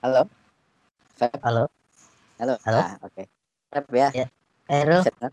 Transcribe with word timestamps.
Halo? 0.00 0.24
Feb? 1.12 1.36
Halo? 1.44 1.68
Halo? 2.40 2.56
Halo? 2.64 2.80
Ah, 2.80 2.96
oke. 3.04 3.28
Feb 3.68 3.84
ya? 3.92 4.08
Ya. 4.16 4.26
Eh, 4.72 4.80
Rul. 4.88 5.04
Set, 5.04 5.12
kan? 5.20 5.28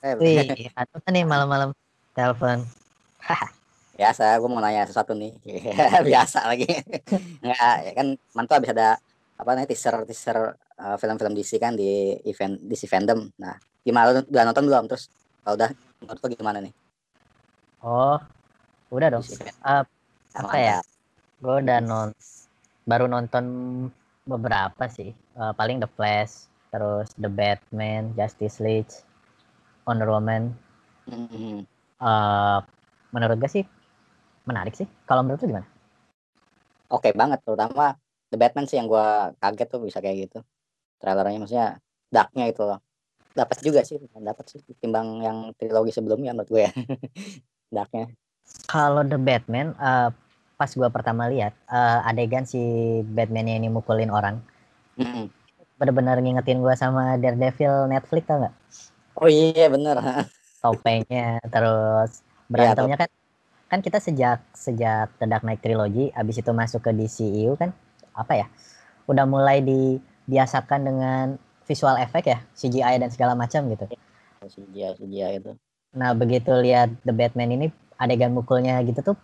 Feb. 0.00 0.16
Wih, 0.24 0.72
anu 0.72 0.96
kan 1.04 1.12
nih 1.12 1.28
malam-malam 1.28 1.76
telepon. 2.16 2.64
Biasa, 4.00 4.40
gue 4.40 4.48
mau 4.48 4.64
nanya 4.64 4.88
sesuatu 4.88 5.12
nih. 5.12 5.36
Biasa 6.08 6.48
lagi. 6.48 6.64
Enggak, 7.44 7.76
ya 7.84 7.92
kan 7.92 8.06
mantu 8.32 8.56
habis 8.56 8.72
ada 8.72 8.96
apa 9.36 9.48
namanya 9.52 9.68
teaser 9.68 9.92
teaser 10.08 10.56
uh, 10.80 10.96
film-film 10.96 11.36
DC 11.36 11.60
kan 11.60 11.76
di 11.76 12.16
event 12.24 12.56
DC 12.56 12.88
fandom. 12.88 13.28
Nah, 13.36 13.52
gimana 13.84 14.16
lu 14.16 14.24
udah 14.24 14.44
nonton 14.48 14.64
belum? 14.64 14.88
Terus 14.88 15.12
kalau 15.44 15.60
udah 15.60 15.76
menurut 16.00 16.20
lu 16.24 16.28
gimana 16.40 16.64
nih? 16.64 16.72
Oh, 17.84 18.16
udah 18.96 19.12
dong. 19.12 19.24
Eh, 19.28 19.84
apa 20.40 20.56
ya? 20.56 20.80
Gue 21.36 21.60
udah 21.60 21.84
non 21.84 22.16
baru 22.90 23.06
nonton 23.06 23.44
beberapa 24.26 24.90
sih. 24.90 25.14
Eh, 25.14 25.52
paling 25.54 25.78
The 25.78 25.86
Flash, 25.94 26.50
terus 26.74 27.14
The 27.14 27.30
Batman, 27.30 28.10
Justice 28.18 28.58
League, 28.58 28.90
Wonder 29.86 30.10
Woman. 30.10 30.50
Eh, 31.06 32.58
menurut 33.14 33.38
gue 33.38 33.50
sih 33.50 33.64
menarik 34.50 34.74
sih. 34.74 34.90
Kalau 35.06 35.22
menurut 35.22 35.46
lu 35.46 35.54
gimana? 35.54 35.68
Oke 36.90 37.14
banget, 37.14 37.38
terutama 37.46 37.94
The 38.30 38.38
Batman 38.38 38.66
sih 38.66 38.78
yang 38.78 38.90
gua 38.90 39.30
kaget 39.38 39.68
tuh 39.70 39.82
bisa 39.86 40.02
kayak 40.02 40.26
gitu. 40.26 40.38
Trailernya 40.98 41.38
maksudnya 41.38 41.68
darknya 42.10 42.50
itu 42.50 42.62
loh. 42.66 42.82
Dapat 43.30 43.62
juga 43.62 43.86
sih, 43.86 44.02
dapat 44.10 44.44
sih 44.50 44.58
ketimbang 44.66 45.22
yang 45.22 45.38
trilogi 45.54 45.94
sebelumnya 45.94 46.34
menurut 46.34 46.50
gue 46.50 46.62
ya. 46.66 46.72
darknya. 47.78 48.10
Kalau 48.66 49.06
The 49.06 49.18
Batman, 49.22 49.78
eh, 49.78 50.10
pas 50.60 50.68
gua 50.76 50.92
pertama 50.92 51.32
lihat 51.32 51.56
eh, 51.72 52.08
adegan 52.12 52.44
si 52.44 52.60
Batman 53.08 53.48
ini 53.48 53.72
mukulin 53.72 54.12
orang, 54.12 54.44
Mhm. 55.00 55.32
bener-bener 55.80 56.20
ngingetin 56.20 56.60
gua 56.60 56.76
sama 56.76 57.16
Daredevil 57.16 57.88
Netflix 57.88 58.28
tau 58.28 58.44
nggak? 58.44 58.54
Oh 59.16 59.28
iya 59.28 59.72
bener. 59.72 59.96
topengnya 60.60 61.40
terus 61.48 62.20
berantemnya 62.52 63.00
kan 63.00 63.08
kan 63.72 63.80
kita 63.80 63.96
sejak 63.96 64.44
sejak 64.52 65.08
The 65.16 65.24
Dark 65.24 65.40
Knight 65.40 65.64
Trilogy 65.64 66.12
abis 66.12 66.44
itu 66.44 66.52
masuk 66.52 66.84
ke 66.84 66.92
DCU 66.92 67.56
kan 67.56 67.72
apa 68.12 68.44
ya 68.44 68.46
udah 69.08 69.24
mulai 69.24 69.64
dibiasakan 69.64 70.80
dengan 70.84 71.24
visual 71.64 71.96
effect 71.96 72.26
ya 72.28 72.38
CGI 72.52 73.00
dan 73.00 73.08
segala 73.08 73.32
macam 73.32 73.72
gitu 73.72 73.88
Jia, 74.68 74.92
si 75.00 75.04
Jia 75.08 75.32
itu. 75.40 75.56
nah 75.96 76.12
begitu 76.12 76.52
lihat 76.52 76.92
The 77.08 77.12
Batman 77.16 77.56
ini 77.56 77.66
adegan 77.96 78.36
mukulnya 78.36 78.76
gitu 78.84 79.00
tuh 79.00 79.16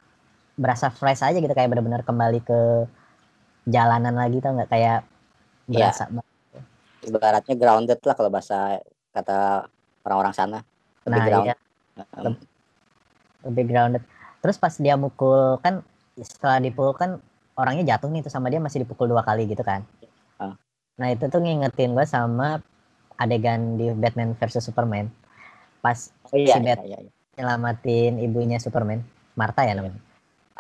berasa 0.57 0.89
fresh 0.89 1.21
aja 1.23 1.37
gitu 1.37 1.53
kayak 1.53 1.69
benar-benar 1.69 2.03
kembali 2.03 2.41
ke 2.41 2.61
jalanan 3.65 4.17
lagi 4.17 4.41
tau 4.41 4.53
nggak 4.53 4.71
kayak 4.71 5.05
Iya. 5.67 5.91
berasa 5.91 6.05
banget. 6.07 6.35
Ibaratnya 7.03 7.55
grounded 7.55 7.99
lah 8.01 8.15
kalau 8.15 8.31
bahasa 8.31 8.79
kata 9.11 9.67
orang-orang 10.03 10.33
sana. 10.33 10.59
Lebih 11.05 11.11
nah 11.13 11.27
ground. 11.27 11.47
iya 11.47 11.57
lebih 13.41 13.65
grounded 13.65 14.03
terus 14.41 14.57
pas 14.57 14.75
dia 14.75 14.95
mukul 14.95 15.57
kan 15.59 15.81
setelah 16.19 16.59
dipukul 16.59 16.93
kan 16.93 17.11
orangnya 17.55 17.97
jatuh 17.97 18.11
nih 18.11 18.21
terus 18.21 18.35
sama 18.35 18.51
dia 18.51 18.59
masih 18.59 18.83
dipukul 18.83 19.07
dua 19.07 19.23
kali 19.23 19.47
gitu 19.47 19.63
kan 19.63 19.87
Ah. 20.37 20.53
nah 20.99 21.09
itu 21.09 21.25
tuh 21.27 21.41
ngingetin 21.41 21.95
gue 21.95 22.05
sama 22.05 22.61
adegan 23.17 23.81
di 23.81 23.89
Batman 23.93 24.37
versus 24.37 24.61
Superman 24.61 25.09
pas 25.81 26.11
Oh 26.29 26.37
iya, 26.37 26.59
si 26.59 26.61
iya, 26.61 26.75
Bat- 26.75 26.85
iya, 26.85 26.99
iya. 27.01 27.11
nyelamatin 27.39 28.13
ibunya 28.21 28.59
Superman 28.59 29.01
Martha 29.33 29.63
ya 29.63 29.73
namanya 29.73 29.97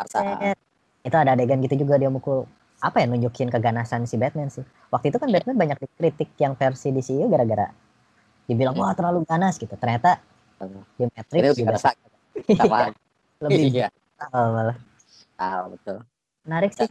Set. 0.05 0.59
itu 1.01 1.17
ada 1.17 1.33
adegan 1.33 1.65
gitu 1.65 1.81
juga 1.81 1.97
dia 1.97 2.13
mukul 2.13 2.45
apa 2.85 3.01
ya 3.01 3.09
nunjukin 3.09 3.49
keganasan 3.49 4.05
si 4.05 4.21
Batman 4.21 4.53
sih 4.53 4.61
waktu 4.93 5.09
itu 5.09 5.17
kan 5.17 5.33
Iya. 5.33 5.41
Batman 5.41 5.57
banyak 5.57 5.79
dikritik 5.81 6.29
yang 6.37 6.53
versi 6.53 6.93
DCU 6.93 7.33
gara-gara 7.33 7.73
dibilang 8.45 8.77
wah 8.77 8.93
terlalu 8.93 9.25
ganas 9.25 9.57
gitu 9.57 9.73
ternyata 9.81 10.21
di 11.01 11.09
Matrix 11.09 11.41
Ini 11.41 11.57
juga 11.57 11.69
kerasa 11.73 11.91
sama 12.61 12.93
lebih 13.41 13.73
iya. 13.73 13.89
brutal 13.89 14.45
malah 14.53 14.79
Ah, 15.37 15.69
betul. 15.69 16.01
menarik 16.45 16.73
sih 16.73 16.89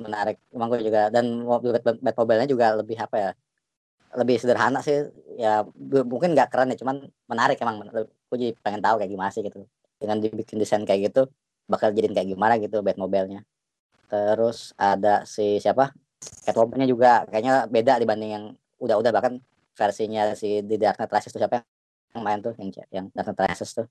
Menarik. 0.00 0.40
Emang 0.48 0.72
gue 0.72 0.80
juga 0.80 1.12
dan 1.12 1.44
mobil 1.44 1.68
Bat- 1.76 2.00
Bat 2.00 2.16
Mobile-nya 2.16 2.48
juga 2.48 2.72
lebih 2.74 2.96
apa 2.96 3.16
ya? 3.20 3.30
Lebih 4.16 4.40
sederhana 4.40 4.80
sih. 4.80 5.04
Ya 5.36 5.68
mungkin 5.78 6.32
nggak 6.32 6.48
keren 6.48 6.72
ya, 6.72 6.80
cuman 6.80 7.06
menarik 7.28 7.60
emang. 7.60 7.84
Gue 7.92 8.36
jadi 8.40 8.56
pengen 8.64 8.80
tahu 8.80 8.98
kayak 9.04 9.12
gimana 9.12 9.28
sih 9.28 9.44
gitu. 9.44 9.68
Dengan 10.00 10.18
dibikin 10.18 10.56
desain 10.56 10.82
kayak 10.82 11.12
gitu, 11.12 11.28
bakal 11.72 11.88
jadiin 11.96 12.12
kayak 12.12 12.28
gimana 12.28 12.60
gitu 12.60 12.84
Batmobile-nya. 12.84 13.40
Terus 14.12 14.76
ada 14.76 15.24
si 15.24 15.56
siapa? 15.56 15.96
Catwoman-nya 16.44 16.84
juga 16.86 17.24
kayaknya 17.26 17.64
beda 17.66 17.96
dibanding 17.98 18.30
yang 18.30 18.44
udah-udah 18.78 19.10
bahkan 19.10 19.40
versinya 19.72 20.36
si 20.36 20.60
di 20.60 20.76
Dark 20.76 21.00
Knight 21.00 21.08
Rises 21.10 21.32
tuh 21.32 21.40
siapa 21.40 21.64
yang 22.12 22.22
main 22.22 22.38
tuh 22.44 22.52
yang 22.60 22.68
yang 22.92 23.06
Dark 23.16 23.32
Knight 23.32 23.56
Rises 23.56 23.72
tuh. 23.72 23.86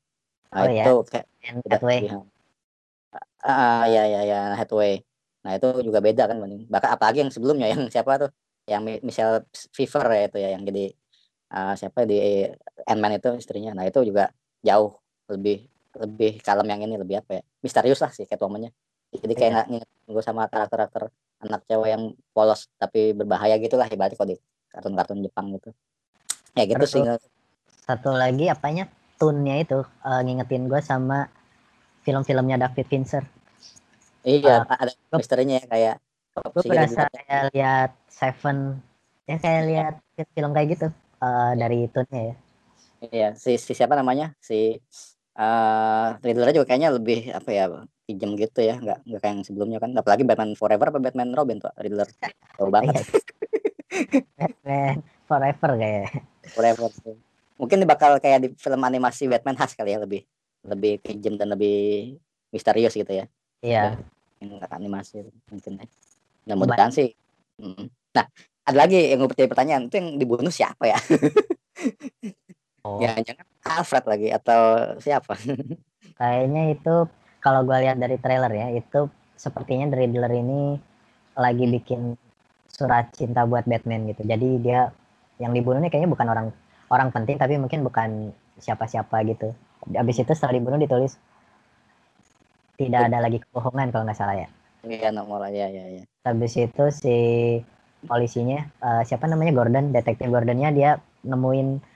Nah, 0.53 0.63
Oh, 0.63 0.69
iya. 0.69 0.83
itu 0.85 0.95
kayak 1.09 1.25
And 1.41 1.57
udah 1.65 1.79
Hathaway. 1.81 1.99
lebih- 2.05 2.29
Ah, 3.41 3.83
ya 3.89 4.03
ya 4.07 4.21
ya 4.23 4.39
Hathaway. 4.55 5.01
Nah, 5.41 5.57
itu 5.57 5.67
juga 5.81 5.99
beda 5.99 6.29
kan 6.29 6.37
banding. 6.37 6.69
Bahkan 6.69 6.89
apalagi 6.95 7.25
yang 7.25 7.31
sebelumnya 7.33 7.67
yang 7.73 7.89
siapa 7.89 8.21
tuh? 8.21 8.31
Yang 8.69 8.81
Mi- 8.85 9.01
Michelle 9.09 9.41
Pfeiffer 9.73 10.05
ya 10.05 10.23
itu 10.29 10.37
ya 10.37 10.49
yang 10.53 10.63
jadi 10.63 10.85
ah, 11.51 11.73
siapa 11.75 12.05
di 12.05 12.45
Ant-Man 12.85 13.17
itu 13.17 13.29
istrinya. 13.35 13.73
Nah, 13.73 13.89
itu 13.89 13.99
juga 14.05 14.29
jauh 14.61 14.95
lebih 15.27 15.65
lebih 15.97 16.39
kalem 16.39 16.67
yang 16.67 16.81
ini 16.85 16.95
lebih 16.95 17.19
apa 17.19 17.39
ya? 17.39 17.43
Misterius 17.59 17.99
lah 17.99 18.11
sih 18.11 18.23
Catwoman-nya. 18.23 18.71
Jadi 19.11 19.33
kayak 19.35 19.43
Iya. 19.43 19.55
nggak 19.55 19.67
nginget 19.67 19.89
gue 20.07 20.23
sama 20.23 20.47
karakter-karakter 20.47 21.03
anak 21.41 21.61
cewek 21.67 21.89
yang 21.91 22.03
polos 22.31 22.69
tapi 22.77 23.11
berbahaya 23.11 23.59
gitu 23.59 23.75
lah 23.75 23.89
ibaratnya 23.89 24.15
kalau 24.15 24.29
di 24.31 24.37
kartun-kartun 24.71 25.19
Jepang 25.19 25.51
gitu. 25.57 25.69
Ya 26.55 26.63
gitu 26.63 26.79
Terus 26.79 26.91
sih. 26.91 27.03
satu 27.81 28.13
lagi 28.13 28.47
apanya 28.47 28.87
tune-nya 29.19 29.59
itu 29.59 29.79
eh, 29.83 30.21
ngingetin 30.23 30.69
gue 30.71 30.79
sama 30.79 31.27
film-filmnya 32.01 32.57
David 32.57 32.87
Fincher 32.87 33.23
Iya, 34.21 34.63
ada 34.69 34.93
gua- 35.09 35.17
misterinya 35.17 35.57
ya 35.57 35.65
kayak 35.65 35.95
gue 36.53 36.63
berasa 36.65 37.01
kayak 37.09 37.43
lihat 37.53 37.91
Seven 38.05 38.57
ya 39.25 39.37
kayak 39.41 39.61
lihat 39.65 39.93
film 40.31 40.51
kayak 40.53 40.67
gitu 40.77 40.87
eh, 41.21 41.51
dari 41.57 41.79
tune-nya 41.89 42.21
ya 42.31 42.35
Iya, 43.01 43.29
si, 43.33 43.57
si 43.57 43.73
siapa 43.73 43.97
namanya? 43.97 44.37
Si 44.37 44.77
eh 45.41 46.07
Riddler 46.21 46.53
juga 46.53 46.65
kayaknya 46.69 46.89
lebih 46.93 47.33
apa 47.33 47.49
ya 47.49 47.65
pinjem 48.05 48.37
gitu 48.37 48.61
ya, 48.61 48.77
nggak 48.77 49.09
nggak 49.09 49.19
kayak 49.25 49.33
yang 49.33 49.41
sebelumnya 49.41 49.79
kan. 49.81 49.89
Apalagi 49.97 50.21
Batman 50.21 50.53
Forever 50.53 50.93
apa 50.93 50.99
Batman 51.01 51.33
Robin 51.33 51.57
tuh 51.57 51.73
Riddler. 51.81 52.05
Jauh 52.61 52.69
banget 52.69 53.01
Iya. 53.01 53.05
Batman 54.37 54.95
Forever 55.27 55.71
kayak 55.81 56.09
Forever. 56.53 56.89
Mungkin 57.57 57.77
bakal 57.85 58.17
kayak 58.21 58.39
di 58.41 58.47
film 58.57 58.81
animasi 58.81 59.29
Batman 59.29 59.57
khas 59.57 59.73
kali 59.73 59.93
ya 59.93 59.99
lebih 60.01 60.21
lebih 60.61 61.01
pinjem 61.01 61.37
dan 61.41 61.53
lebih 61.53 62.15
misterius 62.53 62.93
gitu 62.93 63.09
ya. 63.09 63.25
iya 63.65 63.97
Yang 64.41 64.65
animasi 64.69 65.25
itu 65.25 65.31
mungkin 65.49 65.81
ya. 65.81 65.87
Mudah-mudahan 66.45 66.91
sih. 66.93 67.13
Nah, 68.13 68.25
ada 68.65 68.77
lagi 68.77 69.13
yang 69.13 69.21
gue 69.25 69.45
pertanyaan 69.45 69.89
itu 69.89 69.95
yang 69.97 70.17
dibunuh 70.17 70.53
siapa 70.53 70.89
ya? 70.89 70.97
oh, 72.85 72.99
Ya 73.01 73.15
jangan 73.21 73.45
Alfred 73.65 74.05
lagi 74.05 74.27
atau 74.33 74.61
siapa? 75.01 75.37
kayaknya 76.19 76.73
itu 76.73 76.95
kalau 77.41 77.65
gue 77.65 77.77
lihat 77.81 77.97
dari 77.97 78.17
trailer 78.21 78.51
ya 78.53 78.67
itu 78.77 79.09
sepertinya 79.33 79.89
The 79.89 79.97
Riddler 80.05 80.33
ini 80.37 80.77
lagi 81.33 81.65
bikin 81.65 82.13
surat 82.69 83.09
cinta 83.17 83.45
buat 83.49 83.65
Batman 83.65 84.05
gitu. 84.13 84.21
Jadi 84.25 84.61
dia 84.61 84.93
yang 85.41 85.53
dibunuhnya 85.53 85.89
kayaknya 85.89 86.11
bukan 86.13 86.27
orang 86.29 86.47
orang 86.93 87.09
penting 87.09 87.41
tapi 87.41 87.57
mungkin 87.57 87.81
bukan 87.81 88.35
siapa-siapa 88.61 89.25
gitu. 89.25 89.53
Habis 89.97 90.21
itu 90.21 90.31
setelah 90.37 90.61
dibunuh 90.61 90.77
ditulis 90.77 91.17
tidak 92.77 93.09
ada 93.09 93.17
lagi 93.21 93.41
kebohongan 93.41 93.89
kalau 93.89 94.05
nggak 94.05 94.17
salah 94.17 94.37
ya. 94.37 94.49
Iya 94.81 95.13
nomor 95.13 95.45
ya 95.53 95.69
ya 95.69 96.01
ya. 96.01 96.03
habis 96.25 96.57
itu 96.57 96.83
si 96.89 97.17
polisinya 98.05 98.65
eh, 98.81 99.01
siapa 99.05 99.29
namanya 99.29 99.53
Gordon 99.53 99.93
detektif 99.93 100.25
Gordonnya 100.25 100.73
dia 100.73 100.97
nemuin 101.21 101.90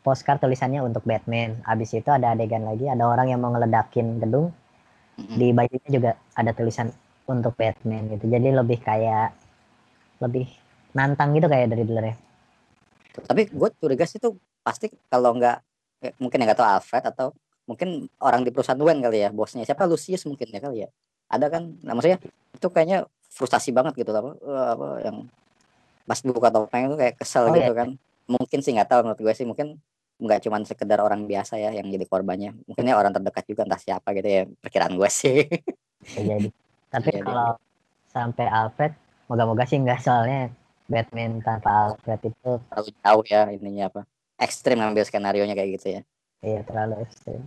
postcard 0.00 0.40
tulisannya 0.40 0.80
untuk 0.80 1.04
Batman. 1.04 1.60
Habis 1.64 1.96
itu 1.96 2.08
ada 2.08 2.32
adegan 2.32 2.64
lagi 2.64 2.88
ada 2.88 3.04
orang 3.04 3.32
yang 3.32 3.40
mau 3.40 3.52
ngeledakin 3.52 4.20
gedung. 4.20 4.52
Di 5.20 5.52
bajunya 5.52 5.90
juga 5.92 6.10
ada 6.32 6.50
tulisan 6.56 6.88
untuk 7.28 7.52
Batman 7.52 8.08
gitu. 8.16 8.24
Jadi 8.26 8.48
lebih 8.56 8.80
kayak 8.80 9.36
lebih 10.24 10.48
nantang 10.96 11.36
gitu 11.36 11.46
kayak 11.46 11.70
dari 11.70 11.84
Riddler 11.84 12.06
ya. 12.12 12.16
Tapi 13.28 13.52
gue 13.52 13.68
curiga 13.76 14.08
sih 14.08 14.16
tuh 14.16 14.40
pasti 14.64 14.88
kalau 15.12 15.36
nggak 15.36 15.56
eh, 16.08 16.12
mungkin 16.16 16.40
nggak 16.40 16.56
tahu 16.56 16.66
Alfred 16.66 17.04
atau 17.04 17.36
mungkin 17.68 18.08
orang 18.18 18.42
di 18.42 18.50
perusahaan 18.50 18.80
Wayne 18.80 19.04
kali 19.04 19.18
ya 19.22 19.30
bosnya. 19.30 19.62
Siapa? 19.62 19.84
Lucius 19.86 20.24
mungkin 20.26 20.48
ya 20.50 20.60
kali 20.60 20.82
ya. 20.84 20.88
Ada 21.30 21.46
kan? 21.52 21.78
Nah, 21.86 21.94
maksudnya 21.94 22.18
itu 22.56 22.66
kayaknya 22.72 23.06
frustasi 23.30 23.70
banget 23.70 23.94
gitu 24.00 24.10
apa, 24.10 24.34
eh, 24.34 24.68
apa 24.74 24.88
yang 25.06 25.16
pas 26.08 26.18
buka 26.26 26.50
topeng 26.50 26.90
itu 26.90 26.96
kayak 26.98 27.14
kesel 27.20 27.46
Oh, 27.46 27.54
gitu 27.54 27.70
iya. 27.70 27.76
kan. 27.76 27.88
Mungkin 28.26 28.58
sih 28.64 28.72
nggak 28.74 28.88
tahu 28.90 29.00
menurut 29.06 29.20
gue 29.22 29.34
sih. 29.36 29.46
Mungkin 29.46 29.78
nggak 30.20 30.44
cuma 30.44 30.60
sekedar 30.68 31.00
orang 31.00 31.24
biasa 31.24 31.56
ya 31.56 31.72
yang 31.72 31.88
jadi 31.88 32.04
korbannya. 32.04 32.52
Mungkinnya 32.68 32.94
orang 32.94 33.16
terdekat 33.16 33.44
juga 33.48 33.64
entah 33.64 33.80
siapa 33.80 34.12
gitu 34.12 34.28
ya 34.28 34.42
perkiraan 34.60 34.94
gue 34.94 35.10
sih. 35.10 35.48
Bisa 36.04 36.20
jadi 36.36 36.48
tapi 36.90 37.10
Iya, 37.14 37.22
kalau 37.22 37.50
sampai 38.10 38.46
Alfred 38.50 38.92
moga-moga 39.30 39.62
sih 39.62 39.78
enggak 39.78 40.02
soalnya 40.02 40.50
Batman 40.90 41.38
tanpa 41.40 41.94
Alfred 41.94 42.20
itu 42.26 42.50
terlalu 42.66 42.90
jauh 42.98 43.24
ya 43.30 43.42
ininya 43.54 43.86
apa 43.86 44.00
ekstrim 44.40 44.82
ngambil 44.82 45.06
skenario 45.06 45.44
nya 45.46 45.54
kayak 45.54 45.70
gitu 45.78 45.86
ya. 45.96 46.02
Iya 46.42 46.60
terlalu 46.66 47.04
ekstrim. 47.04 47.40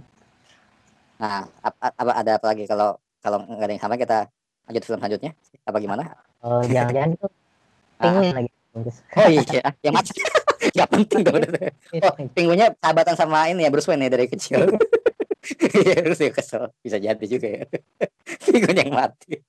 Nah 1.17 1.49
apa, 1.59 1.91
apa 1.91 2.11
ada 2.13 2.31
apa 2.37 2.45
lagi 2.53 2.63
kalau 2.69 2.95
kalau 3.19 3.43
nggak 3.43 3.67
ada 3.67 3.73
yang 3.73 3.83
sama 3.83 3.95
kita 3.99 4.29
lanjut 4.69 4.83
film 4.85 4.99
selanjutnya? 5.01 5.31
Apa 5.67 5.77
gimana? 5.81 6.03
Oh 6.45 6.63
jangan-jangan 6.71 7.17
itu 7.17 7.27
penguin 7.99 8.35
lagi. 8.37 8.51
Oh 9.13 9.29
iya 9.29 9.69
yang 9.83 9.93
mati 9.93 10.17
nggak 10.75 10.89
penting 10.89 11.21
dong 11.25 11.35
oh 12.03 12.13
pingunya 12.31 12.71
sahabatan 12.79 13.15
sama 13.19 13.51
ini 13.51 13.67
ya 13.67 13.69
Bruce 13.73 13.87
Wayne 13.89 14.07
ya 14.07 14.11
dari 14.15 14.27
kecil 14.31 14.71
Iya, 15.59 15.99
terus 16.07 16.19
ya 16.23 16.31
kesel. 16.31 16.63
Bisa 16.79 16.97
jadi 16.99 17.25
juga 17.27 17.47
ya. 17.47 17.63
Pinguin 18.47 18.79
yang 18.79 18.93
mati. 18.95 19.43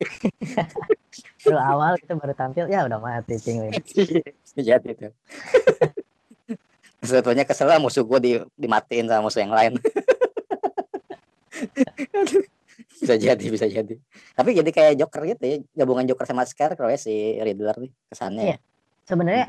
baru 1.44 1.60
awal 1.60 1.92
kita 2.00 2.16
baru 2.16 2.32
tampil 2.32 2.64
ya 2.72 2.88
udah 2.88 2.98
mati 2.98 3.36
pinguin. 3.36 3.76
Bisa 3.76 4.60
jadi 4.64 4.88
itu. 4.90 5.08
Sebetulnya 7.04 7.44
kesel 7.44 7.68
lah 7.68 7.78
musuh 7.78 8.02
gue 8.02 8.18
di, 8.18 8.32
dimatiin 8.56 9.06
sama 9.06 9.28
musuh 9.28 9.44
yang 9.44 9.52
lain. 9.52 9.76
bisa 12.98 13.14
jadi, 13.20 13.44
bisa 13.44 13.66
jadi. 13.68 13.94
Tapi 14.34 14.50
jadi 14.56 14.70
kayak 14.72 14.92
Joker 15.04 15.22
gitu 15.36 15.44
ya, 15.44 15.56
gabungan 15.76 16.08
Joker 16.08 16.26
sama 16.26 16.48
Scarecrow 16.48 16.88
ya 16.88 16.98
si 16.98 17.36
Riddler 17.38 17.76
nih 17.76 17.92
kesannya. 18.08 18.44
Iya. 18.50 18.58
Sebenarnya 19.04 19.46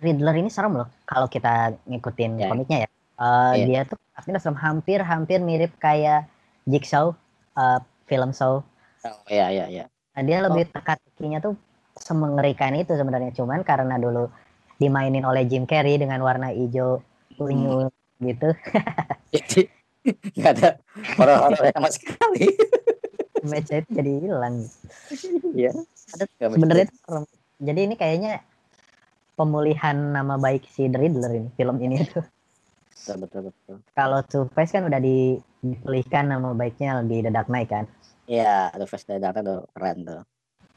Riddler 0.00 0.36
ini 0.36 0.48
serem 0.48 0.74
loh 0.80 0.88
kalau 1.04 1.28
kita 1.28 1.76
ngikutin 1.86 2.40
Ya. 2.40 2.48
komiknya 2.48 2.78
ya. 2.84 2.88
Eh, 3.20 3.52
Iya. 3.60 3.64
Dia 3.68 3.80
tuh 3.84 3.98
artinya 4.16 4.40
serem 4.40 4.58
hampir-hampir 4.58 5.38
mirip 5.40 5.72
kayak 5.76 6.24
Jigsaw 6.64 7.12
eh, 7.56 7.80
film 8.08 8.32
Saw. 8.32 8.64
Oh 9.04 9.24
iya 9.28 9.48
iya 9.52 9.64
iya. 9.68 9.84
Nah, 10.16 10.22
dia 10.24 10.42
lebih 10.42 10.68
teka-tekinya 10.68 11.40
tuh 11.40 11.54
semengerikan 11.96 12.72
itu 12.74 12.96
sebenarnya 12.96 13.32
cuman 13.32 13.60
karena 13.60 14.00
dulu 14.00 14.28
dimainin 14.76 15.24
oleh 15.24 15.44
Jim 15.44 15.68
Carrey 15.68 16.00
dengan 16.00 16.20
warna 16.24 16.48
hijau 16.50 17.04
unyu 17.36 17.92
gitu. 18.20 18.48
Jadi 19.36 19.68
nggak 20.36 20.52
ada 20.56 20.70
horor-horor 21.20 21.60
sama 21.76 21.88
sekali. 21.92 22.48
Match 23.40 23.72
itu 23.72 23.88
jadi 23.88 24.12
hilang. 24.20 24.68
Iya. 25.56 25.72
Sebenarnya. 26.36 26.88
Jadi 27.56 27.80
ini 27.88 27.94
kayaknya 27.96 28.44
pemulihan 29.40 29.96
nama 29.96 30.36
baik 30.36 30.68
si 30.68 30.84
The 30.92 31.00
Riddler 31.00 31.32
ini 31.32 31.48
film 31.56 31.80
ini 31.80 32.04
tuh. 32.04 32.20
betul 32.92 33.16
betul 33.24 33.40
betul. 33.48 33.76
Kalau 33.96 34.20
Two 34.28 34.44
Face 34.52 34.76
kan 34.76 34.84
udah 34.84 35.00
di, 35.00 35.40
dipulihkan 35.64 36.28
nama 36.28 36.52
baiknya 36.52 37.00
di 37.00 37.24
The 37.24 37.32
Dark 37.32 37.48
Knight 37.48 37.72
kan. 37.72 37.88
Iya, 38.28 38.68
ada 38.68 38.84
Flash 38.84 39.08
Data 39.08 39.40
tuh 39.40 39.64
keren 39.72 40.04
tuh. 40.04 40.20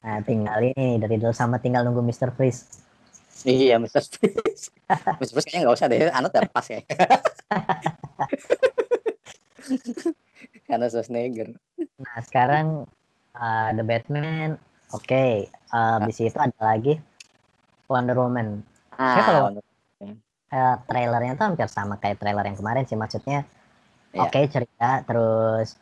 Nah 0.08 0.24
tinggal 0.24 0.64
ini 0.64 0.96
The 1.04 1.12
Riddler 1.12 1.36
sama 1.36 1.60
tinggal 1.60 1.84
nunggu 1.84 2.00
Mr. 2.00 2.32
Freeze. 2.32 2.80
Iya, 3.44 3.76
Mr. 3.76 4.00
Freeze. 4.08 4.72
Mr. 5.20 5.36
Freeze 5.36 5.46
kayaknya 5.52 5.68
nggak 5.68 5.76
usah 5.76 5.92
deh, 5.92 6.08
Anut 6.16 6.32
udah 6.32 6.48
pas 6.48 6.64
ya. 6.72 6.80
Karena 10.68 10.88
Schwarzenegger. 10.88 11.52
Nah 12.00 12.18
sekarang 12.24 12.88
uh, 13.36 13.70
The 13.76 13.84
Batman, 13.84 14.56
oke. 14.96 15.52
Uh, 15.70 16.00
Habis 16.00 16.24
itu 16.24 16.40
ada 16.40 16.56
lagi 16.64 17.04
Wonder 17.88 18.18
Woman. 18.18 18.62
Ah, 18.94 19.20
kalau- 19.22 19.60
Uh, 20.54 20.78
trailernya 20.86 21.34
tuh 21.34 21.50
hampir 21.50 21.66
sama 21.66 21.98
kayak 21.98 22.22
trailer 22.22 22.46
yang 22.46 22.54
kemarin 22.54 22.86
sih 22.86 22.94
maksudnya. 22.94 23.42
Iya. 24.14 24.30
Oke 24.30 24.46
cerita 24.46 25.02
terus 25.02 25.74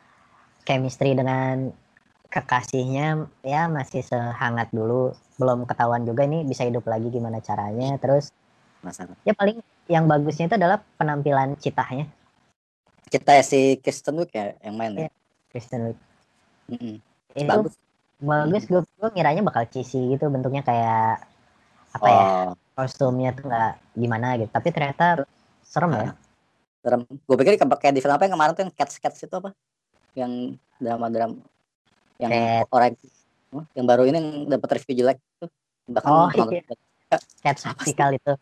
chemistry 0.64 1.12
dengan 1.12 1.68
kekasihnya 2.32 3.28
ya 3.44 3.68
masih 3.68 4.00
sehangat 4.00 4.72
dulu 4.72 5.12
belum 5.36 5.68
ketahuan 5.68 6.08
juga 6.08 6.24
ini 6.24 6.48
bisa 6.48 6.64
hidup 6.64 6.88
lagi 6.88 7.12
gimana 7.12 7.44
caranya 7.44 8.00
terus 8.00 8.32
masalah. 8.80 9.12
ya 9.28 9.36
paling 9.36 9.60
yang 9.92 10.08
bagusnya 10.08 10.48
itu 10.48 10.56
adalah 10.56 10.80
penampilan 10.96 11.60
citahnya 11.60 12.08
Kita 13.12 13.36
ya 13.36 13.44
si 13.44 13.76
Kristen 13.76 14.16
Wiig 14.16 14.32
ya 14.32 14.56
yang 14.64 14.80
main 14.80 14.96
ya. 14.96 15.00
Iya. 15.04 15.10
Kristen 15.52 15.80
Wiig 15.92 15.98
Mm-mm. 16.72 16.96
itu 17.36 17.44
Bagus. 17.44 17.76
bagus 18.24 18.64
gue 18.64 18.80
gue 18.80 19.08
ngiranya 19.12 19.44
bakal 19.44 19.68
cheesy 19.68 20.16
gitu 20.16 20.32
bentuknya 20.32 20.64
kayak 20.64 21.28
apa 21.92 22.06
ya 22.08 22.24
Oh, 22.24 22.50
kostumnya 22.72 23.30
tuh 23.36 23.44
nggak 23.48 23.72
gimana 23.96 24.26
gitu 24.40 24.50
tapi 24.50 24.68
ternyata 24.72 25.28
serem 25.62 25.92
ya 25.92 26.10
serem. 26.82 27.06
Gue 27.06 27.36
pikir 27.38 27.54
kayak 27.56 27.94
di 27.94 28.02
film 28.02 28.14
apa 28.18 28.26
yang 28.26 28.34
kemarin 28.34 28.52
tuh 28.58 28.62
yang 28.66 28.74
Cats 28.74 28.98
Cats 28.98 29.22
itu 29.22 29.34
apa? 29.38 29.54
Yang 30.18 30.58
drama-drama 30.82 31.38
yang 32.18 32.30
Cat. 32.34 32.66
orang 32.74 32.92
yang 33.78 33.86
baru 33.86 34.02
ini 34.10 34.16
yang 34.18 34.28
dapat 34.50 34.82
review 34.82 34.94
jelek 35.06 35.18
tuh. 35.38 35.48
Bahkan 35.86 36.10
Oh, 36.10 36.28
iya. 36.34 36.62
cat 37.12 37.56
Apa 37.60 37.60
sih? 37.60 37.92
physical 37.92 38.10
itu 38.16 38.32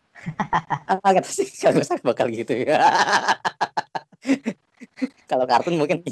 Ah, 1.03 1.11
sih 1.27 1.47
kalau 1.59 1.83
gue 1.83 1.97
bakal 2.07 2.27
gitu 2.31 2.53
ya. 2.55 2.79
Kalau 5.29 5.47
kartun 5.47 5.79
mungkin 5.79 6.03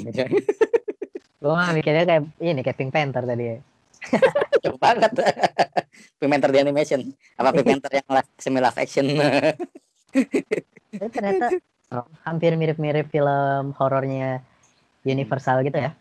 gue 1.40 1.52
mikirnya 1.72 2.04
kayak 2.04 2.22
ini 2.40 2.60
kayak 2.60 2.76
Pink 2.76 2.92
Panther 2.92 3.24
tadi 3.24 3.44
ya 3.44 3.56
Jauh 4.64 4.78
banget. 4.80 5.12
Pigmenter 6.20 6.50
di 6.52 6.58
animation. 6.60 7.00
Apa 7.36 7.52
pigmenter 7.52 7.92
yang 8.00 8.06
semi 8.36 8.58
live 8.60 8.78
action. 8.80 9.06
ternyata 11.00 11.54
hampir 12.26 12.54
mirip-mirip 12.58 13.08
film 13.10 13.72
horornya 13.78 14.42
Universal 15.06 15.62
gitu 15.64 15.78
ya 15.78 15.94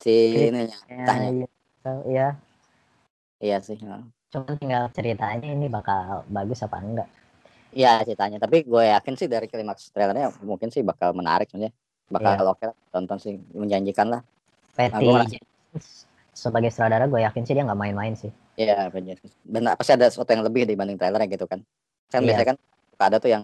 si 0.00 0.48
ini 0.48 0.68
ya, 0.68 0.78
iya. 0.88 1.94
Iya 2.04 2.28
Iya 3.40 3.56
sih. 3.64 3.80
cuman 4.30 4.54
tinggal 4.60 4.84
ceritanya 4.92 5.48
ini 5.50 5.66
bakal 5.72 6.22
bagus 6.28 6.60
apa 6.60 6.78
enggak 6.80 7.08
Iya 7.70 8.02
ceritanya. 8.02 8.42
Tapi 8.42 8.66
gue 8.66 8.82
yakin 8.82 9.14
sih 9.14 9.30
dari 9.30 9.46
klimaks 9.46 9.94
trailernya 9.94 10.34
mungkin 10.42 10.74
sih 10.74 10.82
bakal 10.82 11.14
menarik 11.14 11.46
sebenarnya. 11.46 11.70
Bakal 12.10 12.42
Iya. 12.42 12.50
oke. 12.50 12.66
Tonton 12.90 13.18
sih 13.22 13.38
menjanjikan 13.54 14.10
lah. 14.10 14.22
Patty 14.74 15.06
Jenkins 15.38 16.09
sebagai 16.32 16.70
sutradara 16.70 17.06
gue 17.10 17.20
yakin 17.20 17.42
sih 17.44 17.54
dia 17.54 17.64
nggak 17.66 17.80
main-main 17.80 18.14
sih 18.14 18.30
Iya 18.60 18.92
benar. 18.92 19.16
Dan 19.40 19.72
pasti 19.72 19.96
ada 19.96 20.12
sesuatu 20.12 20.36
yang 20.36 20.44
lebih 20.44 20.68
dibanding 20.68 21.00
trailernya 21.00 21.32
gitu 21.32 21.48
kan. 21.48 21.64
Kan 22.12 22.20
Iya. 22.20 22.36
biasanya 22.36 22.48
kan 22.52 22.56
ada 23.00 23.16
tuh 23.16 23.30
yang 23.32 23.42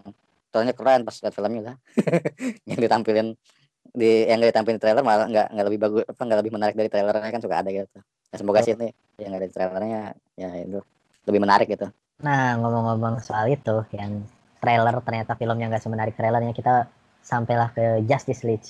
trailernya 0.52 0.76
keren 0.76 1.00
pas 1.08 1.16
lihat 1.16 1.32
filmnya 1.32 1.62
lah. 1.72 1.76
yang 2.68 2.76
ditampilin 2.84 3.32
di 3.96 4.28
yang 4.28 4.36
nggak 4.36 4.52
ditampilin 4.52 4.76
di 4.76 4.82
trailer 4.84 5.00
malah 5.00 5.24
nggak 5.24 5.46
nggak 5.56 5.66
lebih 5.72 5.80
bagus 5.80 6.02
apa 6.04 6.20
nggak 6.20 6.38
lebih 6.44 6.52
menarik 6.52 6.74
dari 6.76 6.90
trailernya 6.92 7.32
kan 7.32 7.40
suka 7.40 7.56
ada 7.64 7.70
gitu. 7.72 7.96
Ya, 8.28 8.36
semoga 8.36 8.60
sih 8.60 8.76
ini 8.76 8.92
yang 9.16 9.32
ada 9.32 9.46
di 9.48 9.54
trailernya 9.56 10.00
ya 10.36 10.48
itu 10.60 10.80
lebih 11.24 11.40
menarik 11.40 11.68
gitu. 11.72 11.88
nah 12.16 12.56
ngomong-ngomong 12.60 13.20
soal 13.20 13.44
itu 13.48 13.84
yang 13.92 14.24
trailer 14.60 15.00
ternyata 15.04 15.36
filmnya 15.36 15.68
nggak 15.68 15.84
semenarik 15.84 16.12
trailernya 16.16 16.52
kita 16.52 16.88
sampailah 17.20 17.72
ke 17.76 18.04
Justice 18.08 18.40
League 18.44 18.64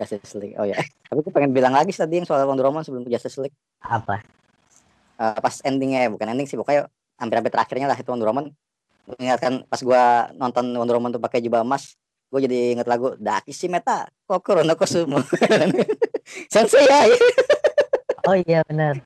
Justice 0.00 0.34
League. 0.40 0.56
Oh 0.56 0.64
ya. 0.64 0.80
Tapi 0.80 1.20
gue 1.20 1.32
pengen 1.32 1.52
bilang 1.52 1.76
lagi 1.76 1.92
tadi 1.92 2.18
yang 2.18 2.26
soal 2.26 2.48
Wonder 2.48 2.64
Woman 2.64 2.80
sebelum 2.80 3.04
Justice 3.04 3.36
League. 3.36 3.54
apa? 3.84 4.24
Eh, 5.20 5.38
pas 5.38 5.60
endingnya 5.68 6.08
ya, 6.08 6.08
bukan 6.08 6.32
ending 6.32 6.48
sih 6.48 6.56
pokoknya 6.56 6.88
hampir-hampir 7.20 7.52
terakhirnya 7.52 7.86
lah 7.92 7.96
itu 8.00 8.08
Wonder 8.08 8.32
Woman. 8.32 8.48
Mengingatkan 9.04 9.68
pas 9.68 9.80
gua 9.84 10.32
nonton 10.32 10.64
Wonder 10.72 10.96
Woman 10.96 11.12
tuh 11.12 11.22
pakai 11.22 11.44
jubah 11.44 11.60
emas 11.60 11.96
gue 12.30 12.46
jadi 12.46 12.78
inget 12.78 12.86
lagu 12.86 13.18
Daki 13.18 13.50
si 13.50 13.66
Meta 13.66 14.06
Kokoro 14.22 14.62
no 14.62 14.78
Kosumo 14.78 15.18
Sensei 16.54 16.86
ya 16.86 17.10
oh 18.28 18.36
iya 18.36 18.60
benar. 18.68 19.00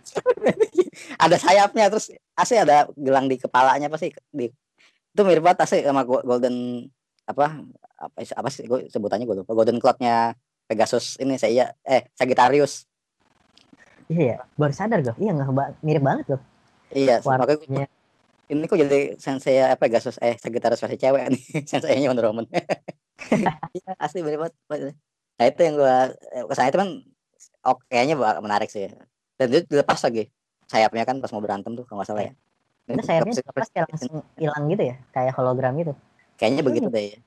Ada 1.16 1.36
sayapnya 1.38 1.90
terus 1.90 2.10
asli 2.34 2.58
ada 2.58 2.88
gelang 2.98 3.30
di 3.30 3.38
kepalanya 3.38 3.86
apa 3.86 3.98
sih? 4.00 4.10
Di 4.30 4.50
itu 5.14 5.22
mirip 5.22 5.46
banget 5.46 5.64
asli 5.64 5.86
sama 5.86 6.02
go- 6.02 6.24
golden 6.26 6.86
apa 7.24 7.62
apa, 7.96 8.16
apa 8.20 8.48
sih 8.50 8.66
gue 8.66 8.90
sebutannya 8.90 9.24
gue 9.24 9.36
lupa. 9.44 9.52
Golden 9.54 9.78
cloudnya 9.78 10.34
Pegasus 10.64 11.20
ini 11.20 11.36
saya 11.36 11.76
eh 11.84 12.08
Sagittarius. 12.16 12.88
Iya 14.08 14.44
baru 14.56 14.72
sadar 14.72 15.00
gue 15.00 15.16
iya 15.20 15.32
nggak 15.32 15.80
mirip 15.80 16.02
banget 16.04 16.26
loh. 16.36 16.40
Iya 16.92 17.20
makanya 17.24 17.60
warnanya. 17.60 17.88
Ini 18.44 18.64
kok 18.68 18.76
jadi 18.76 19.16
sensei 19.16 19.56
apa 19.60 19.88
Pegasus 19.88 20.20
eh 20.20 20.36
Sagittarius 20.36 20.80
versi 20.80 21.00
cewek 21.00 21.22
nih. 21.32 21.42
Senseinya 21.70 22.08
Wonder 22.12 22.28
Woman. 22.28 22.48
Iya, 23.24 23.94
asli 23.96 24.20
bener 24.26 24.42
banget. 24.42 24.54
Nah 25.38 25.44
itu 25.46 25.60
yang 25.62 25.74
gua 25.78 26.12
eh, 26.34 26.44
kesannya 26.44 26.70
itu 26.74 26.78
kan 26.82 26.90
oke 27.62 27.82
kayaknya 27.88 28.14
menarik 28.42 28.68
sih. 28.68 28.90
Dan 29.38 29.54
itu 29.54 29.70
dilepas 29.70 30.02
lagi. 30.02 30.28
Sayapnya 30.68 31.06
kan 31.06 31.22
pas 31.22 31.30
mau 31.32 31.40
berantem 31.40 31.72
tuh 31.78 31.86
kalau 31.86 32.02
nggak 32.02 32.10
salah 32.10 32.22
ya. 32.28 32.32
Itu 32.90 33.00
sayapnya 33.00 33.38
lepas 33.38 33.70
kayak 33.70 33.86
langsung 33.88 34.20
hilang 34.36 34.66
gitu 34.66 34.82
ya? 34.92 34.96
Kayak 35.14 35.32
hologram 35.40 35.72
gitu? 35.78 35.94
Kayaknya 36.36 36.62
begitu 36.66 36.88
deh 36.90 37.04
ya. 37.16 37.18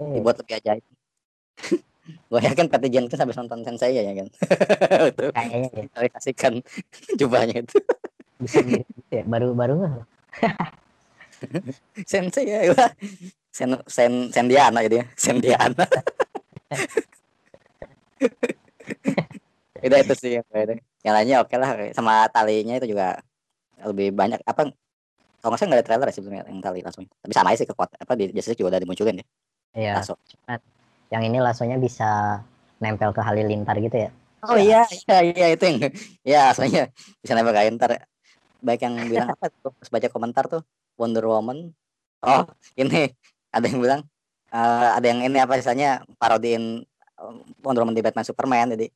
Eh, 0.00 0.16
dibuat 0.16 0.40
lebih 0.40 0.54
ajaib 0.56 0.84
gue 2.08 2.40
yakin 2.40 2.66
Patty 2.66 2.88
Jenkins 2.90 3.20
habis 3.20 3.36
nonton 3.38 3.62
sensei 3.62 3.94
ya 3.94 4.02
kan? 4.02 4.28
Itu 5.10 5.24
kayaknya 5.30 5.68
ya 5.94 6.08
kasihkan 6.10 6.64
jubahnya 7.14 7.62
itu. 7.62 7.78
Bisa 8.40 8.64
mirip 8.64 8.88
gitu 8.96 9.12
ya 9.20 9.24
baru 9.28 9.52
baru 9.52 9.72
nggak? 9.84 10.04
Sensei 12.10 12.48
ya 12.48 12.68
gua. 12.72 12.88
sen 13.50 13.74
sen 13.90 14.30
sendiana 14.30 14.78
jadi 14.86 15.02
ya 15.02 15.06
sendiana. 15.18 15.84
Itu 19.80 19.96
itu 19.96 20.12
sih 20.12 20.36
yang 20.36 20.44
yang 21.00 21.14
lainnya 21.16 21.36
oke 21.40 21.56
lah 21.56 21.72
sama 21.96 22.28
talinya 22.28 22.76
itu 22.76 22.92
juga 22.92 23.16
lebih 23.80 24.12
banyak. 24.12 24.44
Apa 24.44 24.68
kalau 25.40 25.56
nggak 25.56 25.56
salah 25.56 25.68
nggak 25.72 25.80
ada 25.80 25.86
trailer 25.88 26.08
ya 26.12 26.14
sebenarnya 26.14 26.44
yang 26.52 26.60
kali 26.60 26.84
langsung. 26.84 27.08
Tapi 27.08 27.32
sama 27.32 27.48
aja 27.48 27.64
sih 27.64 27.68
kekuatan 27.68 27.96
apa 27.96 28.12
di 28.12 28.28
Justice 28.28 28.52
League 28.52 28.60
juga 28.60 28.76
udah 28.76 28.80
dimunculin 28.84 29.24
ya. 29.24 29.26
Iya. 29.70 29.92
langsung 30.02 30.18
yang 31.10 31.22
ini 31.26 31.42
lasonya 31.42 31.76
bisa 31.76 32.40
nempel 32.80 33.10
ke 33.12 33.20
halilintar 33.20 33.76
gitu 33.82 34.08
ya. 34.08 34.10
oh 34.48 34.56
iya 34.56 34.88
iya. 34.88 35.18
iya 35.20 35.46
itu 35.52 35.62
yang 35.68 35.78
ya 36.32 36.40
aslinya 36.54 36.88
bisa 37.20 37.32
nempel 37.36 37.52
kayak 37.52 37.76
ntar 37.76 38.08
baik 38.62 38.80
yang 38.84 38.94
bilang 39.08 39.28
apa 39.34 39.50
tuh? 39.50 39.72
Pas 39.74 39.88
baca 39.88 40.08
komentar 40.08 40.44
tuh 40.46 40.62
Wonder 40.96 41.24
Woman. 41.26 41.72
Oh 42.24 42.44
ini 42.76 43.10
ada 43.50 43.66
yang 43.66 43.80
bilang 43.80 44.00
eh, 44.52 44.88
ada 44.96 45.06
yang 45.06 45.20
ini 45.24 45.38
apa 45.40 45.56
misalnya 45.56 46.04
parodiin 46.20 46.84
eh, 47.20 47.32
Wonder 47.64 47.82
Woman 47.84 47.96
di 47.96 48.04
Batman 48.04 48.24
Superman. 48.24 48.72
Jadi 48.76 48.86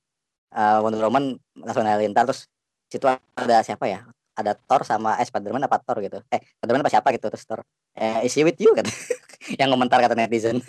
eh, 0.55 0.79
Wonder 0.81 1.05
Woman 1.09 1.35
langsung 1.61 1.85
halilintar 1.85 2.29
terus 2.29 2.47
situ 2.89 3.09
ada 3.11 3.65
siapa 3.65 3.89
ya? 3.89 4.05
Ada 4.35 4.59
Thor 4.59 4.83
sama 4.83 5.15
eh 5.19 5.27
Spiderman 5.27 5.65
apa 5.65 5.81
Thor 5.81 5.99
gitu. 6.05 6.21
Eh 6.29 6.41
Spiderman 6.61 6.85
apa 6.85 6.93
siapa 6.93 7.09
gitu 7.13 7.27
terus 7.33 7.45
Thor. 7.49 7.61
Eh 7.97 8.29
is 8.29 8.33
she 8.33 8.45
with 8.45 8.59
you? 8.61 8.73
Kata 8.77 8.91
yang 9.61 9.73
komentar 9.73 10.01
kata 10.01 10.17
netizen 10.17 10.61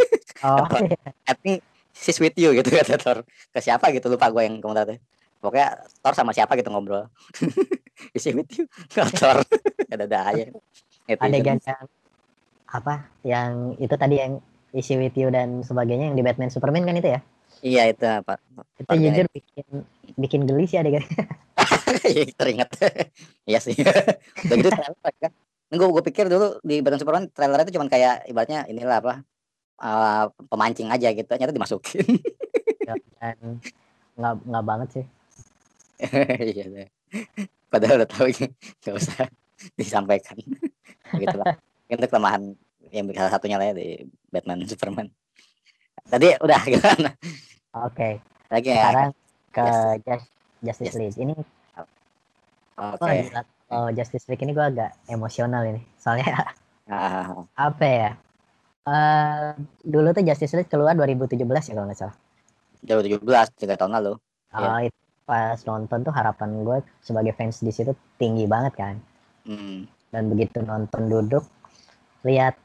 Oh, 0.45 0.61
I 1.25 1.33
think 1.33 1.65
she's 1.95 2.21
with 2.21 2.37
you 2.37 2.53
gitu 2.53 2.69
kata 2.69 3.01
Thor. 3.01 3.25
Ke 3.49 3.59
siapa 3.63 3.89
gitu 3.89 4.11
lupa 4.11 4.29
gue 4.29 4.43
yang 4.45 4.61
komentar 4.61 4.85
tuh. 4.85 4.99
Pokoknya 5.41 5.81
Thor 6.03 6.13
sama 6.13 6.35
siapa 6.35 6.53
gitu 6.59 6.69
ngobrol. 6.69 7.09
Is 8.15 8.21
she 8.21 8.35
with 8.35 8.51
you? 8.53 8.69
Ke 8.91 9.07
Thor. 9.09 9.41
Ada 9.93 10.05
ada 10.09 10.19
aja. 10.33 10.45
Netizen. 11.05 11.21
adegan 11.21 11.57
yang 11.61 11.81
apa? 12.67 12.93
Yang 13.21 13.51
itu 13.79 13.95
tadi 13.95 14.15
yang 14.17 14.33
isi 14.75 14.97
with 14.97 15.15
you 15.15 15.29
dan 15.31 15.61
sebagainya 15.63 16.11
yang 16.11 16.17
di 16.17 16.25
Batman 16.25 16.51
Superman 16.51 16.83
kan 16.83 16.97
itu 16.99 17.09
ya? 17.15 17.21
iya 17.63 17.87
itu 17.87 18.03
apa? 18.03 18.41
Itu 18.75 18.89
Organ- 18.91 19.05
jujur 19.05 19.25
bikin 19.31 19.65
bikin 20.19 20.41
geli 20.49 20.65
sih 20.67 20.81
adegan. 20.81 21.05
teringat. 22.41 22.69
Iya 23.47 23.59
sih. 23.63 23.77
Udah 23.79 24.55
gitu 24.57 24.69
kan? 24.73 25.31
Gue 25.71 25.87
gue 25.93 26.03
pikir 26.03 26.27
dulu 26.27 26.59
di 26.65 26.81
Batman 26.83 26.99
Superman 26.99 27.23
trailer 27.31 27.63
itu 27.63 27.77
cuman 27.79 27.87
kayak 27.87 28.25
ibaratnya 28.27 28.65
inilah 28.67 28.99
apa 28.99 29.13
eh, 29.75 30.23
pemancing 30.47 30.89
aja 30.89 31.11
gitu 31.11 31.25
ternyata 31.25 31.51
dimasukin 31.51 32.05
dan 33.19 33.37
nggak 34.15 34.33
nggak 34.47 34.65
banget 34.65 34.89
sih. 34.91 35.05
iya 36.55 36.65
deh. 36.67 36.87
padahal 37.71 38.03
udah 38.03 38.09
tahu 38.09 38.27
nggak 38.31 38.95
usah 38.95 39.27
disampaikan 39.79 40.35
gitu 41.15 41.35
lah 41.39 41.55
itu 41.87 42.05
kelemahan 42.07 42.51
yang 42.91 43.07
salah 43.15 43.31
satunya 43.31 43.55
lah 43.55 43.71
ya 43.71 43.75
di 43.75 43.87
Batman 44.27 44.67
Superman 44.67 45.07
tadi 46.07 46.35
udah 46.39 46.59
gimana 46.71 47.11
Oke, 47.75 48.23
lagi 48.47 48.71
ya 48.71 48.79
sekarang 48.79 49.11
ke 49.51 49.63
Yes. 49.63 50.03
Just- 50.03 50.31
Justice. 50.63 50.95
League. 50.95 51.17
Ini 51.19 51.35
oke 52.75 53.03
oh, 53.03 53.07
gila. 53.07 53.41
Oh, 53.69 53.87
Justice 53.91 54.25
League 54.27 54.41
ini 54.41 54.55
gue 54.55 54.63
agak 54.63 54.95
emosional 55.05 55.61
ini. 55.67 55.83
Soalnya 55.99 56.55
Ah, 56.87 57.43
apa 57.67 57.85
ya? 57.85 58.09
Eh 58.85 59.49
dulu 59.93 60.07
tuh 60.15 60.23
Justice 60.27 60.53
League 60.57 60.69
keluar 60.71 60.93
2017 60.97 61.69
ya 61.69 61.73
kalau 61.77 61.87
nggak 61.89 61.99
salah. 62.01 62.15
2017 62.87 63.47
tiga 63.59 63.75
tahun 63.79 63.93
lalu 63.97 64.13
Iya. 64.55 64.69
Oh, 64.71 64.79
itu 64.87 64.99
pas 65.25 65.59
nonton 65.69 65.99
tuh 66.05 66.13
harapan 66.17 66.49
gue 66.67 66.77
sebagai 67.07 67.33
fans 67.37 67.57
di 67.65 67.71
situ 67.73 67.91
tinggi 68.21 68.45
banget 68.53 68.73
kan. 68.81 68.95
hmm. 69.45 69.87
Dan 70.13 70.23
begitu 70.31 70.63
nonton 70.63 71.11
duduk, 71.11 71.43
lihat 72.27 72.55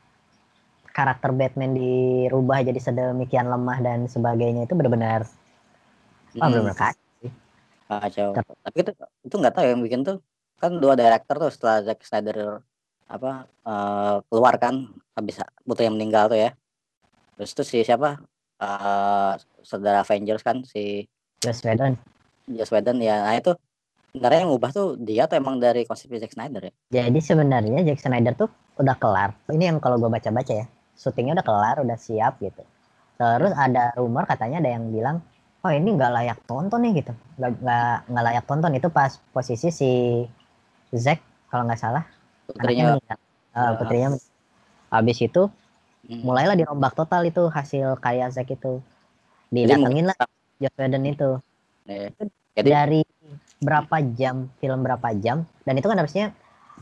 karakter 0.96 1.30
Batman 1.32 1.72
dirubah 1.78 2.58
jadi 2.68 2.80
sedemikian 2.82 3.46
lemah 3.48 3.78
dan 3.80 3.98
sebagainya 4.10 4.66
itu 4.66 4.74
benar-benar, 4.78 5.20
wah 6.38 6.46
Hmm. 6.46 6.52
benar-benar 6.52 6.76
kacau. 6.78 7.28
kacau 7.90 8.28
tapi 8.64 8.76
itu 8.82 8.90
itu 9.26 9.34
nggak 9.40 9.54
tahu 9.56 9.64
yang 9.70 9.80
bikin 9.86 10.00
tuh 10.08 10.16
kan 10.60 10.72
dua 10.82 10.94
director 11.00 11.34
tuh 11.42 11.50
setelah 11.54 11.76
Zack 11.86 11.98
Snyder 12.08 12.36
apa 13.10 13.50
eh, 13.66 14.16
keluar 14.30 14.54
kan 14.62 14.86
habis 15.18 15.42
butuh 15.66 15.82
yang 15.82 15.98
meninggal 15.98 16.30
tuh 16.30 16.38
ya. 16.38 16.50
Terus 17.34 17.50
tuh 17.52 17.66
si 17.66 17.82
siapa? 17.82 18.22
Eh 18.62 19.32
saudara 19.66 20.06
Avengers 20.06 20.46
kan 20.46 20.62
si 20.62 21.04
Joss 21.42 21.66
Whedon. 21.66 21.98
Joss 22.46 22.70
Whedon 22.70 23.02
ya. 23.02 23.26
Nah 23.26 23.34
itu 23.34 23.52
sebenarnya 24.14 24.38
yang 24.46 24.50
ngubah 24.54 24.70
tuh 24.70 24.88
dia 24.98 25.26
atau 25.26 25.38
emang 25.38 25.58
dari 25.58 25.82
konsep 25.86 26.10
Zack 26.10 26.34
Snyder 26.34 26.70
ya? 26.70 26.72
Jadi 27.02 27.18
sebenarnya 27.18 27.82
Zack 27.86 28.00
Snyder 28.02 28.34
tuh 28.38 28.50
udah 28.78 28.96
kelar. 28.98 29.34
Ini 29.50 29.74
yang 29.74 29.78
kalau 29.82 29.98
gue 29.98 30.10
baca-baca 30.10 30.52
ya, 30.52 30.66
syutingnya 30.98 31.40
udah 31.40 31.46
kelar, 31.46 31.76
udah 31.82 31.98
siap 31.98 32.38
gitu. 32.42 32.62
Terus 33.20 33.52
ada 33.52 33.92
rumor 34.00 34.24
katanya 34.24 34.64
ada 34.64 34.70
yang 34.80 34.88
bilang, 34.88 35.20
oh 35.60 35.70
ini 35.70 35.92
nggak 35.92 36.12
layak 36.12 36.38
tonton 36.48 36.80
nih 36.80 37.04
gitu, 37.04 37.12
nggak 37.36 38.08
nggak 38.08 38.24
layak 38.24 38.44
tonton. 38.48 38.72
Itu 38.72 38.88
pas 38.88 39.20
posisi 39.30 39.68
si 39.68 39.90
Zack 40.90 41.20
kalau 41.52 41.68
nggak 41.68 41.80
salah 41.80 42.04
putrinya. 42.54 42.98
Eh, 42.98 43.18
Ya. 43.50 43.74
putrinya 43.74 44.08
habis 44.94 45.18
itu 45.18 45.50
hmm, 46.06 46.22
mulailah 46.22 46.54
dirombak 46.54 46.94
total 46.94 47.26
itu 47.26 47.50
hasil 47.50 47.98
karya 47.98 48.30
Zack 48.30 48.50
itu. 48.54 48.78
Didatengin 49.50 50.06
lah 50.06 50.16
Joss 50.62 50.74
Whedon 50.78 51.02
itu. 51.06 51.30
Ya. 51.90 52.14
jadi 52.54 52.68
dari 52.70 53.00
berapa 53.58 53.96
jam 54.14 54.46
film 54.62 54.86
berapa 54.86 55.10
jam 55.18 55.42
dan 55.66 55.74
itu 55.74 55.86
kan 55.90 55.98
harusnya 55.98 56.30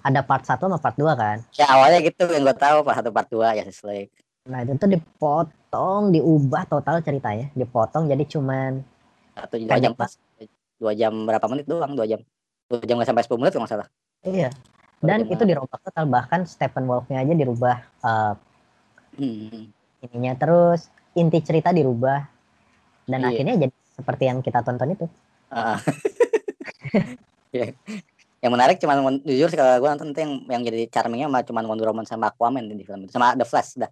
ada 0.04 0.20
part 0.20 0.44
1 0.44 0.60
sama 0.60 0.76
part 0.76 0.96
2 1.00 1.08
kan? 1.16 1.36
Ya 1.56 1.66
awalnya 1.72 2.04
gitu 2.04 2.28
yang 2.28 2.44
gue 2.44 2.56
tahu 2.56 2.84
part 2.84 2.96
satu 3.00 3.10
part 3.12 3.28
dua 3.32 3.56
ya 3.56 3.64
League. 3.64 4.12
Nah 4.48 4.64
itu 4.64 4.76
tuh 4.76 4.88
dipotong 4.92 6.12
diubah 6.12 6.68
total 6.68 7.00
ceritanya. 7.00 7.48
Dipotong 7.56 8.08
jadi 8.08 8.24
cuman 8.28 8.84
satu 9.32 9.56
dua 9.56 9.80
jam 9.80 9.92
pas. 9.96 10.12
dua 10.78 10.94
jam 10.94 11.10
berapa 11.26 11.42
menit 11.50 11.66
doang 11.66 11.96
dua 11.96 12.06
jam. 12.06 12.20
Dua 12.68 12.84
jam 12.84 13.00
nggak 13.00 13.08
sampai 13.08 13.24
10 13.24 13.40
menit 13.40 13.52
kalau 13.56 13.64
nggak 13.64 13.72
salah. 13.72 13.88
Iya 14.22 14.52
dan 14.98 15.22
itu 15.30 15.42
dirombak 15.46 15.78
total 15.78 16.10
bahkan 16.10 16.42
Stephen 16.42 16.90
Wolfnya 16.90 17.22
aja 17.22 17.34
dirubah 17.34 17.76
eh, 18.02 18.34
hmm. 19.22 19.62
ininya. 20.10 20.32
Terus 20.34 20.90
inti 21.14 21.38
cerita 21.42 21.70
dirubah. 21.70 22.26
Dan 23.08 23.24
Iya. 23.24 23.28
akhirnya 23.32 23.54
jadi 23.66 23.74
seperti 23.94 24.24
yang 24.28 24.38
kita 24.42 24.60
tonton 24.62 24.94
itu. 24.94 25.06
Ya. 27.48 27.72
yang 28.44 28.52
menarik 28.52 28.76
cuman 28.76 29.24
jujur 29.24 29.48
sih 29.48 29.56
kalau 29.56 29.80
gue 29.80 29.88
nonton 29.88 30.12
itu 30.12 30.20
yang 30.20 30.32
yang 30.52 30.62
jadi 30.68 30.80
charmingnya 30.92 31.32
mah 31.32 31.40
cuman 31.40 31.64
Wonder 31.64 31.88
Woman 31.88 32.04
sama 32.04 32.28
Aquaman 32.28 32.68
di 32.68 32.84
film 32.84 33.08
itu. 33.08 33.16
Sama 33.16 33.32
The 33.32 33.48
Flash 33.48 33.80
dah. 33.80 33.88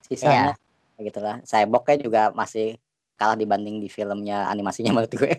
Sisanya 0.00 0.56
ya 0.96 1.02
gitulah. 1.04 1.44
Kayak 1.44 2.00
juga 2.00 2.32
masih 2.32 2.80
kalah 3.20 3.36
dibanding 3.36 3.78
di 3.78 3.92
filmnya 3.92 4.48
animasinya 4.48 4.90
menurut 4.96 5.12
gue 5.12 5.32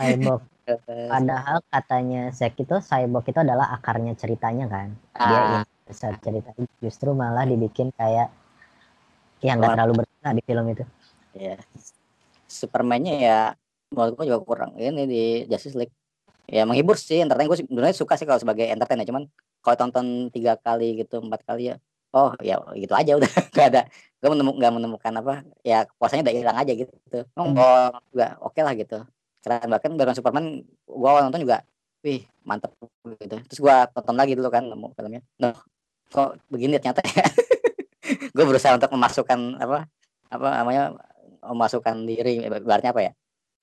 Cyborg. 0.00 0.42
Padahal 1.12 1.58
katanya 1.68 2.22
Zack 2.32 2.56
itu 2.56 2.74
Cyborg 2.80 3.26
itu 3.28 3.38
adalah 3.42 3.68
akarnya 3.74 4.16
ceritanya 4.16 4.66
kan. 4.70 4.88
Dia 5.12 5.40
Ah. 5.60 5.64
besar 5.84 6.14
cerita 6.22 6.54
justru 6.78 7.10
malah 7.12 7.42
dibikin 7.42 7.90
kayak 7.90 8.30
ya 9.42 9.58
nggak 9.58 9.74
terlalu 9.74 9.92
berguna 10.04 10.30
di 10.32 10.42
film 10.46 10.64
itu. 10.70 10.84
Ya 11.34 11.58
Superman-nya 12.46 13.14
ya 13.18 13.38
menurut 13.90 14.14
gue 14.14 14.26
juga 14.30 14.40
kurang 14.46 14.72
ini 14.78 15.02
di 15.10 15.24
Justice 15.50 15.74
League. 15.74 15.94
Ya 16.46 16.62
menghibur 16.62 16.94
sih. 16.94 17.18
Entertain 17.18 17.50
gue 17.50 17.58
sebenarnya 17.58 17.94
suka 17.94 18.14
sih 18.14 18.26
kalau 18.26 18.38
sebagai 18.38 18.70
entertain 18.70 19.02
ya 19.02 19.06
cuman 19.10 19.26
kalau 19.60 19.76
tonton 19.76 20.30
tiga 20.30 20.54
kali 20.54 21.02
gitu 21.02 21.18
empat 21.20 21.42
kali 21.42 21.74
ya 21.74 21.76
oh 22.10 22.34
ya 22.42 22.58
gitu 22.74 22.94
aja 22.94 23.12
udah 23.18 23.30
gak 23.50 23.66
ada. 23.74 23.82
Gue 24.22 24.30
menemukan 24.30 24.58
nggak 24.62 24.72
menemukan 24.78 25.12
apa 25.18 25.34
ya 25.66 25.86
puasanya 25.98 26.30
udah 26.30 26.34
hilang 26.38 26.58
aja 26.58 26.72
gitu. 26.74 27.18
Oh, 27.34 27.50
Hmm. 27.50 27.98
juga 28.14 28.38
oke 28.38 28.60
lah 28.62 28.74
gitu 28.78 29.02
keren 29.40 29.68
bahkan 29.72 29.90
Batman 29.96 30.16
Superman 30.16 30.46
gue 30.84 31.08
awal 31.08 31.26
nonton 31.28 31.42
juga 31.44 31.64
wih 32.00 32.24
mantep 32.44 32.72
gitu. 33.20 33.36
Terus 33.48 33.60
gue 33.60 33.76
tonton 33.92 34.16
lagi 34.16 34.32
dulu 34.36 34.48
kan 34.48 34.64
nemu 34.64 34.88
filmnya. 34.96 35.20
Nah 35.40 35.52
kok 36.10 36.40
begini 36.48 36.80
ternyata 36.80 37.04
ya? 37.04 37.24
Gue 38.34 38.44
berusaha 38.46 38.74
untuk 38.74 38.90
memasukkan 38.90 39.62
apa 39.62 39.86
apa 40.30 40.48
namanya 40.62 40.82
memasukkan 41.44 42.02
diri 42.02 42.42
ibaratnya 42.42 42.90
apa 42.90 43.02
ya? 43.06 43.12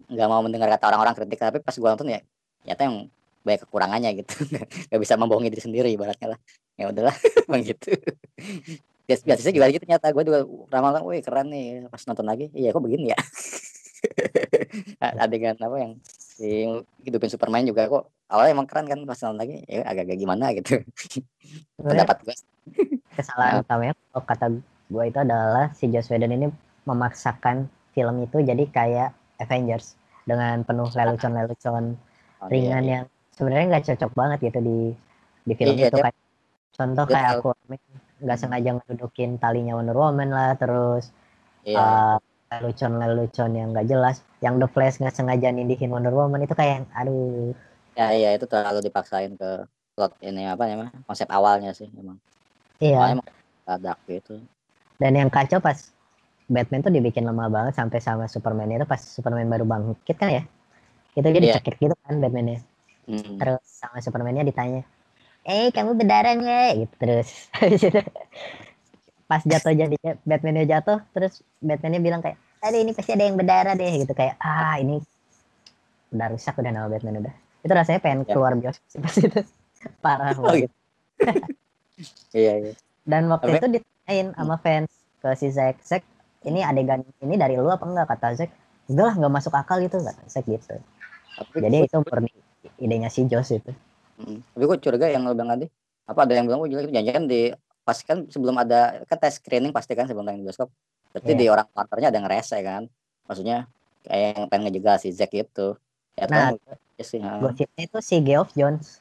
Nggak 0.08 0.28
mau 0.32 0.40
mendengar 0.40 0.72
kata 0.72 0.88
orang-orang 0.94 1.14
kritik 1.18 1.40
tapi 1.42 1.60
pas 1.60 1.76
gue 1.76 1.84
nonton 1.84 2.08
ya 2.08 2.22
ternyata 2.64 2.82
yang 2.88 2.96
banyak 3.44 3.62
kekurangannya 3.68 4.10
gitu. 4.24 4.34
Nggak 4.92 5.02
bisa 5.02 5.14
membohongi 5.20 5.50
diri 5.52 5.64
sendiri 5.64 5.90
ibaratnya 5.92 6.38
lah. 6.38 6.40
Ya 6.80 6.88
udahlah 6.88 7.16
emang 7.50 7.64
gitu. 7.66 7.92
Bias- 9.08 9.26
biasanya 9.28 9.54
juga 9.56 9.68
gitu 9.74 9.84
ternyata. 9.84 10.08
Gue 10.16 10.24
juga 10.24 10.40
ramal 10.72 11.04
wih 11.04 11.20
keren 11.20 11.52
nih 11.52 11.92
pas 11.92 12.04
nonton 12.08 12.24
lagi. 12.24 12.48
Iya 12.56 12.72
kok 12.72 12.84
begini 12.84 13.12
ya 13.12 13.20
adegan 15.24 15.58
apa 15.58 15.76
yang 15.78 15.92
si 16.06 16.68
hidupin 17.04 17.30
Superman 17.32 17.66
juga 17.66 17.90
kok 17.90 18.04
awalnya 18.30 18.52
emang 18.54 18.68
keren 18.70 18.88
kan 18.88 19.00
pas 19.08 19.20
nonton 19.24 19.40
lagi 19.42 19.56
ya 19.66 19.82
agak-agak 19.88 20.18
gimana 20.20 20.46
gitu. 20.54 20.82
Pendapat 21.80 22.18
gue 22.26 22.36
kesalahan 23.16 23.64
utamanya 23.66 23.94
kalau 24.14 24.24
kata 24.28 24.48
gue 24.88 25.04
itu 25.10 25.20
adalah 25.20 25.66
si 25.74 25.90
Joss 25.90 26.12
Whedon 26.12 26.36
ini 26.36 26.48
memaksakan 26.86 27.68
film 27.92 28.24
itu 28.24 28.40
jadi 28.46 28.64
kayak 28.70 29.10
Avengers 29.42 29.98
dengan 30.28 30.62
penuh 30.62 30.90
lelucon-lelucon 30.92 31.86
Oh, 32.38 32.46
ringan 32.54 32.86
iya, 32.86 32.94
yang 33.02 33.06
sebenarnya 33.34 33.66
nggak 33.66 33.86
cocok 33.90 34.12
banget 34.14 34.54
gitu 34.54 34.60
di 34.62 34.78
di 35.42 35.54
film 35.58 35.74
Iya, 35.74 35.90
itu 35.90 35.98
dia- 35.98 36.06
kayak 36.06 36.18
contoh 36.78 37.06
kayak 37.10 37.30
aku 37.42 37.50
nggak 38.22 38.38
sengaja 38.38 38.70
ngedudukin 38.78 39.42
talinya 39.42 39.74
Wonder 39.74 39.98
Woman 39.98 40.30
lah 40.30 40.54
terus 40.54 41.10
iya. 41.66 41.82
eh, 41.82 42.18
lelucon-lelucon 42.48 43.52
yang 43.54 43.76
nggak 43.76 43.88
jelas 43.92 44.24
yang 44.40 44.58
The 44.62 44.68
Flash 44.72 45.04
nggak 45.04 45.16
sengaja 45.16 45.52
nindihin 45.52 45.92
Wonder 45.92 46.16
Woman 46.16 46.44
itu 46.48 46.56
kayak 46.56 46.88
aduh. 46.96 47.52
Ya 47.98 48.14
iya 48.14 48.30
itu 48.38 48.46
terlalu 48.48 48.86
dipaksain 48.88 49.36
ke 49.36 49.66
plot 49.98 50.14
ini 50.22 50.46
apa 50.48 50.70
namanya 50.70 50.94
konsep 51.04 51.28
awalnya 51.28 51.74
sih 51.76 51.90
emang. 51.98 52.22
Iya. 52.80 53.20
Dark 53.68 54.00
gitu. 54.08 54.40
Dan 54.96 55.20
yang 55.20 55.28
kacau 55.28 55.60
pas 55.60 55.92
Batman 56.48 56.80
tuh 56.80 56.94
dibikin 56.96 57.28
lama 57.28 57.52
banget 57.52 57.76
sampai 57.76 58.00
sama 58.00 58.32
Superman 58.32 58.72
itu 58.72 58.88
pas 58.88 59.02
Superman 59.04 59.52
baru 59.52 59.68
bangkit 59.68 60.16
kan 60.16 60.32
ya? 60.32 60.44
Itu 61.20 61.28
dia 61.28 61.42
Iya. 61.42 61.60
dicekik 61.60 61.76
gitu 61.84 61.96
kan 62.08 62.24
Batmannya. 62.24 62.64
Hmm. 63.08 63.40
terus 63.40 63.64
sama 63.64 64.04
Supermannya 64.04 64.44
ditanya 64.44 64.84
eh 65.48 65.72
kamu 65.72 65.96
berdarah 65.96 66.36
nggak? 66.36 66.70
Gitu 66.76 66.96
terus 67.00 67.30
pas 69.28 69.44
jatuh 69.44 69.76
jadi 69.76 69.96
Batmannya 70.24 70.66
jatuh 70.66 71.04
terus 71.12 71.44
Batmannya 71.60 72.00
bilang 72.00 72.20
kayak 72.20 72.40
aduh 72.58 72.80
ini 72.80 72.92
pasti 72.92 73.12
ada 73.12 73.24
yang 73.24 73.36
berdarah 73.36 73.76
deh 73.76 73.92
gitu 73.98 74.12
kayak 74.12 74.40
ah 74.40 74.80
ini 74.80 74.98
udah 76.10 76.28
rusak 76.32 76.56
udah 76.56 76.72
nama 76.72 76.88
Batman 76.88 77.20
udah. 77.22 77.36
Itu 77.60 77.74
rasanya 77.74 78.00
pengen 78.00 78.24
Ya. 78.24 78.32
keluar 78.32 78.56
bioskop 78.56 78.88
sih 78.88 78.98
pas 78.98 79.12
itu. 79.14 79.40
Parah 80.04 80.32
Oh, 80.34 80.48
banget. 80.48 80.66
gitu. 80.66 80.76
iya 82.34 82.54
iya. 82.58 82.74
Dan 83.04 83.28
waktu 83.28 83.52
Tapi- 83.52 83.60
itu 83.60 83.68
ditanyain 83.76 84.28
sama 84.32 84.56
fans 84.58 84.90
ke 85.20 85.30
si 85.36 85.48
Zack 85.50 85.84
Zack 85.84 86.04
ini 86.44 86.62
adegan 86.62 87.04
ini 87.20 87.36
dari 87.36 87.56
lu 87.56 87.68
apa 87.68 87.84
enggak? 87.84 88.08
Kata 88.08 88.28
Zack 88.36 88.52
enggak 88.88 89.06
lah 89.06 89.16
nggak 89.16 89.34
masuk 89.34 89.54
akal 89.54 89.78
itu 89.80 89.98
kata 89.98 90.24
Zack 90.26 90.46
gitu. 90.46 90.80
Tapi 91.36 91.56
jadi 91.60 91.78
itu 91.84 91.98
murni 92.00 92.32
idenya 92.78 93.10
si 93.10 93.26
Joss 93.26 93.52
itu. 93.52 93.72
Mm. 94.18 94.42
tapi 94.50 94.64
gue 94.66 94.78
curiga 94.82 95.06
yang 95.06 95.30
lo 95.30 95.38
bilang 95.38 95.54
tadi 95.54 95.70
apa 96.08 96.20
ada 96.24 96.34
yang 96.34 96.50
bilang? 96.50 96.58
Gue 96.60 96.74
jelek 96.74 96.90
jangan 96.90 97.30
di 97.30 97.54
pasti 97.88 98.04
kan 98.04 98.28
sebelum 98.28 98.60
ada 98.60 99.00
kan 99.08 99.16
tes 99.16 99.40
screening 99.40 99.72
pasti 99.72 99.96
kan 99.96 100.04
sebelum 100.04 100.28
tayang 100.28 100.44
di 100.44 100.48
bioskop 100.52 100.68
berarti 101.16 101.32
Iya. 101.32 101.40
di 101.40 101.46
orang 101.48 101.68
kantornya 101.72 102.08
ada 102.12 102.20
ngerese 102.20 102.58
kan? 102.60 102.84
Maksudnya 103.26 103.58
kayak 104.04 104.28
yang 104.36 104.46
pengen 104.52 104.64
ngejegal 104.68 104.96
si 105.00 105.10
Zack 105.16 105.32
itu. 105.32 105.80
Ya 106.20 106.28
Nah, 106.28 106.52
tahu 106.52 106.60
ya 107.00 107.04
sih 107.06 107.22
gosipnya 107.24 107.82
itu 107.88 107.98
si 108.04 108.16
Geoff 108.20 108.52
Jones. 108.52 109.00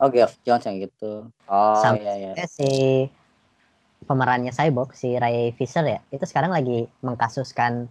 Oh 0.00 0.08
Geoff 0.08 0.40
Jones 0.40 0.64
yang 0.64 0.80
gitu. 0.80 1.28
Oh 1.44 1.76
Sama- 1.78 2.00
iya 2.00 2.32
iya. 2.32 2.46
si 2.48 2.70
pemerannya 4.02 4.50
Cyborg 4.50 4.96
si 4.96 5.14
Ray 5.14 5.52
Fisher 5.52 5.84
ya. 5.84 6.00
Itu 6.08 6.24
sekarang 6.24 6.50
lagi 6.50 6.88
mengkasuskan 7.04 7.86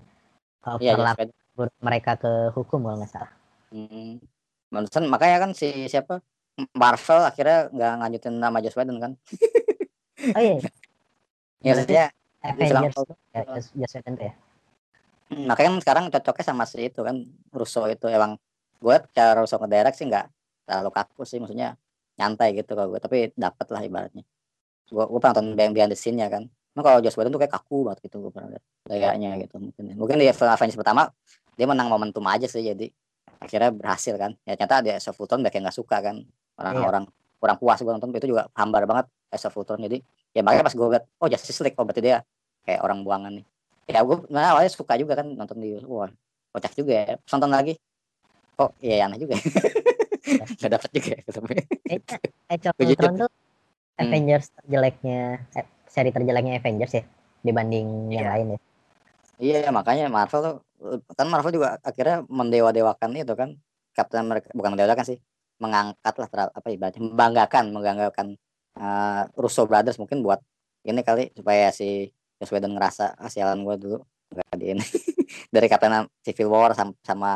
uh, 0.66 0.78
iya 0.82 0.98
perlakuan 0.98 1.30
buruk 1.54 1.76
mereka 1.84 2.16
ke 2.18 2.50
hukum 2.56 2.82
kalau 2.84 2.98
nggak 3.00 3.12
salah. 3.12 3.32
Hmm. 3.72 4.18
Barusan 4.72 5.06
makanya 5.08 5.38
kan 5.48 5.52
si 5.54 5.88
siapa? 5.88 6.20
Marvel 6.76 7.24
akhirnya 7.24 7.72
nggak 7.72 7.92
ngajutin 8.04 8.36
nama 8.40 8.58
Joss 8.60 8.76
Whedon 8.76 9.00
kan? 9.00 9.12
oh 10.38 10.42
iya 10.42 10.58
Ya 11.62 11.78
Berarti- 11.78 11.94
maksudnya 11.94 12.06
ya, 12.42 13.42
ya. 14.18 14.34
Hmm, 15.32 15.46
makanya 15.48 15.70
kan 15.70 15.80
sekarang 15.80 16.06
cocoknya 16.12 16.44
sama 16.44 16.64
si 16.66 16.90
itu 16.90 17.02
kan 17.06 17.16
Russo 17.54 17.86
itu 17.88 18.06
emang 18.10 18.36
gue 18.82 18.96
cara 19.14 19.38
Russo 19.38 19.62
ngedirect 19.62 19.96
sih 19.96 20.10
nggak 20.10 20.26
terlalu 20.66 20.90
kaku 20.92 21.22
sih 21.24 21.38
maksudnya 21.38 21.78
nyantai 22.18 22.58
gitu 22.58 22.74
kalau 22.74 22.92
gue 22.92 23.00
tapi 23.00 23.30
dapat 23.38 23.66
lah 23.72 23.82
ibaratnya. 23.86 24.26
Gue 24.90 25.06
gue 25.08 25.20
pernah 25.22 25.40
nonton 25.40 25.56
yang 25.56 25.72
behind 25.72 25.94
the 25.94 26.00
scene 26.00 26.18
nya 26.18 26.28
kan. 26.28 26.50
Emang 26.50 26.84
kalau 26.84 26.98
Joss 27.06 27.16
Whedon 27.16 27.32
tuh 27.32 27.40
kayak 27.46 27.54
kaku 27.54 27.88
banget 27.88 28.00
gitu 28.10 28.26
gue 28.26 28.32
pernah 28.34 28.50
lihat 28.58 28.64
gayanya 28.90 29.30
gitu 29.40 29.56
mungkin 29.62 29.84
mungkin 29.96 30.16
di 30.18 30.28
Avengers 30.28 30.76
pertama 30.76 31.14
dia 31.56 31.68
menang 31.70 31.88
momentum 31.94 32.26
aja 32.26 32.50
sih 32.50 32.66
jadi 32.66 32.90
akhirnya 33.38 33.70
berhasil 33.70 34.18
kan. 34.18 34.34
Ya 34.44 34.58
ternyata 34.58 34.82
di 34.82 34.90
Age 34.92 35.14
of 35.14 35.22
Ultron 35.22 35.46
banyak 35.46 35.62
yang 35.62 35.64
nggak 35.70 35.78
suka 35.78 35.98
kan 36.02 36.26
orang-orang 36.58 37.06
kurang 37.38 37.58
puas 37.62 37.78
gue 37.80 37.94
nonton 37.94 38.10
itu 38.18 38.34
juga 38.34 38.50
hambar 38.58 38.90
banget 38.90 39.06
of 39.32 39.54
Ultron 39.56 39.80
jadi 39.86 40.02
ya 40.32 40.42
makanya 40.42 40.64
pas 40.68 40.76
gue 40.76 40.88
liat 40.88 41.06
oh 41.20 41.28
Justice 41.28 41.60
League 41.62 41.76
oh 41.76 41.84
berarti 41.84 42.02
dia 42.02 42.18
kayak 42.64 42.82
orang 42.82 43.04
buangan 43.04 43.32
nih 43.36 43.46
ya 43.88 44.00
gue 44.06 44.16
nah, 44.32 44.56
awalnya 44.56 44.72
suka 44.72 44.96
juga 44.96 45.20
kan 45.20 45.28
nonton 45.28 45.58
di 45.60 45.76
wah 45.84 46.08
kocak 46.52 46.74
juga 46.76 46.94
ya 46.94 47.06
Terus 47.20 47.32
nonton 47.36 47.52
lagi 47.52 47.74
kok 48.56 48.72
iya 48.80 49.08
aneh 49.08 49.20
juga 49.20 49.36
nggak 50.60 50.72
dapet 50.72 50.90
juga 50.94 51.10
ya 51.18 51.22
Age 52.52 52.66
of. 52.68 52.76
Ultron 52.80 53.16
tuh 53.28 53.32
Hmm. 54.00 54.08
Avengers 54.08 54.50
terjeleknya 54.58 55.46
eh, 55.54 55.66
seri 55.86 56.10
terjeleknya 56.10 56.58
Avengers 56.58 56.94
ya 56.96 57.04
dibanding 57.44 58.10
yang 58.10 58.26
Iya. 58.26 58.32
lain 58.34 58.48
ya 58.48 58.60
iya 59.38 59.70
makanya 59.70 60.10
Marvel 60.10 60.42
tuh 60.42 60.56
kan 61.14 61.28
Marvel 61.30 61.54
juga 61.54 61.78
akhirnya 61.86 62.26
mendewa-dewakan 62.26 63.14
itu 63.14 63.34
kan 63.38 63.54
Captain 63.94 64.26
America 64.26 64.50
bukan 64.58 64.74
mendewakan 64.74 65.06
sih 65.06 65.20
mengangkat 65.62 66.14
lah 66.18 66.28
apa 66.50 66.68
ibaratnya 66.74 67.02
membanggakan 67.04 67.70
membanggakan 67.70 68.28
uh, 68.78 69.24
Russo 69.36 69.68
Brothers 69.68 69.98
mungkin 69.98 70.24
buat 70.24 70.40
ini 70.88 71.02
kali 71.02 71.30
supaya 71.34 71.70
si 71.74 72.10
Joss 72.38 72.52
Whedon 72.54 72.74
ngerasa 72.74 73.18
ah 73.18 73.30
sialan 73.30 73.62
gue 73.66 73.76
dulu. 73.78 73.98
Nggak 74.32 74.56
di 74.58 74.66
ini. 74.78 74.86
Dari 75.54 75.68
Captain 75.68 76.08
Civil 76.24 76.50
War 76.50 76.72
sama, 76.72 76.94
sama 77.04 77.32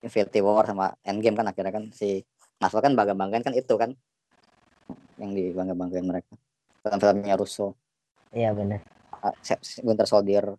Infinity 0.00 0.40
War 0.40 0.64
sama 0.64 0.94
Endgame 1.04 1.36
kan 1.36 1.46
akhirnya 1.46 1.72
kan 1.74 1.84
si 1.92 2.24
Marvel 2.58 2.82
kan 2.82 2.92
bangga-banggain 2.96 3.44
kan 3.44 3.54
itu 3.54 3.74
kan. 3.76 3.94
Yang 5.20 5.30
dibangga-banggain 5.36 6.06
mereka. 6.06 6.32
Film-filmnya 6.82 7.36
Russo. 7.36 7.76
Iya 8.32 8.54
benar 8.54 8.80
Se- 9.42 9.82
Winter 9.82 10.06
Soldier. 10.06 10.56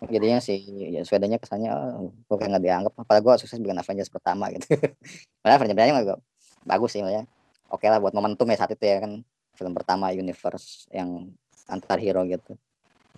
Jadinya 0.00 0.40
si 0.40 0.56
ya, 0.96 1.04
Swedennya 1.04 1.36
kesannya 1.36 1.70
oh, 1.76 2.12
gue 2.12 2.36
kayak 2.40 2.56
nggak 2.56 2.64
dianggap. 2.64 2.92
Apalagi 2.96 3.24
gue 3.24 3.34
sukses 3.44 3.60
bikin 3.60 3.76
Avengers 3.76 4.08
pertama 4.08 4.48
gitu 4.56 4.80
malah 5.44 5.56
Avengers 5.60 5.76
pertama 5.76 6.20
bagus 6.64 6.90
sih 6.92 7.00
ya 7.00 7.24
oke 7.72 7.86
lah 7.88 7.98
buat 8.02 8.12
momentum 8.12 8.44
ya 8.48 8.56
saat 8.60 8.72
itu 8.76 8.84
ya 8.84 9.00
kan 9.00 9.24
film 9.60 9.76
pertama 9.76 10.08
universe 10.16 10.88
yang 10.88 11.28
antar 11.68 12.00
hero 12.00 12.24
gitu 12.24 12.56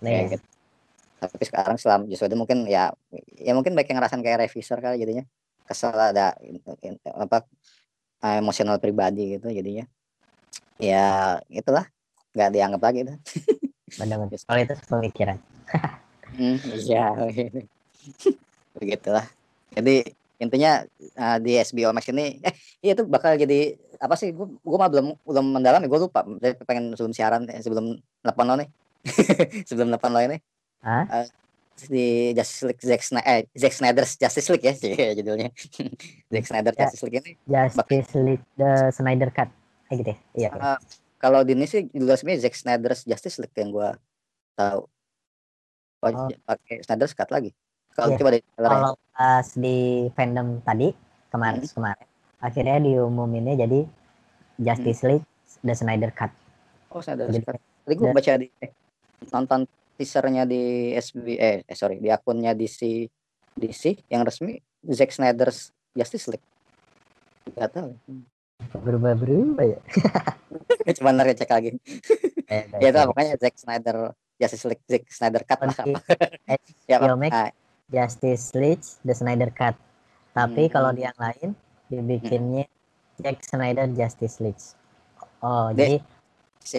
nah, 0.03 0.11
iya. 0.11 0.35
gitu. 0.35 0.45
tapi 1.23 1.43
sekarang 1.47 1.75
setelah 1.79 2.03
Joss 2.03 2.19
Whedon 2.27 2.43
mungkin 2.43 2.67
ya 2.67 2.91
ya 3.39 3.55
mungkin 3.55 3.71
baik 3.71 3.87
yang 3.87 4.03
ngerasain 4.03 4.19
kayak 4.19 4.43
revisor 4.43 4.83
kali 4.83 4.99
jadinya 4.99 5.23
kesel 5.63 5.95
ada 5.95 6.35
apa 7.15 7.47
eh, 8.19 8.37
emosional 8.43 8.75
pribadi 8.83 9.39
gitu 9.39 9.47
jadinya 9.47 9.87
ya 10.75 11.39
itulah 11.47 11.87
nggak 12.35 12.49
dianggap 12.51 12.81
lagi 12.83 12.99
itu 13.07 13.15
benar 14.03 14.19
benar. 14.19 14.35
kalau 14.43 14.59
itu 14.59 14.75
pemikiran 14.91 15.39
Hmm, 16.33 16.57
iya, 16.81 17.13
begitulah. 18.77 19.25
Jadi 19.73 20.17
intinya 20.41 20.81
uh, 21.17 21.37
di 21.37 21.61
SBO 21.61 21.93
Max 21.93 22.09
ini, 22.09 22.41
eh 22.41 22.53
iya 22.81 22.97
itu 22.97 23.05
bakal 23.05 23.37
jadi 23.37 23.77
apa 24.03 24.15
sih? 24.15 24.29
Gue 24.29 24.51
gue 24.51 24.77
mah 24.77 24.91
belum 24.91 25.15
belum 25.23 25.45
mendalami, 25.55 25.87
gue 25.87 25.95
lupa. 25.97 26.27
Saya 26.37 26.59
pengen 26.59 26.91
sebelum 26.93 27.11
siaran, 27.11 27.47
eh, 27.47 27.63
sebelum 27.63 27.95
telepon 28.19 28.45
lo 28.45 28.55
nih, 28.59 28.69
sebelum 29.63 29.87
telepon 29.89 30.11
lo 30.11 30.19
ini 30.27 30.37
eh, 30.83 31.25
di 31.87 32.05
Justice 32.31 32.63
League 32.67 32.83
Zack 32.83 33.01
Snyder, 33.01 33.25
eh, 33.25 33.41
Zack 33.55 33.73
Snyder's 33.73 34.11
Justice 34.13 34.47
League 34.51 34.61
ya, 34.61 34.73
Cie, 34.73 34.93
judulnya. 35.17 35.49
Zack 36.27 36.45
Snyder 36.45 36.71
Ya. 36.71 36.79
Justice 36.85 37.01
League 37.01 37.17
ini. 37.17 37.31
Justice 37.43 38.13
League 38.15 38.45
the 38.53 38.71
Snyder 38.91 39.31
Cut 39.31 39.49
kayak 39.83 39.97
gitu 39.99 40.09
ya 40.09 40.17
iya 40.33 40.49
iya. 40.49 40.61
uh, 40.73 40.79
kalau 41.17 41.41
di 41.41 41.53
ini 41.53 41.65
sih 41.65 41.85
judul 41.87 42.13
resmi 42.13 42.35
Zack 42.35 42.53
Snyder's 42.53 43.03
Justice 43.03 43.39
League 43.39 43.55
yang 43.55 43.71
gue 43.71 43.89
tahu. 44.53 44.83
Oh, 44.83 44.89
Oh. 46.03 46.27
pakai 46.43 46.83
Snyder's 46.83 47.15
Cut 47.15 47.31
lagi. 47.31 47.55
Kalau 47.89 48.11
Iya. 48.11 48.17
coba 48.19 48.29
di 48.29 48.39
kalau 48.53 48.93
pas 49.09 49.47
di 49.55 49.77
fandom 50.11 50.59
tadi 50.61 50.91
kemarin 51.29 51.61
Hmm. 51.61 51.71
kemarin 51.71 52.07
akhirnya 52.43 52.77
diumuminnya 52.77 53.55
jadi 53.57 53.87
Justice 54.59 55.01
League 55.03 55.25
the 55.63 55.71
Snyder 55.71 56.11
Cut 56.11 56.29
Oh, 56.91 57.01
Snyder's 57.01 57.33
Jadi- 57.33 57.41
Cut. 57.41 57.57
Tadi 57.57 57.93
gue 57.97 58.09
baca 58.13 58.31
di 58.37 58.47
eh, 58.61 58.71
nonton 59.27 59.65
teasernya 59.97 60.43
di 60.45 60.93
SB 60.93 61.25
eh, 61.33 61.57
eh 61.63 61.75
sorry 61.75 61.97
di 61.97 62.07
akunnya 62.07 62.53
DC 62.53 63.09
DC 63.53 64.07
yang 64.07 64.21
resmi 64.21 64.55
Zack 64.85 65.09
Snyder's 65.09 65.73
Justice 65.91 66.29
League. 66.29 66.45
Gak 67.53 67.71
tahu. 67.71 67.97
berubah-berubah 68.73 69.65
ya 69.67 69.79
Cuma 70.97 71.11
ntar 71.11 71.33
cek 71.33 71.49
lagi. 71.49 71.75
Kayak- 72.45 72.67
ya 72.83 72.87
itu 72.87 72.93
kayak 72.93 73.07
pokoknya 73.09 73.33
Zack 73.35 73.55
Snyder 73.57 73.97
Justice 74.37 74.65
League 74.69 74.83
Zack 74.85 75.03
Snyder 75.09 75.41
Cut 75.43 75.59
lah. 75.59 75.75
Ya. 76.91 76.97
Ah, 77.31 77.49
Justice 77.89 78.53
League 78.53 78.85
the 79.01 79.13
Snyder 79.13 79.49
Cut 79.49 79.75
tapi 80.31 80.65
Hmm. 80.65 80.71
kalau 80.71 80.89
di 80.91 81.03
yang 81.03 81.17
lain 81.17 81.57
dibikinnya 81.95 82.65
Zack 83.21 83.45
Snyder 83.45 83.87
Justice 83.93 84.41
League 84.41 84.61
oh 85.39 85.69
Dek. 85.71 85.77
jadi 85.77 85.97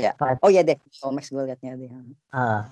ya. 0.01 0.13
Pas- 0.17 0.41
Oh 0.41 0.51
iya 0.51 0.65
deh, 0.65 0.75
Max 1.13 1.29
gue 1.29 1.43
liatnya 1.45 1.77
deh. 1.77 1.91
ah, 2.33 2.67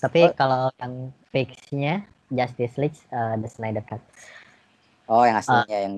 tapi 0.00 0.30
Oh. 0.30 0.32
kalau 0.32 0.70
yang 0.78 1.10
fixnya 1.28 2.06
Justice 2.30 2.78
League 2.78 2.98
uh, 3.10 3.36
the 3.36 3.50
Snyder 3.50 3.82
Cut 3.82 4.00
Oh 5.06 5.22
yang 5.22 5.38
aslinya 5.38 5.78
yang 5.86 5.94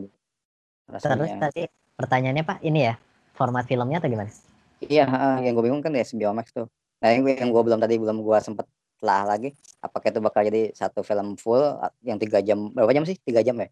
terus 0.88 1.05
rasanya. 1.05 1.37
tadi 1.49 1.62
pertanyaannya 1.97 2.45
pak 2.45 2.59
ini 2.61 2.88
ya 2.88 2.95
format 3.33 3.64
filmnya 3.64 4.01
atau 4.01 4.09
gimana 4.09 4.33
Iya, 4.79 5.11
heeh, 5.11 5.37
yang 5.51 5.59
gue 5.59 5.64
bingung 5.67 5.83
kan 5.83 5.91
di 5.91 5.99
HBO 5.99 6.31
Max 6.31 6.55
tuh. 6.55 6.71
Nah, 7.03 7.11
yang 7.11 7.27
gue 7.27 7.35
yang 7.35 7.51
gue 7.51 7.62
belum 7.67 7.83
tadi 7.83 7.99
belum 7.99 8.23
gue 8.23 8.38
sempet 8.38 8.62
telah 9.03 9.27
lagi. 9.27 9.51
Apakah 9.83 10.14
itu 10.14 10.23
bakal 10.23 10.47
jadi 10.47 10.71
satu 10.71 11.03
film 11.03 11.35
full 11.35 11.59
yang 12.07 12.14
tiga 12.14 12.38
jam 12.38 12.71
berapa 12.71 12.95
jam 12.95 13.03
sih? 13.03 13.19
Tiga 13.19 13.43
jam 13.43 13.59
ya? 13.59 13.67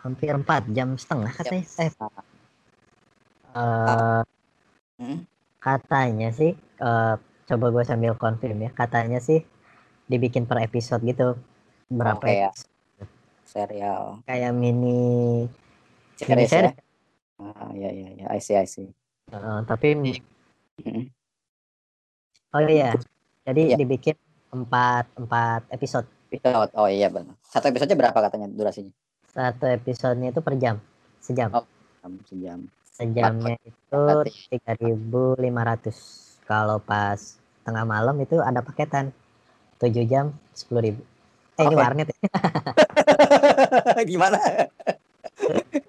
Hampir 0.00 0.30
4 0.30 0.64
jam 0.70 0.94
setengah 0.94 1.32
katanya 1.32 1.64
eh 1.78 1.90
Ah. 3.48 4.20
eh, 4.20 4.22
Hmm. 4.98 5.22
katanya 5.58 6.28
sih 6.30 6.52
eh, 6.58 7.14
coba 7.48 7.66
gue 7.70 7.84
sambil 7.86 8.12
confirm 8.14 8.58
ya 8.60 8.70
katanya 8.70 9.18
sih 9.18 9.46
dibikin 10.04 10.44
per 10.44 10.58
episode 10.60 11.00
gitu 11.02 11.38
berapa 11.88 12.18
Oke, 12.20 12.34
ya. 12.44 12.50
Serial 13.46 14.20
kayak 14.26 14.52
mini 14.52 15.46
series 16.18 16.50
ya? 16.50 16.68
series. 16.68 16.76
Ah, 17.38 17.70
iya 17.72 17.90
iya 17.94 18.08
iya, 18.12 18.26
I 18.28 18.42
see 18.42 18.58
I 18.58 18.66
see. 18.66 18.90
Uh, 19.30 19.62
tapi 19.64 19.94
Oh 22.48 22.60
iya, 22.64 22.96
jadi 23.44 23.62
ya. 23.72 23.76
dibikin 23.76 24.16
empat 24.50 25.04
empat 25.14 25.68
episode. 25.68 26.08
Episode, 26.28 26.72
oh 26.74 26.88
iya 26.88 27.08
benar. 27.08 27.36
Satu 27.40 27.68
episode 27.68 27.92
berapa 27.92 28.16
katanya 28.18 28.48
durasinya? 28.48 28.92
Satu 29.28 29.64
episodenya 29.68 30.32
itu 30.32 30.40
per 30.40 30.54
jam, 30.56 30.76
sejam. 31.20 31.52
Oh, 31.52 31.64
sejam. 32.28 32.64
Sejamnya 32.90 33.54
itu 33.62 34.02
tiga 34.50 34.72
ribu 34.80 35.38
lima 35.38 35.62
ratus. 35.62 36.26
Kalau 36.48 36.80
pas 36.80 37.38
tengah 37.62 37.84
malam 37.84 38.16
itu 38.18 38.40
ada 38.40 38.64
paketan 38.64 39.12
tujuh 39.78 40.08
jam 40.08 40.34
sepuluh 40.56 40.90
ribu. 40.90 41.02
Eh 41.60 41.62
okay. 41.62 41.66
ini 41.68 41.74
warnet. 41.76 42.08
Gimana? 44.10 44.38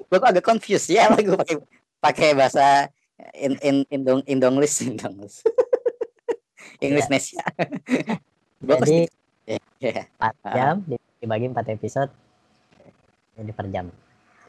gue 0.09 0.17
agak 0.17 0.45
confused 0.45 0.89
ya, 0.89 1.09
gue 1.13 1.37
pakai 1.37 1.57
pakai 2.01 2.29
bahasa 2.37 2.89
in 3.33 3.57
in 3.61 3.77
indong 3.89 4.21
indonglish 4.29 4.83
indonglish. 4.85 5.41
English 6.83 7.09
Nesia. 7.11 7.43
Jadi 8.63 9.07
yeah. 9.83 10.05
4 10.19 10.55
jam 10.55 10.75
dibagi 11.19 11.45
4 11.51 11.75
episode 11.75 12.11
jadi 13.39 13.51
per 13.55 13.65
jam. 13.71 13.85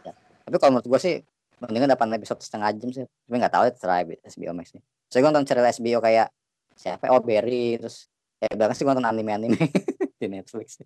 Ya. 0.03 0.13
Tapi 0.47 0.57
kalau 0.59 0.71
menurut 0.77 0.89
gue 0.91 1.01
sih 1.01 1.15
mendingan 1.63 1.95
8 1.95 2.19
episode 2.19 2.41
setengah 2.43 2.69
jam 2.75 2.91
sih. 2.91 3.07
Tapi 3.07 3.37
nggak 3.39 3.53
tahu 3.55 3.63
ya 3.69 3.73
terserah 3.73 3.99
HBO 4.05 4.53
Max 4.57 4.75
nih. 4.75 4.83
Saya 5.11 5.21
gue 5.23 5.31
nonton 5.31 5.47
serial 5.47 5.67
HBO 5.71 5.99
kayak 6.03 6.29
siapa? 6.75 7.05
Oh 7.11 7.23
Berry 7.23 7.79
terus 7.79 8.11
ya 8.41 8.51
bahkan 8.57 8.75
sih 8.75 8.83
gue 8.83 8.93
nonton 8.93 9.07
anime-anime 9.07 9.59
di 10.21 10.27
Netflix. 10.27 10.83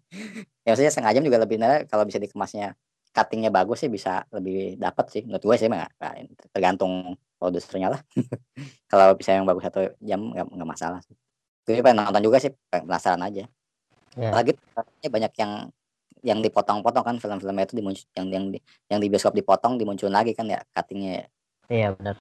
Ya 0.65 0.75
maksudnya 0.75 0.93
setengah 0.93 1.13
jam 1.17 1.23
juga 1.25 1.39
lebih 1.41 1.57
nah, 1.57 1.83
kalau 1.89 2.05
bisa 2.05 2.21
dikemasnya 2.21 2.77
cuttingnya 3.15 3.51
bagus 3.55 3.87
sih 3.87 3.91
bisa 3.91 4.27
lebih 4.35 4.75
dapat 4.75 5.07
sih 5.07 5.23
menurut 5.23 5.47
gue 5.47 5.55
sih 5.55 5.71
nggak 5.71 6.03
tergantung 6.51 7.15
produsernya 7.39 7.95
lah 7.95 8.01
kalau 8.91 9.15
bisa 9.15 9.39
yang 9.39 9.47
bagus 9.47 9.71
satu 9.71 9.95
jam 10.03 10.35
nggak 10.35 10.67
masalah 10.67 10.99
sih 11.07 11.15
gue 11.63 11.79
pengen 11.79 12.03
nonton 12.03 12.27
juga 12.27 12.43
sih 12.43 12.51
penasaran 12.67 13.23
aja 13.23 13.47
yeah. 14.19 14.35
lagi 14.35 14.59
banyak 15.07 15.33
yang 15.39 15.71
yang 16.25 16.41
dipotong-potong 16.41 17.05
kan 17.05 17.17
film-filmnya 17.21 17.69
itu 17.69 17.77
dimuncul 17.77 18.09
yang 18.17 18.27
yang 18.33 18.45
di, 18.49 18.59
yang 18.89 18.99
di 18.99 19.07
bioskop 19.13 19.37
dipotong 19.37 19.77
dimunculin 19.77 20.17
lagi 20.17 20.33
kan 20.33 20.49
ya 20.49 20.65
cuttingnya 20.73 21.29
iya 21.69 21.93
benar 21.93 22.17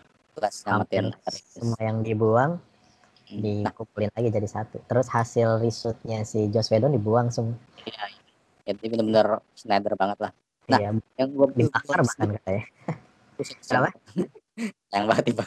semua 1.32 1.80
yang 1.80 2.04
dibuang 2.04 2.60
hmm. 3.32 3.64
dikumpulin 3.64 4.12
nah. 4.12 4.16
lagi 4.20 4.30
jadi 4.36 4.48
satu 4.52 4.78
terus 4.86 5.08
hasil 5.08 5.64
risetnya 5.64 6.28
si 6.28 6.52
Joss 6.52 6.68
Whedon 6.68 6.92
dibuang 6.92 7.32
semua 7.32 7.56
iya, 7.88 8.12
iya. 8.12 8.76
jadi 8.76 8.86
benar-benar 8.92 9.28
Snyder 9.56 9.96
banget 9.96 10.20
lah 10.20 10.32
nah 10.68 10.80
iya, 10.84 10.90
yang 11.16 11.30
gue 11.32 11.48
dibakar 11.56 12.00
bahkan 12.04 12.28
katanya 12.36 12.64
yang 14.94 15.04
banget 15.08 15.24
tiba 15.32 15.44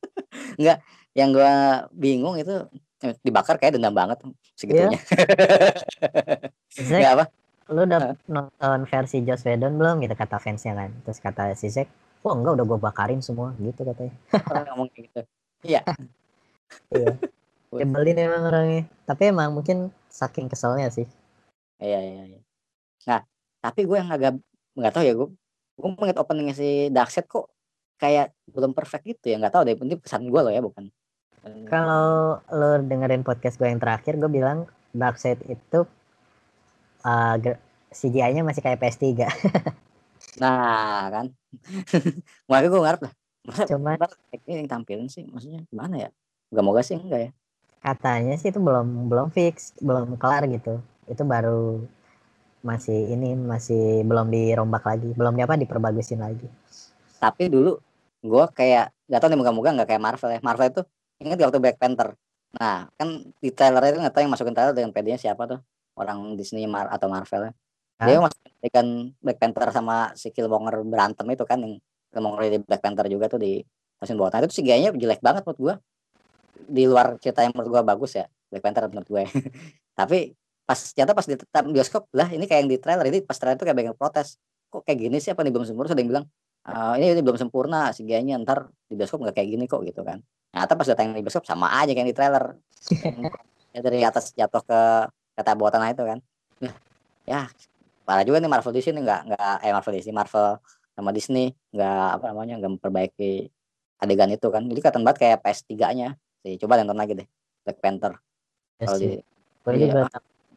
enggak 0.58 0.78
yang 1.12 1.28
gue 1.36 1.52
bingung 1.92 2.40
itu 2.40 2.64
Eh, 3.00 3.16
dibakar 3.24 3.56
kayak 3.56 3.80
dendam 3.80 3.96
banget 3.96 4.20
segitunya. 4.52 5.00
Yeah. 6.76 6.84
Zack, 6.84 7.04
apa? 7.16 7.24
Lu 7.70 7.86
udah 7.86 8.18
nonton 8.26 8.78
versi 8.90 9.22
Joss 9.22 9.46
Whedon 9.46 9.78
belum 9.78 10.02
gitu 10.02 10.14
kata 10.18 10.42
fansnya 10.42 10.74
kan. 10.74 10.90
Terus 11.06 11.18
kata 11.22 11.54
si 11.54 11.70
Zack, 11.70 11.88
"Oh, 12.26 12.34
enggak 12.34 12.58
udah 12.58 12.66
gue 12.66 12.78
bakarin 12.82 13.22
semua." 13.22 13.54
gitu 13.62 13.86
katanya. 13.86 14.14
ngomong 14.74 14.90
gitu. 14.92 15.22
Iya. 15.62 15.80
iya. 16.98 17.14
Nyebelin 17.70 18.18
emang 18.18 18.42
orangnya. 18.50 18.82
Tapi 19.06 19.22
emang 19.30 19.54
mungkin 19.54 19.94
saking 20.10 20.50
keselnya 20.50 20.90
sih. 20.90 21.06
Iya, 21.78 21.98
iya, 22.02 22.22
iya. 22.36 22.40
Nah, 23.06 23.22
tapi 23.62 23.86
gue 23.86 23.96
yang 23.96 24.10
agak 24.10 24.36
nggak 24.74 24.92
tahu 24.92 25.04
ya 25.06 25.14
gue 25.14 25.28
gue 25.80 25.90
melihat 25.96 26.18
openingnya 26.20 26.54
si 26.54 26.68
Darkseid 26.92 27.26
kok 27.26 27.50
kayak 27.96 28.36
belum 28.48 28.76
perfect 28.76 29.04
gitu 29.04 29.32
ya 29.32 29.36
nggak 29.40 29.52
tahu 29.52 29.62
deh 29.66 29.76
penting 29.76 29.98
pesan 29.98 30.28
gue 30.28 30.40
loh 30.40 30.52
ya 30.52 30.62
bukan 30.62 30.88
kalau 31.68 32.36
lo 32.52 32.70
dengerin 32.84 33.24
podcast 33.24 33.56
gue 33.56 33.68
yang 33.68 33.80
terakhir, 33.80 34.20
gue 34.20 34.28
bilang 34.28 34.68
Darkseid 34.92 35.40
itu 35.48 35.88
uh, 37.04 37.36
CGI-nya 37.90 38.46
masih 38.46 38.62
kayak 38.62 38.78
PS3. 38.78 39.26
nah, 40.42 41.10
kan. 41.10 41.26
Makanya 42.48 42.68
gue 42.70 42.80
ngarep 42.80 43.00
lah. 43.08 43.12
Masa 43.40 43.62
Cuma 43.66 43.96
ini 44.46 44.64
yang 44.64 44.68
tampilin 44.70 45.08
sih, 45.08 45.24
maksudnya 45.26 45.64
gimana 45.72 46.08
ya? 46.08 46.08
Gak 46.52 46.64
moga 46.64 46.84
sih 46.84 47.00
enggak 47.00 47.20
ya? 47.20 47.30
Katanya 47.80 48.36
sih 48.36 48.52
itu 48.52 48.60
belum 48.60 49.08
belum 49.08 49.32
fix, 49.32 49.72
belum 49.80 50.20
kelar 50.20 50.44
gitu. 50.46 50.78
Itu 51.08 51.24
baru 51.24 51.82
masih 52.60 53.16
ini 53.16 53.32
masih 53.32 54.04
belum 54.04 54.28
dirombak 54.28 54.84
lagi, 54.84 55.10
belum 55.16 55.40
apa 55.40 55.56
diperbagusin 55.56 56.20
lagi. 56.20 56.44
Tapi 57.16 57.48
dulu 57.48 57.80
gue 58.20 58.44
kayak 58.52 58.92
gak 59.08 59.20
tau 59.24 59.32
nih 59.32 59.40
moga-moga 59.40 59.72
nggak 59.72 59.88
kayak 59.88 60.02
Marvel 60.04 60.30
ya. 60.36 60.40
Marvel 60.44 60.68
itu 60.68 60.82
ingat 61.24 61.36
gak 61.40 61.48
waktu 61.48 61.62
Black 61.64 61.80
Panther 61.80 62.12
nah 62.50 62.90
kan 62.98 63.30
di 63.38 63.50
trailer 63.54 63.94
itu 63.94 64.02
nggak 64.02 64.10
tahu 64.10 64.22
yang 64.26 64.32
masukin 64.34 64.54
trailer 64.58 64.74
dengan 64.74 64.90
PD-nya 64.90 65.18
siapa 65.22 65.46
tuh 65.46 65.62
orang 66.00 66.34
Disney 66.34 66.64
Mar 66.64 66.88
atau 66.88 67.06
Marvel 67.12 67.50
ya. 67.50 67.52
Dia 68.00 68.16
masukin 68.16 69.12
Black 69.20 69.36
Panther 69.36 69.68
sama 69.76 70.16
si 70.16 70.32
Killmonger 70.32 70.80
berantem 70.88 71.28
itu 71.28 71.44
kan 71.44 71.60
yang 71.60 71.76
Killmonger 72.08 72.48
di 72.48 72.58
Black 72.64 72.80
Panther 72.80 73.04
juga 73.12 73.28
tuh 73.28 73.40
di 73.44 73.60
mesin 74.00 74.16
bawah. 74.16 74.32
Nah 74.32 74.48
itu 74.48 74.56
sih 74.56 74.64
gayanya 74.64 74.96
jelek 74.96 75.20
banget 75.20 75.44
menurut 75.44 75.60
gua. 75.60 75.74
Di 76.64 76.88
luar 76.88 77.20
cerita 77.20 77.44
yang 77.44 77.52
menurut 77.52 77.70
gua 77.76 77.82
bagus 77.84 78.16
ya 78.16 78.24
Black 78.50 78.62
Panther 78.66 78.90
menurut 78.90 79.08
gue 79.08 79.24
tapi 79.98 80.34
pas 80.66 80.78
ternyata 80.78 81.14
pas 81.14 81.26
di 81.26 81.34
bioskop 81.74 82.06
lah 82.14 82.30
ini 82.30 82.46
kayak 82.46 82.66
yang 82.66 82.70
di 82.70 82.78
trailer 82.78 83.06
ini 83.10 83.18
pas 83.22 83.34
trailer 83.38 83.58
itu 83.58 83.66
kayak 83.66 83.78
banyak 83.78 83.94
protes. 83.98 84.38
Kok 84.70 84.86
kayak 84.86 84.98
gini 85.02 85.18
sih 85.18 85.34
apa 85.34 85.42
nih 85.42 85.50
belum 85.50 85.66
sempurna? 85.66 85.90
Ada 85.90 85.98
yang 85.98 86.10
bilang 86.14 86.26
uh, 86.62 86.94
ini, 86.94 87.18
ini 87.18 87.22
belum 87.26 87.38
sempurna 87.38 87.90
si 87.90 88.06
gayanya 88.06 88.38
ntar 88.46 88.70
di 88.86 88.94
bioskop 88.94 89.18
nggak 89.18 89.34
kayak 89.34 89.48
gini 89.50 89.64
kok 89.66 89.82
gitu 89.82 90.06
kan. 90.06 90.22
Ternyata 90.54 90.72
pas 90.78 90.86
datang 90.86 91.10
di 91.10 91.22
bioskop 91.26 91.42
sama 91.42 91.74
aja 91.74 91.90
kayak 91.90 92.06
di 92.06 92.14
trailer. 92.14 92.54
ya, 93.74 93.80
dari 93.82 93.98
atas 94.06 94.30
jatuh 94.30 94.62
ke 94.62 94.80
kata 95.40 95.56
buatan 95.56 95.80
itu 95.88 96.04
kan. 96.04 96.18
Ya, 97.24 97.48
parah 98.04 98.24
juga 98.26 98.38
nih 98.42 98.50
Marvel 98.50 98.74
di 98.76 98.82
sini 98.84 98.98
nggak 99.00 99.20
nggak 99.32 99.54
eh 99.64 99.72
Marvel 99.72 99.94
di 99.96 100.02
sini 100.04 100.14
Marvel 100.16 100.48
sama 100.92 101.10
Disney 101.16 101.56
nggak 101.72 102.06
apa 102.20 102.24
namanya 102.34 102.54
nggak 102.60 102.72
memperbaiki 102.76 103.32
adegan 104.00 104.30
itu 104.30 104.48
kan. 104.52 104.62
Jadi 104.68 104.78
kelihatan 104.78 105.02
banget 105.06 105.18
kayak 105.24 105.38
PS3-nya. 105.40 106.08
Sih, 106.40 106.56
coba 106.60 106.80
nonton 106.80 106.96
lagi 106.96 107.12
deh 107.16 107.28
Black 107.64 107.78
Panther. 107.80 108.16
Ya 108.80 108.84
kalau 108.88 108.98
di 109.00 109.20
Gue 109.60 109.76
juga 109.76 110.08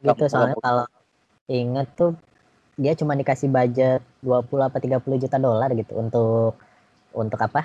gitu 0.03 0.23
soalnya 0.31 0.57
kalau 0.59 0.85
inget 1.47 1.87
tuh 1.95 2.15
dia 2.79 2.95
cuma 2.95 3.13
dikasih 3.13 3.51
budget 3.51 4.01
20 4.23 4.67
apa 4.67 4.77
30 4.79 4.99
juta 5.21 5.37
dolar 5.37 5.69
gitu 5.75 5.93
untuk 5.99 6.55
untuk 7.13 7.39
apa 7.39 7.61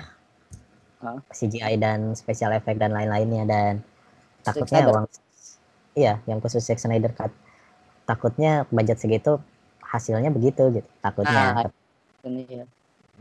huh? 1.01 1.19
CGI 1.31 1.79
dan 1.79 2.13
special 2.13 2.53
effect 2.55 2.79
dan 2.79 2.93
lain-lainnya 2.93 3.43
dan 3.47 3.73
takutnya 4.43 4.87
uang 4.87 5.07
iya 5.93 6.21
yang 6.29 6.41
khusus 6.43 6.65
Zack 6.65 6.81
Snyder 6.81 7.13
cut. 7.13 7.31
Takutnya 8.05 8.65
budget 8.73 8.97
segitu 9.01 9.37
hasilnya 9.83 10.29
begitu 10.33 10.69
gitu. 10.73 10.89
Takutnya. 11.01 11.65
Nah, 11.65 11.69
iya. 12.25 12.65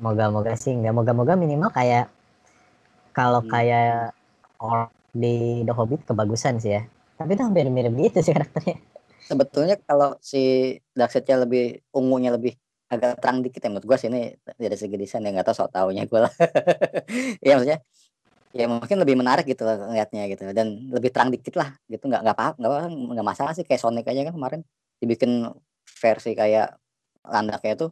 moga-moga 0.01 0.55
sih 0.55 0.73
nggak 0.77 0.95
moga-moga 0.95 1.35
minimal 1.35 1.73
kayak 1.73 2.13
kalau 3.17 3.43
hmm. 3.43 3.51
kayak 3.51 4.15
di 5.15 5.67
The 5.67 5.73
Hobbit 5.75 6.07
kebagusan 6.07 6.63
sih 6.63 6.79
ya. 6.79 6.83
Tapi 7.19 7.35
itu 7.35 7.43
hampir 7.43 7.67
mirip 7.69 7.95
gitu 7.99 8.23
sih 8.23 8.33
karakternya. 8.37 8.79
Sebetulnya 9.29 9.77
kalau 9.85 10.17
si 10.23 10.77
Darkseidnya 10.97 11.45
lebih 11.45 11.85
ungunya 11.93 12.33
lebih 12.33 12.57
agak 12.89 13.21
terang 13.21 13.45
dikit 13.45 13.61
ya 13.61 13.69
menurut 13.69 13.85
gue 13.85 13.97
sih 14.01 14.09
ini 14.09 14.33
dari 14.57 14.73
segi 14.73 14.97
desain 14.97 15.21
ya 15.21 15.29
nggak 15.29 15.53
tahu 15.53 15.57
soal 15.61 15.71
taunya 15.73 16.09
gue 16.09 16.21
lah. 16.25 16.33
Ya 17.45 17.61
maksudnya 17.61 17.85
ya 18.57 18.65
mungkin 18.69 18.97
lebih 19.01 19.17
menarik 19.19 19.45
gitu 19.45 19.65
ngeliatnya 19.65 20.29
gitu. 20.33 20.43
Dan 20.53 20.89
lebih 20.93 21.11
terang 21.13 21.33
dikit 21.33 21.55
lah 21.59 21.75
gitu. 21.89 22.09
Nggak 22.09 22.21
nggak 22.25 22.37
apa 22.37 22.47
nggak 22.57 22.71
nggak 23.17 23.27
masalah 23.27 23.53
sih 23.57 23.65
kayak 23.65 23.81
Sonic 23.81 24.07
aja 24.09 24.29
kan 24.29 24.35
kemarin. 24.35 24.61
Dibikin 24.99 25.49
versi 25.85 26.33
kayak 26.37 26.77
landaknya 27.27 27.73
itu 27.77 27.87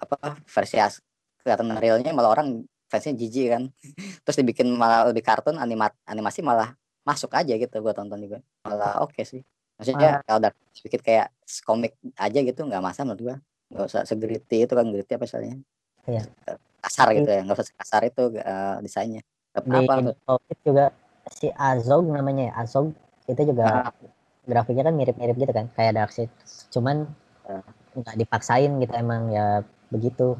apa 0.00 0.40
versi 0.46 0.76
as 0.80 1.00
kelihatan 1.40 1.76
realnya 1.76 2.12
malah 2.12 2.32
orang 2.36 2.62
fansnya 2.90 3.14
jijik 3.16 3.46
kan. 3.54 3.62
Terus 4.24 4.36
dibikin 4.40 4.68
malah 4.74 5.10
lebih 5.10 5.24
kartun 5.24 5.56
animat 5.58 5.94
animasi 6.06 6.40
malah 6.42 6.74
masuk 7.04 7.32
aja 7.32 7.56
gitu 7.56 7.76
gue 7.80 7.92
tonton 7.96 8.20
juga. 8.20 8.38
Malah 8.66 9.02
oke 9.04 9.16
okay 9.16 9.24
sih. 9.26 9.42
Maksudnya 9.80 10.20
kalau 10.28 10.44
udah 10.44 10.52
sedikit 10.76 11.00
kayak 11.00 11.32
komik 11.64 11.96
aja 12.20 12.38
gitu 12.44 12.60
nggak 12.68 12.84
masalah 12.84 13.12
menurut 13.12 13.22
gue 13.24 13.36
nggak 13.70 13.86
usah 13.86 14.02
segeriti 14.02 14.66
itu 14.66 14.74
kan 14.74 14.86
geriti 14.90 15.14
apa 15.14 15.24
misalnya 15.30 15.54
iya. 16.10 16.22
kasar 16.82 17.14
gitu 17.14 17.30
ya 17.30 17.40
nggak 17.46 17.54
usah 17.54 17.76
kasar 17.78 18.02
itu 18.02 18.22
uh, 18.34 18.76
desainnya 18.82 19.22
di 19.50 19.86
apa 19.86 20.14
juga 20.62 20.84
si 21.30 21.50
Azog 21.58 22.06
namanya 22.06 22.50
ya 22.50 22.54
Azog 22.62 22.94
itu 23.26 23.42
juga 23.50 23.90
nah. 23.90 23.92
grafiknya 24.46 24.90
kan 24.90 24.94
mirip-mirip 24.94 25.36
gitu 25.38 25.52
kan 25.52 25.66
kayak 25.74 25.98
Darkseid 25.98 26.30
cuman 26.70 27.06
ah. 27.50 27.62
nggak 27.98 28.16
uh. 28.16 28.20
dipaksain 28.20 28.70
gitu 28.78 28.92
emang 28.94 29.30
ya 29.34 29.66
begitu 29.90 30.38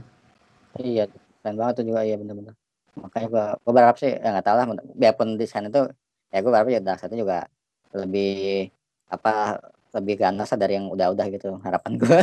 iya 0.78 1.10
keren 1.42 1.58
banget 1.58 1.82
tuh 1.82 1.86
juga 1.90 2.06
iya 2.06 2.14
bener-bener 2.18 2.54
makanya 2.98 3.26
gua, 3.30 3.46
gua 3.62 3.72
berharap 3.74 3.96
sih 3.98 4.10
ya 4.14 4.28
nggak 4.34 4.46
tahu 4.46 4.56
lah 4.56 4.66
biarpun 4.94 5.28
desain 5.38 5.66
itu 5.66 5.90
ya 6.30 6.38
gua 6.42 6.50
berharap 6.54 6.68
ya 6.70 6.80
Darkseid 6.82 7.18
juga 7.18 7.46
lebih 7.90 8.70
apa 9.10 9.58
lebih 9.90 10.14
ganas 10.22 10.54
dari 10.54 10.78
yang 10.78 10.86
udah-udah 10.86 11.26
gitu 11.34 11.58
harapan 11.66 11.98
gue 11.98 12.20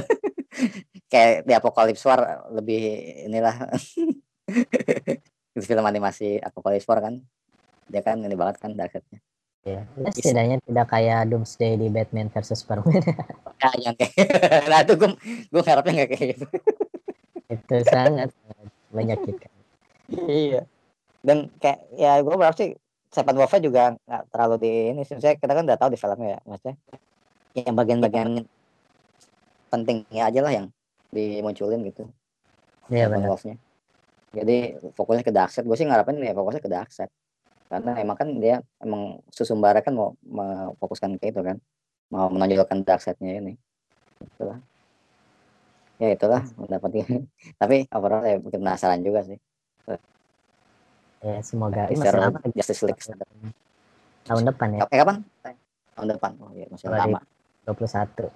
kayak 1.12 1.44
di 1.44 1.52
Apocalypse 1.52 2.08
War 2.08 2.48
lebih 2.56 2.80
inilah 3.28 3.76
Itu 4.48 5.20
film 5.64 5.86
animasi 5.86 6.38
Apocalypse 6.42 6.86
War 6.86 7.00
kan. 7.02 7.22
Dia 7.88 8.02
kan 8.04 8.20
ini 8.20 8.36
banget 8.36 8.60
kan 8.62 8.76
darksetnya. 8.76 9.24
Ya, 9.68 9.84
ya 10.00 10.10
setidaknya 10.16 10.58
tidak 10.64 10.88
kayak 10.88 11.28
Doomsday 11.28 11.76
di 11.76 11.92
Batman 11.92 12.32
versus 12.32 12.64
Superman. 12.64 13.04
Ya, 13.58 13.90
yang 13.90 13.96
kayak 13.98 14.14
nah 14.70 14.86
itu 14.86 14.94
gue 14.96 15.10
gue 15.50 15.62
harapnya 15.66 15.94
nggak 16.04 16.10
kayak 16.14 16.28
gitu. 16.38 16.46
itu 17.58 17.76
sangat 17.90 18.30
menyakitkan. 18.94 19.52
iya. 20.30 20.62
Dan 21.26 21.52
kayak 21.60 21.90
ya 21.98 22.22
gue 22.22 22.36
berarti 22.38 22.56
sih 22.64 22.70
Steppenwolf 23.12 23.52
juga 23.60 23.98
nggak 23.98 24.24
terlalu 24.30 24.56
di 24.62 24.74
ini 24.94 25.02
sih. 25.04 25.18
Saya 25.18 25.36
kita 25.36 25.52
kan 25.52 25.66
udah 25.66 25.80
tahu 25.80 25.90
di 25.90 26.00
filmnya 26.00 26.38
ya, 26.38 26.40
maksudnya 26.46 26.76
yang 27.58 27.74
bagian-bagian 27.74 28.30
pentingnya 29.74 30.24
aja 30.30 30.40
lah 30.46 30.54
yang 30.54 30.68
dimunculin 31.12 31.82
gitu. 31.88 32.06
Iya 32.88 33.10
benar. 33.12 33.36
Jadi 34.36 34.58
fokusnya 34.94 35.24
ke 35.24 35.32
Darkseid. 35.32 35.64
Gue 35.64 35.78
sih 35.80 35.88
ngarepin 35.88 36.20
ya 36.20 36.36
fokusnya 36.36 36.62
ke 36.64 36.72
Darkseid. 36.72 37.10
Karena 37.68 38.00
emang 38.00 38.16
kan 38.16 38.28
dia 38.40 38.64
emang 38.80 39.20
Susumbara 39.32 39.84
kan 39.84 39.92
mau 39.96 40.16
memfokuskan 40.24 41.20
ke 41.20 41.32
itu 41.32 41.42
kan. 41.44 41.58
Mau 42.12 42.32
menonjolkan 42.32 42.84
Darkseid-nya 42.84 43.40
ini. 43.40 43.54
Itulah. 44.24 44.60
Ya 45.98 46.14
itulah 46.14 46.44
pendapatnya. 46.56 47.06
Tapi 47.62 47.88
overall 47.92 48.24
ya 48.24 48.38
bikin 48.40 48.60
penasaran 48.64 49.02
juga 49.04 49.24
sih. 49.26 49.40
Ya 51.18 51.42
semoga 51.42 51.90
ini 51.90 51.98
masih 51.98 52.20
lama 52.22 52.38
lagi. 52.38 52.54
Justice 52.54 52.84
League. 52.86 53.02
tahun 54.28 54.44
depan 54.54 54.68
ya, 54.76 54.80
Eh 54.92 55.00
kapan? 55.02 55.18
Tahun 55.98 56.08
depan. 56.14 56.32
Oh 56.44 56.52
iya 56.54 56.70
masih 56.70 56.92
Dua 56.92 57.00
ribu- 57.02 57.18
lama. 57.18 57.20
21. 57.66 58.30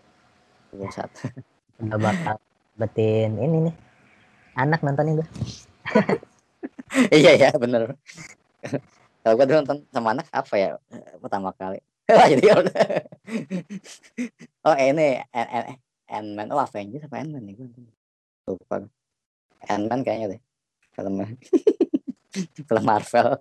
21. 0.74 1.86
Udah 1.86 1.98
bakal 2.02 2.36
betin 2.80 3.32
ini 3.38 3.58
nih. 3.70 3.76
Anak 4.58 4.82
nontonin 4.82 5.22
gue. 5.22 5.28
iya 7.18 7.32
ya 7.38 7.50
bener. 7.56 7.96
Kalau 9.22 9.34
gue 9.38 9.46
dulu 9.46 9.58
nonton 9.62 9.78
sama 9.94 10.18
anak 10.18 10.28
apa 10.34 10.54
ya 10.58 10.70
eh, 10.92 11.16
pertama 11.22 11.54
kali. 11.54 11.80
Wah 12.12 12.28
jadi 12.28 12.44
ya 12.44 12.56
oh 14.68 14.76
ini 14.76 15.22
Ant- 15.32 15.52
Ant- 15.52 15.82
Ant-Man. 16.12 16.48
Oh 16.52 16.60
Avengers 16.60 17.06
apa 17.08 17.22
Ant-Man 17.22 17.44
nih 17.46 17.54
gue 17.60 17.68
lupa. 18.50 18.84
Ant-Man 19.70 20.02
kayaknya 20.04 20.38
deh 20.38 20.42
filmnya. 20.98 21.28
film 22.68 22.84
Marvel. 22.84 23.38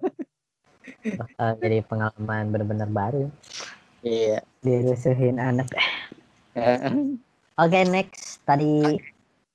Bakal 1.01 1.49
jadi 1.63 1.79
pengalaman 1.87 2.51
benar-benar 2.51 2.91
baru. 2.91 3.25
Iya. 4.05 4.45
Dirusuhin 4.61 5.41
anak. 5.41 5.71
Oke 7.61 7.81
next 7.89 8.41
tadi 8.45 9.01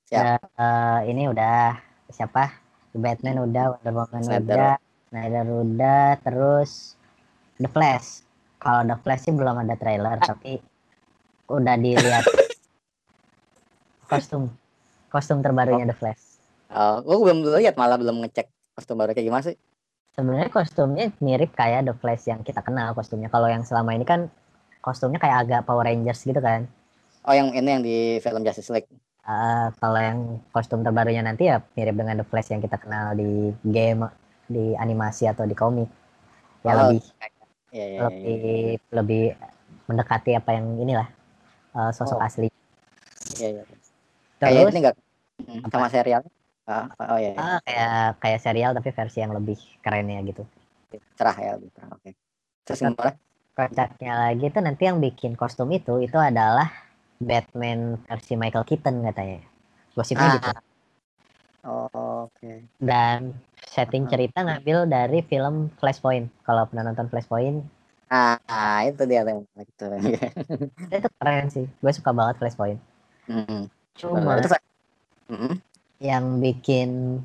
Siap. 0.06 0.38
eh, 0.38 0.98
ini 1.10 1.26
udah 1.26 1.74
siapa? 2.10 2.65
Batman 3.00 3.44
udah, 3.44 3.64
Wonder 3.76 3.94
Woman 3.94 4.22
Snyder. 4.24 4.42
udah, 4.42 4.74
Snyder 5.12 5.46
udah, 5.46 6.08
terus 6.20 6.70
The 7.60 7.68
Flash. 7.70 8.26
Kalau 8.60 8.82
The 8.84 8.96
Flash 9.00 9.22
sih 9.28 9.32
belum 9.32 9.56
ada 9.62 9.74
trailer 9.78 10.16
tapi 10.20 10.58
udah 11.46 11.76
dilihat 11.78 12.26
kostum 14.10 14.50
kostum 15.10 15.38
terbarunya 15.40 15.86
The 15.88 15.96
Flash. 15.96 16.42
Oh, 16.74 16.98
gue 17.00 17.16
belum 17.22 17.46
lihat 17.62 17.78
malah 17.78 17.96
belum 17.96 18.20
ngecek 18.26 18.50
kostum 18.74 18.98
baru 18.98 19.14
kayak 19.14 19.26
gimana 19.30 19.44
sih? 19.46 19.56
Sebenarnya 20.16 20.48
kostumnya 20.48 21.12
mirip 21.22 21.54
kayak 21.54 21.86
The 21.86 21.94
Flash 21.94 22.26
yang 22.26 22.42
kita 22.42 22.60
kenal 22.64 22.92
kostumnya. 22.92 23.30
Kalau 23.30 23.46
yang 23.46 23.62
selama 23.62 23.94
ini 23.94 24.04
kan 24.04 24.32
kostumnya 24.82 25.22
kayak 25.22 25.46
agak 25.46 25.60
Power 25.64 25.86
Rangers 25.86 26.24
gitu 26.24 26.40
kan. 26.42 26.66
Oh 27.26 27.34
yang 27.34 27.50
ini 27.54 27.68
yang 27.68 27.82
di 27.82 27.96
film 28.22 28.42
Justice 28.46 28.70
League. 28.70 28.90
Eh, 29.26 29.66
kalau 29.82 29.98
yang 29.98 30.18
kostum 30.54 30.86
terbarunya 30.86 31.18
nanti 31.18 31.50
ya 31.50 31.58
mirip 31.74 31.98
dengan 31.98 32.22
The 32.22 32.26
Flash 32.30 32.54
yang 32.54 32.62
kita 32.62 32.78
kenal 32.78 33.18
di 33.18 33.50
game, 33.66 34.06
di 34.46 34.78
animasi 34.78 35.26
atau 35.26 35.42
di 35.42 35.54
komik. 35.58 35.90
Ya 36.62 36.70
Oh, 36.72 36.78
lebih 36.86 37.02
iya. 37.74 37.86
iya, 37.90 37.98
lebih 38.06 38.38
iya. 38.38 38.78
lebih 38.94 39.22
mendekati 39.90 40.30
apa 40.38 40.50
yang 40.54 40.66
inilah 40.78 41.08
eh, 41.74 41.90
sosok 41.90 42.22
Oh. 42.22 42.26
asli. 42.26 42.46
Iya 43.34 43.48
iya. 43.50 43.62
Kayak 44.38 44.52
Terus 44.62 44.70
ini 44.70 44.80
enggak 44.86 44.96
Apa? 45.66 45.74
sama 45.74 45.88
serial. 45.90 46.22
Ah, 46.66 46.86
oh 46.98 47.18
iya, 47.18 47.30
iya. 47.34 47.38
ah, 47.38 47.58
kayak 47.62 47.98
kayak 48.22 48.40
serial 48.42 48.70
tapi 48.74 48.90
versi 48.90 49.18
yang 49.22 49.34
lebih 49.34 49.58
kerennya 49.82 50.22
gitu. 50.22 50.42
cerah 51.18 51.36
ya 51.36 51.50
lebih 51.58 51.70
cerah. 51.74 51.90
Oke. 51.92 52.10
Terus 52.62 52.78
Tetap- 52.78 52.94
gimana? 52.94 53.12
Kocaknya 53.56 54.12
lagi 54.20 54.46
tuh 54.52 54.62
nanti 54.62 54.82
yang 54.84 55.00
bikin 55.00 55.32
kostum 55.34 55.72
itu 55.72 55.96
itu 55.98 56.14
adalah 56.14 56.68
Batman 57.20 57.96
versi 58.04 58.34
Michael 58.36 58.66
Keaton 58.68 59.04
katanya. 59.04 59.40
Gosipnya 59.96 60.28
Ah. 60.28 60.34
gitu. 60.36 60.50
Oh, 61.66 62.30
oke. 62.30 62.52
Dan 62.78 63.34
setting 63.66 64.06
Ah. 64.06 64.10
cerita 64.12 64.38
ngambil 64.46 64.86
dari 64.86 65.18
film 65.26 65.68
Flashpoint. 65.80 66.30
Kalau 66.46 66.68
pernah 66.70 66.86
nonton 66.86 67.08
Flashpoint, 67.10 67.64
Ah, 68.06 68.38
ah, 68.46 68.86
itu 68.86 69.02
dia 69.02 69.26
yang 69.26 69.42
gitu. 69.58 69.84
itu 70.94 71.08
keren 71.18 71.46
sih. 71.50 71.66
Gue 71.82 71.90
suka 71.90 72.14
banget 72.14 72.38
Flashpoint. 72.38 72.78
Hmm. 73.26 73.66
Cuma 73.98 74.38
Itu 74.38 74.46
Mm-mm. 75.26 75.58
yang 75.98 76.38
bikin 76.38 77.18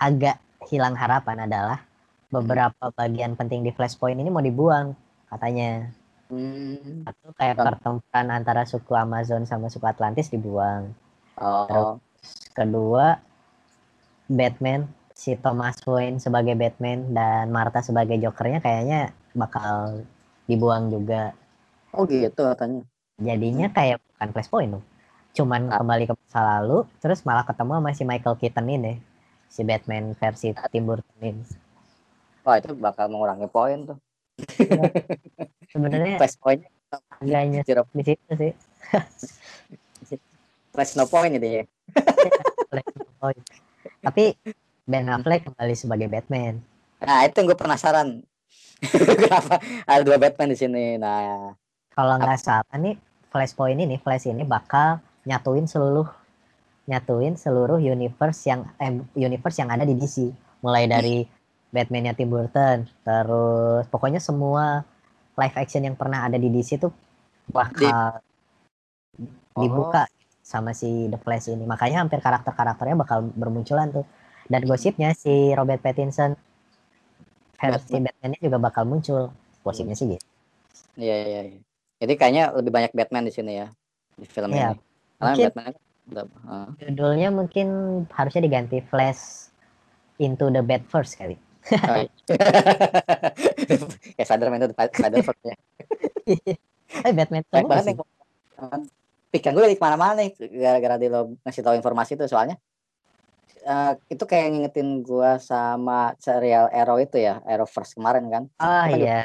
agak 0.00 0.40
hilang 0.72 0.96
harapan 0.96 1.44
adalah 1.44 1.84
beberapa 2.32 2.88
bagian 2.96 3.36
penting 3.36 3.60
di 3.60 3.72
Flashpoint 3.72 4.16
ini 4.16 4.32
mau 4.32 4.40
dibuang 4.40 4.96
katanya. 5.28 5.92
Hmm. 6.28 7.08
Satu 7.08 7.32
kayak 7.34 7.56
Kan. 7.56 7.64
pertempuran 7.72 8.26
antara 8.28 8.62
suku 8.64 8.92
Amazon 8.92 9.48
sama 9.48 9.72
suku 9.72 9.84
Atlantis 9.84 10.28
dibuang. 10.28 10.92
Oh, 11.38 11.96
Kedua, 12.52 13.16
Batman 14.28 14.84
si 15.14 15.34
Thomas 15.34 15.80
Wayne 15.82 16.20
sebagai 16.20 16.52
Batman 16.52 17.10
dan 17.10 17.48
Martha 17.48 17.80
sebagai 17.80 18.18
Jokernya 18.18 18.60
kayaknya 18.60 19.00
bakal 19.32 20.04
dibuang 20.44 20.88
juga. 20.88 21.32
oh 21.90 22.04
gitu 22.04 22.44
katanya. 22.44 22.84
Jadinya 23.16 23.72
kayak 23.72 23.98
bukan 24.04 24.28
Flashpoint 24.30 24.70
dong. 24.76 24.84
Cuman 25.32 25.72
Ah. 25.72 25.80
kembali 25.80 26.04
ke 26.04 26.14
masa 26.14 26.40
lalu, 26.58 26.84
terus 27.00 27.24
malah 27.24 27.42
ketemu 27.42 27.72
sama 27.74 27.90
si 27.90 28.04
Michael 28.04 28.36
Keaton 28.36 28.68
ini, 28.68 29.00
si 29.48 29.64
Batman 29.64 30.12
versi 30.12 30.52
Tim 30.68 30.84
Burton 30.84 31.18
ini. 31.18 31.42
Wah, 32.44 32.60
itu 32.60 32.74
bakal 32.74 33.08
mengurangi 33.08 33.48
poin 33.48 33.88
tuh. 33.88 33.98
Sebenarnya 35.72 36.16
Flash 36.16 36.36
point, 36.40 36.62
zero 37.66 37.82
di 37.92 38.02
situ 38.06 38.32
sih. 38.34 38.52
flash 40.72 40.94
no 40.94 41.04
point 41.10 41.34
itu 41.34 41.62
ya. 41.62 41.64
Flashpoint. 42.70 43.44
Tapi 44.04 44.24
Ben 44.88 45.08
Affleck 45.10 45.50
kembali 45.50 45.74
sebagai 45.74 46.08
Batman. 46.08 46.62
Nah, 47.02 47.26
itu 47.26 47.34
yang 47.40 47.46
gue 47.50 47.58
penasaran. 47.58 48.08
Kenapa 49.18 49.58
ada 49.84 50.02
dua 50.06 50.16
Batman 50.22 50.54
di 50.54 50.58
sini? 50.58 50.84
Nah, 50.96 51.52
Kalau 51.98 52.14
nggak 52.14 52.38
salah 52.38 52.78
nih 52.78 52.94
Flashpoint 53.28 53.82
ini, 53.82 53.98
Flash 53.98 54.30
ini 54.30 54.46
bakal 54.46 55.02
nyatuin 55.26 55.66
seluruh 55.66 56.06
nyatuin 56.88 57.36
seluruh 57.36 57.76
universe 57.76 58.48
yang 58.48 58.64
eh, 58.80 58.96
universe 59.18 59.60
yang 59.60 59.68
ada 59.68 59.84
di 59.84 59.98
DC. 59.98 60.30
Mulai 60.62 60.88
dari 60.88 61.26
Batman-nya 61.68 62.16
Tim 62.16 62.32
Burton, 62.32 62.88
terus 63.04 63.84
pokoknya 63.92 64.20
semua 64.24 64.88
live 65.36 65.56
action 65.56 65.84
yang 65.84 65.94
pernah 65.94 66.24
ada 66.24 66.40
di 66.40 66.48
DC 66.48 66.80
tuh 66.80 66.92
bakal 67.52 68.20
dibuka 69.52 70.08
sama 70.40 70.72
si 70.72 71.12
The 71.12 71.20
Flash 71.20 71.52
ini. 71.52 71.68
Makanya 71.68 72.00
hampir 72.00 72.24
karakter-karakternya 72.24 72.96
bakal 72.96 73.28
bermunculan 73.36 73.92
tuh. 73.92 74.08
Dan 74.48 74.64
gosipnya 74.64 75.12
si 75.12 75.52
Robert 75.52 75.84
Pattinson 75.84 76.32
versi 77.60 78.00
Batman-nya 78.00 78.38
juga 78.40 78.56
bakal 78.56 78.88
muncul. 78.88 79.28
Gosipnya 79.60 79.92
sih 79.92 80.16
gitu. 80.16 80.24
Iya, 80.96 81.16
iya, 81.20 81.40
iya. 81.52 81.60
Jadi 82.00 82.12
kayaknya 82.16 82.44
lebih 82.56 82.72
banyak 82.72 82.92
Batman 82.96 83.28
di 83.28 83.32
sini 83.34 83.52
ya 83.60 83.68
di 84.16 84.24
film 84.24 84.50
Iya, 84.50 84.72
ini. 84.72 84.80
Karena 85.20 85.28
mungkin- 85.28 85.46
Batman 85.52 85.64
kan 85.68 86.26
ah. 86.48 86.68
Judulnya 86.80 87.28
mungkin 87.28 87.68
harusnya 88.08 88.40
diganti 88.40 88.80
Flash 88.80 89.52
into 90.16 90.48
the 90.48 90.64
Bad 90.64 90.88
First 90.88 91.20
kali. 91.20 91.36
Oh. 91.68 92.04
Kayak 94.16 94.26
Spider-Man 94.26 94.60
itu 94.64 94.74
Spider-Verse 94.74 95.44
ya. 95.44 95.56
Eh 96.88 97.12
Batman 97.12 97.44
semua 97.44 97.68
banget 97.68 97.84
nih. 97.92 97.96
Pikiran 99.28 99.52
gue 99.52 99.64
dari 99.68 99.76
ke 99.76 99.84
mana-mana 99.84 100.12
nih 100.24 100.32
gara-gara 100.56 100.96
di 100.96 101.08
lo 101.12 101.36
ngasih 101.44 101.60
tahu 101.60 101.76
informasi 101.76 102.16
itu 102.16 102.24
soalnya 102.24 102.56
eh, 103.60 103.92
itu 104.08 104.24
kayak 104.24 104.46
ngingetin 104.56 105.04
gua 105.04 105.36
sama 105.36 106.16
serial 106.16 106.72
Arrow 106.72 106.96
itu 106.96 107.20
ya 107.20 107.44
Arrow 107.44 107.68
First 107.68 108.00
kemarin 108.00 108.24
kan 108.32 108.48
Oh 108.56 108.84
juga 108.88 109.04
iya, 109.04 109.20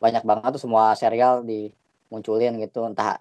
banyak 0.00 0.24
banget 0.24 0.50
tuh 0.56 0.62
semua 0.64 0.96
serial 0.96 1.44
dimunculin 1.44 2.56
gitu 2.56 2.88
entah 2.88 3.20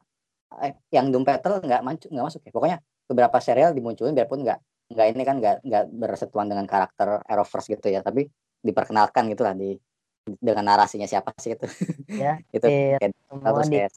eh, 0.63 0.71
yang 0.95 1.11
Doom 1.11 1.27
Patrol 1.27 1.59
nggak 1.59 1.81
mancu- 1.83 2.07
nggak 2.07 2.25
masuk 2.31 2.41
ya 2.47 2.51
pokoknya 2.55 2.77
beberapa 3.03 3.37
serial 3.43 3.75
dimunculin 3.75 4.15
biarpun 4.15 4.47
nggak 4.47 4.59
nggak 4.95 5.07
ini 5.11 5.23
kan 5.27 5.35
nggak 5.43 5.55
nggak 5.67 5.83
bersentuhan 5.91 6.47
dengan 6.47 6.63
karakter 6.63 7.19
Arrowverse 7.27 7.67
gitu 7.67 7.91
ya 7.91 7.99
tapi 7.99 8.31
diperkenalkan 8.63 9.29
gitu 9.29 9.43
lah 9.43 9.53
di 9.53 9.75
dengan 10.23 10.63
narasinya 10.63 11.03
siapa 11.03 11.35
sih 11.35 11.53
itu 11.53 11.67
ya. 12.07 12.39
itu 12.55 12.63
Di, 12.63 12.95
kayak 12.95 13.11
terus 13.43 13.67
di 13.67 13.77
kayak 13.83 13.91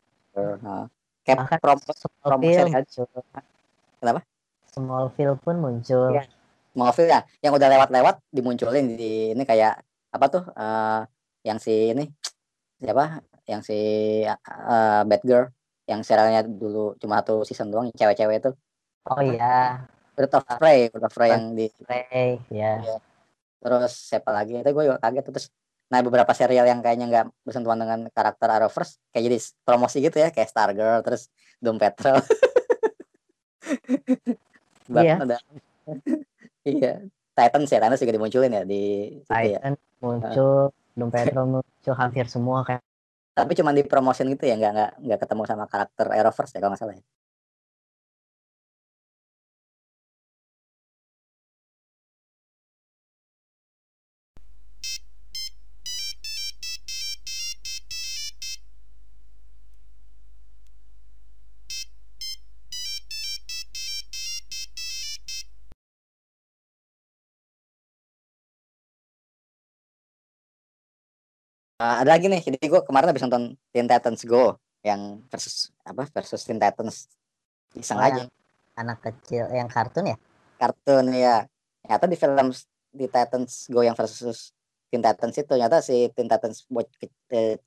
uh, 0.66 0.84
kayak 1.22 1.38
serial 2.42 2.68
muncul. 2.68 3.06
Kenapa? 4.02 4.20
Smallville 4.74 5.36
pun 5.40 5.56
muncul. 5.62 6.10
Iya. 6.12 6.26
Smallville 6.74 7.10
ya 7.10 7.20
yang 7.40 7.52
udah 7.54 7.68
lewat-lewat 7.72 8.14
dimunculin 8.34 8.98
di 8.98 9.32
ini 9.32 9.42
kayak 9.46 9.80
apa 10.12 10.26
tuh 10.28 10.44
uh, 10.52 11.06
yang 11.46 11.62
si 11.62 11.94
ini 11.94 12.10
siapa 12.82 13.22
yang 13.46 13.62
si 13.62 13.78
uh, 14.26 15.02
Batgirl 15.06 15.48
yang 15.86 16.02
serialnya 16.02 16.42
dulu 16.42 16.98
cuma 16.98 17.22
satu 17.22 17.46
season 17.46 17.70
doang 17.70 17.88
cewek-cewek 17.94 18.42
itu 18.42 18.50
oh 19.06 19.20
iya 19.22 19.86
Bird 20.18 20.34
of 20.34 20.44
Prey 20.58 20.90
Bird 20.90 21.06
of 21.06 21.14
Prey 21.14 21.30
yang 21.30 21.54
di 21.54 21.70
Prey 21.86 22.42
ya 22.50 22.82
yeah. 22.82 23.00
Terus 23.62 23.92
siapa 23.96 24.30
lagi? 24.32 24.60
Itu 24.60 24.70
gue 24.72 24.84
juga 24.88 24.98
kaget 25.00 25.24
terus 25.26 25.46
nah 25.86 26.02
beberapa 26.02 26.34
serial 26.34 26.66
yang 26.66 26.82
kayaknya 26.82 27.06
nggak 27.06 27.26
bersentuhan 27.46 27.78
dengan 27.78 28.10
karakter 28.10 28.50
Arrowverse 28.50 28.98
kayak 29.14 29.22
jadi 29.30 29.38
promosi 29.62 30.02
gitu 30.02 30.18
ya 30.18 30.34
kayak 30.34 30.50
Stargirl 30.50 30.98
terus 31.06 31.30
Doom 31.62 31.78
Patrol. 31.78 32.18
Iya. 34.86 35.18
ada 35.18 35.36
iya 36.62 37.02
Titans 37.34 37.70
ya 37.70 37.78
Titans 37.82 37.98
juga 37.98 38.14
dimunculin 38.14 38.52
ya 38.54 38.62
di 38.62 39.18
ya. 39.26 39.58
Titan 39.58 39.74
ya. 39.74 39.82
muncul 39.98 40.70
Doom 40.94 41.10
Patrol 41.10 41.46
muncul 41.58 41.94
hampir 41.98 42.30
semua 42.30 42.62
kayak 42.62 42.82
tapi 43.36 43.52
cuma 43.52 43.74
di 43.74 43.82
promotion 43.84 44.30
gitu 44.32 44.46
ya 44.48 44.54
nggak 44.56 44.72
nggak 44.72 44.90
nggak 45.02 45.18
ketemu 45.26 45.42
sama 45.44 45.64
karakter 45.66 46.06
Arrowverse 46.08 46.52
ya 46.56 46.60
kalau 46.62 46.70
nggak 46.72 46.82
salah 46.86 46.94
ya 46.94 47.04
Uh, 71.76 72.00
ada 72.00 72.16
lagi 72.16 72.32
nih, 72.32 72.40
jadi 72.40 72.56
gue 72.56 72.80
kemarin 72.88 73.12
habis 73.12 73.20
nonton 73.20 73.52
Teen 73.68 73.84
Titans 73.84 74.24
Go 74.24 74.56
yang 74.80 75.20
versus 75.28 75.68
apa 75.84 76.08
versus 76.08 76.40
Teen 76.40 76.56
Titans 76.56 77.04
iseng 77.76 78.00
oh, 78.00 78.06
aja. 78.08 78.22
Anak 78.80 79.04
kecil 79.04 79.44
yang 79.52 79.68
kartun 79.68 80.08
ya? 80.08 80.16
Kartun 80.56 81.12
ya. 81.12 81.44
Ternyata 81.84 82.04
di 82.08 82.16
film 82.16 82.48
di 82.96 83.06
Titans 83.12 83.68
Go 83.68 83.84
yang 83.84 83.92
versus 83.92 84.56
Teen 84.88 85.04
Titans 85.04 85.36
itu 85.36 85.44
ternyata 85.44 85.84
si 85.84 86.08
Teen 86.16 86.32
Titans 86.32 86.64
buat 86.72 86.88
eh, 87.28 87.60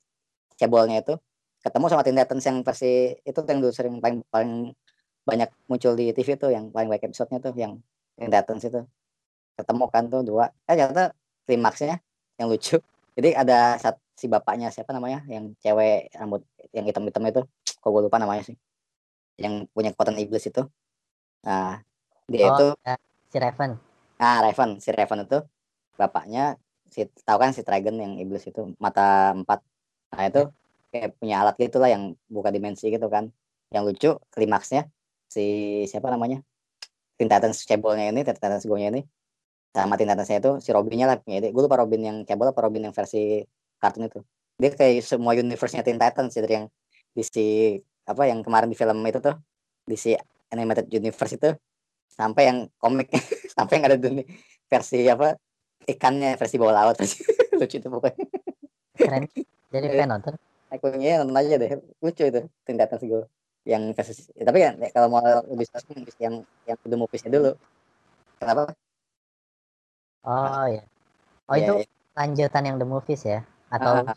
cebolnya 0.58 1.06
itu 1.06 1.14
ketemu 1.62 1.86
sama 1.86 2.02
Teen 2.02 2.18
Titans 2.18 2.44
yang 2.50 2.58
versi 2.66 3.14
itu 3.22 3.40
yang 3.46 3.58
dulu 3.62 3.70
sering 3.70 4.02
paling 4.02 4.26
paling 4.26 4.74
banyak 5.22 5.54
muncul 5.70 5.94
di 5.94 6.10
TV 6.10 6.34
tuh 6.34 6.50
yang 6.50 6.74
paling 6.74 6.90
banyak 6.90 7.06
episodenya 7.06 7.38
tuh 7.38 7.54
yang 7.54 7.78
Teen 8.18 8.32
Titans 8.32 8.66
itu 8.66 8.80
ketemu 9.54 9.84
kan 9.86 10.04
tuh 10.10 10.26
dua 10.26 10.50
eh 10.66 10.74
ternyata 10.74 11.14
klimaksnya 11.46 12.02
yang 12.40 12.50
lucu 12.50 12.82
jadi 13.20 13.36
ada 13.36 13.76
saat 13.76 14.00
si 14.16 14.24
bapaknya 14.32 14.72
siapa 14.72 14.96
namanya 14.96 15.20
yang 15.28 15.52
cewek 15.60 16.08
rambut 16.16 16.40
yang 16.72 16.88
hitam-hitam 16.88 17.20
itu. 17.28 17.42
Kok 17.76 17.88
gue 17.92 18.02
lupa 18.08 18.16
namanya 18.16 18.48
sih. 18.48 18.56
Yang 19.36 19.68
punya 19.76 19.92
kekuatan 19.92 20.16
iblis 20.16 20.48
itu. 20.48 20.64
Nah 21.44 21.84
dia 22.24 22.48
oh, 22.48 22.50
itu 22.56 22.66
ya. 22.80 22.96
si 23.28 23.36
Raven. 23.36 23.76
Nah 24.16 24.36
Raven 24.40 24.70
si 24.80 24.88
Raven 24.88 25.28
itu. 25.28 25.38
Bapaknya 26.00 26.56
si 26.88 27.04
tahu 27.28 27.36
kan 27.36 27.52
si 27.52 27.60
Dragon 27.60 27.92
yang 28.00 28.16
iblis 28.16 28.48
itu 28.48 28.72
mata 28.80 29.36
empat. 29.36 29.60
Nah 30.16 30.24
itu 30.24 30.48
kayak 30.88 31.20
punya 31.20 31.44
alat 31.44 31.60
gitu 31.60 31.76
lah 31.76 31.92
yang 31.92 32.16
buka 32.32 32.48
dimensi 32.48 32.88
gitu 32.88 33.12
kan. 33.12 33.28
Yang 33.68 33.82
lucu 33.84 34.10
klimaksnya 34.32 34.88
si 35.28 35.44
siapa 35.92 36.08
namanya? 36.08 36.40
Teen 37.20 37.28
Titans 37.28 37.68
cebolnya 37.68 38.08
ini 38.08 38.24
Teen 38.24 38.32
Titans 38.32 38.64
go 38.64 38.80
ini 38.80 39.04
sama 39.70 39.94
Teen 39.94 40.10
Titans 40.10 40.30
itu 40.30 40.52
si 40.58 40.70
Robinnya 40.74 41.06
lah 41.06 41.16
jadi 41.22 41.54
gue 41.54 41.62
lupa 41.62 41.78
Robin 41.78 42.02
yang 42.02 42.16
cebol 42.26 42.50
apa 42.50 42.60
Robin 42.66 42.90
yang 42.90 42.94
versi 42.94 43.46
kartun 43.78 44.10
itu. 44.10 44.20
Dia 44.60 44.70
kayak 44.74 45.06
semua 45.06 45.32
universe-nya 45.32 45.86
Teen 45.86 45.96
Titans 45.96 46.34
dari 46.36 46.52
yang 46.58 46.66
di 47.14 47.22
si 47.22 47.78
apa 48.04 48.26
yang 48.26 48.42
kemarin 48.42 48.66
di 48.66 48.76
film 48.76 48.98
itu 49.06 49.22
tuh 49.22 49.34
di 49.86 49.96
si 49.96 50.12
animated 50.50 50.90
universe 50.90 51.38
itu 51.38 51.50
sampai 52.10 52.42
yang 52.50 52.58
komik. 52.76 53.08
Sampai 53.50 53.82
yang 53.82 53.92
ada 53.92 53.98
dunia 53.98 54.24
versi 54.70 55.04
apa 55.10 55.36
ikannya 55.84 56.38
versi 56.38 56.54
bawah 56.56 56.74
laut. 56.74 56.96
Lucu 57.60 57.76
itu 57.76 57.88
pokoknya. 57.90 58.24
Keren. 58.94 59.22
Jadi 59.70 59.86
fan 59.90 60.08
nonton. 60.16 60.34
Aku 60.70 60.86
ya 60.96 61.20
nonton 61.20 61.36
aja 61.36 61.58
deh. 61.58 61.70
Lucu 61.98 62.22
itu 62.24 62.40
Teen 62.66 62.76
Titans 62.78 63.02
gue 63.02 63.24
yang 63.68 63.92
versi 63.92 64.32
ya, 64.32 64.48
tapi 64.48 64.64
kan 64.64 64.80
ya, 64.80 64.88
kalau 64.88 65.12
mau 65.12 65.20
lebih 65.20 65.68
spesifik 65.68 66.16
yang 66.16 66.40
yang 66.64 66.78
udah 66.80 66.98
moviesnya 66.98 67.28
dulu. 67.28 67.52
Kenapa 68.40 68.72
Oh 70.24 70.66
ya. 70.68 70.82
Oh 71.48 71.56
yeah, 71.56 71.64
itu 71.64 71.74
yeah. 71.84 71.88
lanjutan 72.16 72.62
yang 72.66 72.76
The 72.76 72.86
Movies 72.86 73.22
ya? 73.24 73.40
Atau 73.72 74.04
uh, 74.04 74.14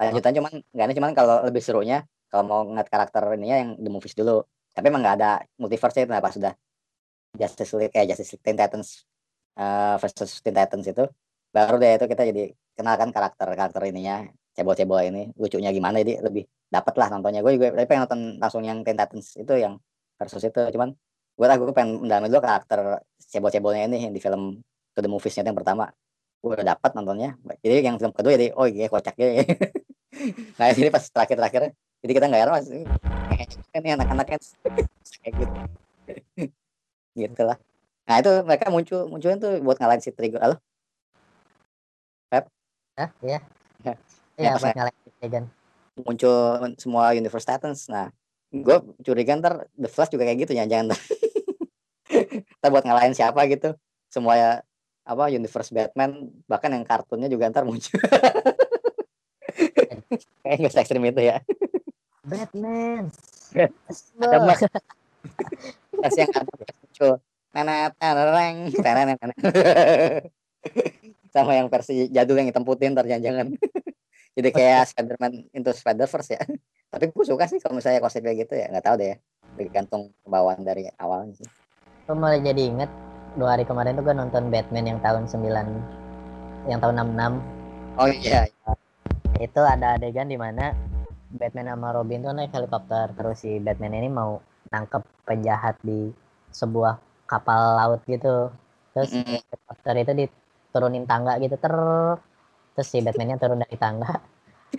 lanjutan 0.00 0.32
cuman 0.40 0.52
nggak 0.72 0.86
ada 0.88 0.94
cuman 0.96 1.10
kalau 1.12 1.36
lebih 1.44 1.62
serunya 1.62 2.08
kalau 2.32 2.44
mau 2.48 2.60
ngeliat 2.64 2.88
karakter 2.88 3.22
ini 3.36 3.46
ya 3.52 3.56
yang 3.60 3.76
The 3.76 3.90
Movies 3.92 4.16
dulu. 4.16 4.44
Tapi 4.72 4.88
emang 4.88 5.04
nggak 5.04 5.16
ada 5.20 5.30
multiverse 5.60 6.08
itu 6.08 6.12
apa 6.12 6.32
sudah 6.32 6.52
Justice 7.36 7.72
League 7.76 7.92
kayak 7.92 8.12
Justice 8.12 8.36
League 8.36 8.44
Teen 8.44 8.56
Titans 8.56 9.04
uh, 9.56 9.96
versus 10.00 10.40
Teen 10.40 10.56
Titans 10.56 10.86
itu 10.88 11.04
baru 11.52 11.76
deh 11.76 12.00
itu 12.00 12.06
kita 12.08 12.22
jadi 12.28 12.44
kenalkan 12.72 13.12
karakter 13.12 13.52
karakter 13.52 13.82
ininya 13.84 14.24
cebol-cebol 14.56 15.00
ini 15.04 15.22
lucunya 15.36 15.68
gimana 15.72 16.00
jadi 16.00 16.24
lebih 16.24 16.48
dapat 16.72 16.94
lah 16.96 17.08
nontonnya 17.12 17.44
gue 17.44 17.52
juga 17.56 17.76
tapi 17.76 17.84
pengen 17.84 18.02
nonton 18.08 18.20
langsung 18.40 18.64
yang 18.64 18.80
Teen 18.80 18.96
Titans 18.96 19.36
itu 19.36 19.52
yang 19.56 19.76
versus 20.16 20.40
itu 20.44 20.60
cuman 20.72 20.96
gue 21.36 21.46
gue 21.48 21.76
pengen 21.76 22.04
mendalami 22.04 22.28
dulu 22.32 22.40
karakter 22.40 23.00
cebol-cebolnya 23.20 23.88
ini 23.88 24.08
yang 24.08 24.12
di 24.12 24.20
film 24.20 24.60
to 24.92 25.00
the 25.00 25.10
movies-nya 25.10 25.44
yang 25.48 25.58
pertama. 25.58 25.90
Gue 26.42 26.58
udah 26.58 26.74
dapat 26.74 26.90
nontonnya. 26.96 27.38
Jadi 27.62 27.84
yang 27.84 27.96
film 27.96 28.12
kedua 28.12 28.34
jadi 28.34 28.52
oh 28.56 28.66
iya 28.68 28.86
kocak 28.90 29.16
ya. 29.16 29.44
Nah 30.60 30.68
ini 30.76 30.92
pas 30.92 31.02
terakhir 31.08 31.40
terakhir 31.40 31.62
jadi 32.02 32.12
kita 32.18 32.26
nggak 32.28 32.40
heran 32.42 32.54
mas 32.58 32.68
ini 32.68 33.88
anak-anak 33.94 34.26
kan 34.26 34.40
kayak 35.22 35.34
gitu. 35.38 35.54
Gitu 37.18 37.42
lah 37.44 37.58
nah 38.02 38.18
itu 38.18 38.32
mereka 38.42 38.66
muncul 38.66 39.06
munculin 39.06 39.38
tuh 39.38 39.62
buat 39.62 39.78
ngalahin 39.78 40.02
si 40.02 40.10
Trigon 40.10 40.42
halo? 40.42 40.56
Pep? 42.26 42.50
Ya 42.98 43.06
iya. 43.22 43.38
Ya, 43.86 43.94
ya, 44.34 44.52
buat 44.58 44.74
ngalahin 44.74 45.00
si 45.06 45.10
Trigon. 45.22 45.44
muncul 46.02 46.36
semua 46.82 47.14
universe 47.14 47.46
Titans. 47.46 47.86
Nah 47.86 48.10
gue 48.50 48.76
curiga 49.06 49.38
ntar 49.38 49.70
The 49.78 49.86
Flash 49.86 50.10
juga 50.10 50.26
kayak 50.26 50.44
gitu 50.44 50.52
jangan-jangan. 50.58 50.98
Ntar 52.58 52.68
buat 52.74 52.84
ngalahin 52.84 53.14
siapa 53.14 53.46
gitu? 53.46 53.78
Semua 54.10 54.66
apa 55.02 55.30
universe 55.30 55.74
Batman 55.74 56.30
bahkan 56.46 56.70
yang 56.70 56.86
kartunnya 56.86 57.26
juga 57.26 57.50
ntar 57.50 57.66
muncul. 57.66 57.98
Kayak 60.42 60.56
nggak 60.62 60.82
ekstrim 60.82 61.02
itu 61.06 61.22
ya. 61.22 61.40
Batman. 62.22 63.10
Ada 64.22 64.38
mas. 64.42 64.60
Mas 65.98 66.14
yang 66.16 66.30
ada 66.32 66.52
muncul. 66.52 67.12
Nenet 67.52 67.92
nereng 68.00 68.56
nenet 68.72 69.18
sama 71.32 71.56
yang 71.56 71.68
versi 71.72 72.08
jadul 72.12 72.40
yang 72.40 72.48
hitam 72.48 72.64
putih 72.64 72.92
ntar 72.92 73.08
jangan-jangan. 73.08 73.56
Jadi 74.32 74.48
kayak 74.48 74.88
Spiderman 74.88 75.44
into 75.52 75.72
Spiderverse 75.76 76.36
ya. 76.36 76.42
Tapi 76.88 77.12
gue 77.12 77.24
suka 77.24 77.44
sih 77.48 77.60
kalau 77.60 77.76
misalnya 77.76 78.00
konsepnya 78.00 78.32
gitu 78.32 78.56
ya. 78.56 78.72
Nggak 78.72 78.84
tahu 78.84 78.96
deh 79.00 79.08
ya. 79.12 79.16
Tergantung 79.56 80.16
bawaan 80.24 80.64
dari 80.64 80.88
awalnya 80.96 81.36
sih. 81.36 81.48
Malah 82.08 82.40
jadi 82.40 82.62
inget 82.72 82.90
dua 83.36 83.56
hari 83.56 83.64
kemarin 83.64 83.96
tuh 83.96 84.04
gue 84.04 84.14
nonton 84.16 84.52
Batman 84.52 84.84
yang 84.84 85.00
tahun 85.00 85.24
9 85.24 86.68
yang 86.68 86.78
tahun 86.78 86.94
66 87.16 87.98
oh 87.98 88.08
iya. 88.08 88.42
Itu 89.40 89.60
ada 89.64 89.96
adegan 89.96 90.28
di 90.28 90.36
mana 90.36 90.76
Batman 91.32 91.72
sama 91.72 91.96
Robin 91.96 92.20
tuh 92.20 92.36
naik 92.36 92.52
helikopter 92.52 93.16
terus 93.16 93.40
si 93.40 93.56
Batman 93.56 93.96
ini 93.96 94.12
mau 94.12 94.38
nangkep 94.68 95.02
penjahat 95.24 95.80
di 95.80 96.12
sebuah 96.52 97.00
kapal 97.24 97.80
laut 97.80 98.00
gitu. 98.04 98.52
Terus 98.92 99.10
mm 99.16 99.24
-hmm. 99.24 99.38
helikopter 99.40 99.94
itu 99.96 100.12
diturunin 100.28 101.04
tangga 101.08 101.40
gitu 101.40 101.56
ter. 101.56 101.74
Terus 102.76 102.88
si 102.88 103.00
Batmannya 103.00 103.40
turun 103.40 103.64
dari 103.64 103.76
tangga. 103.80 104.12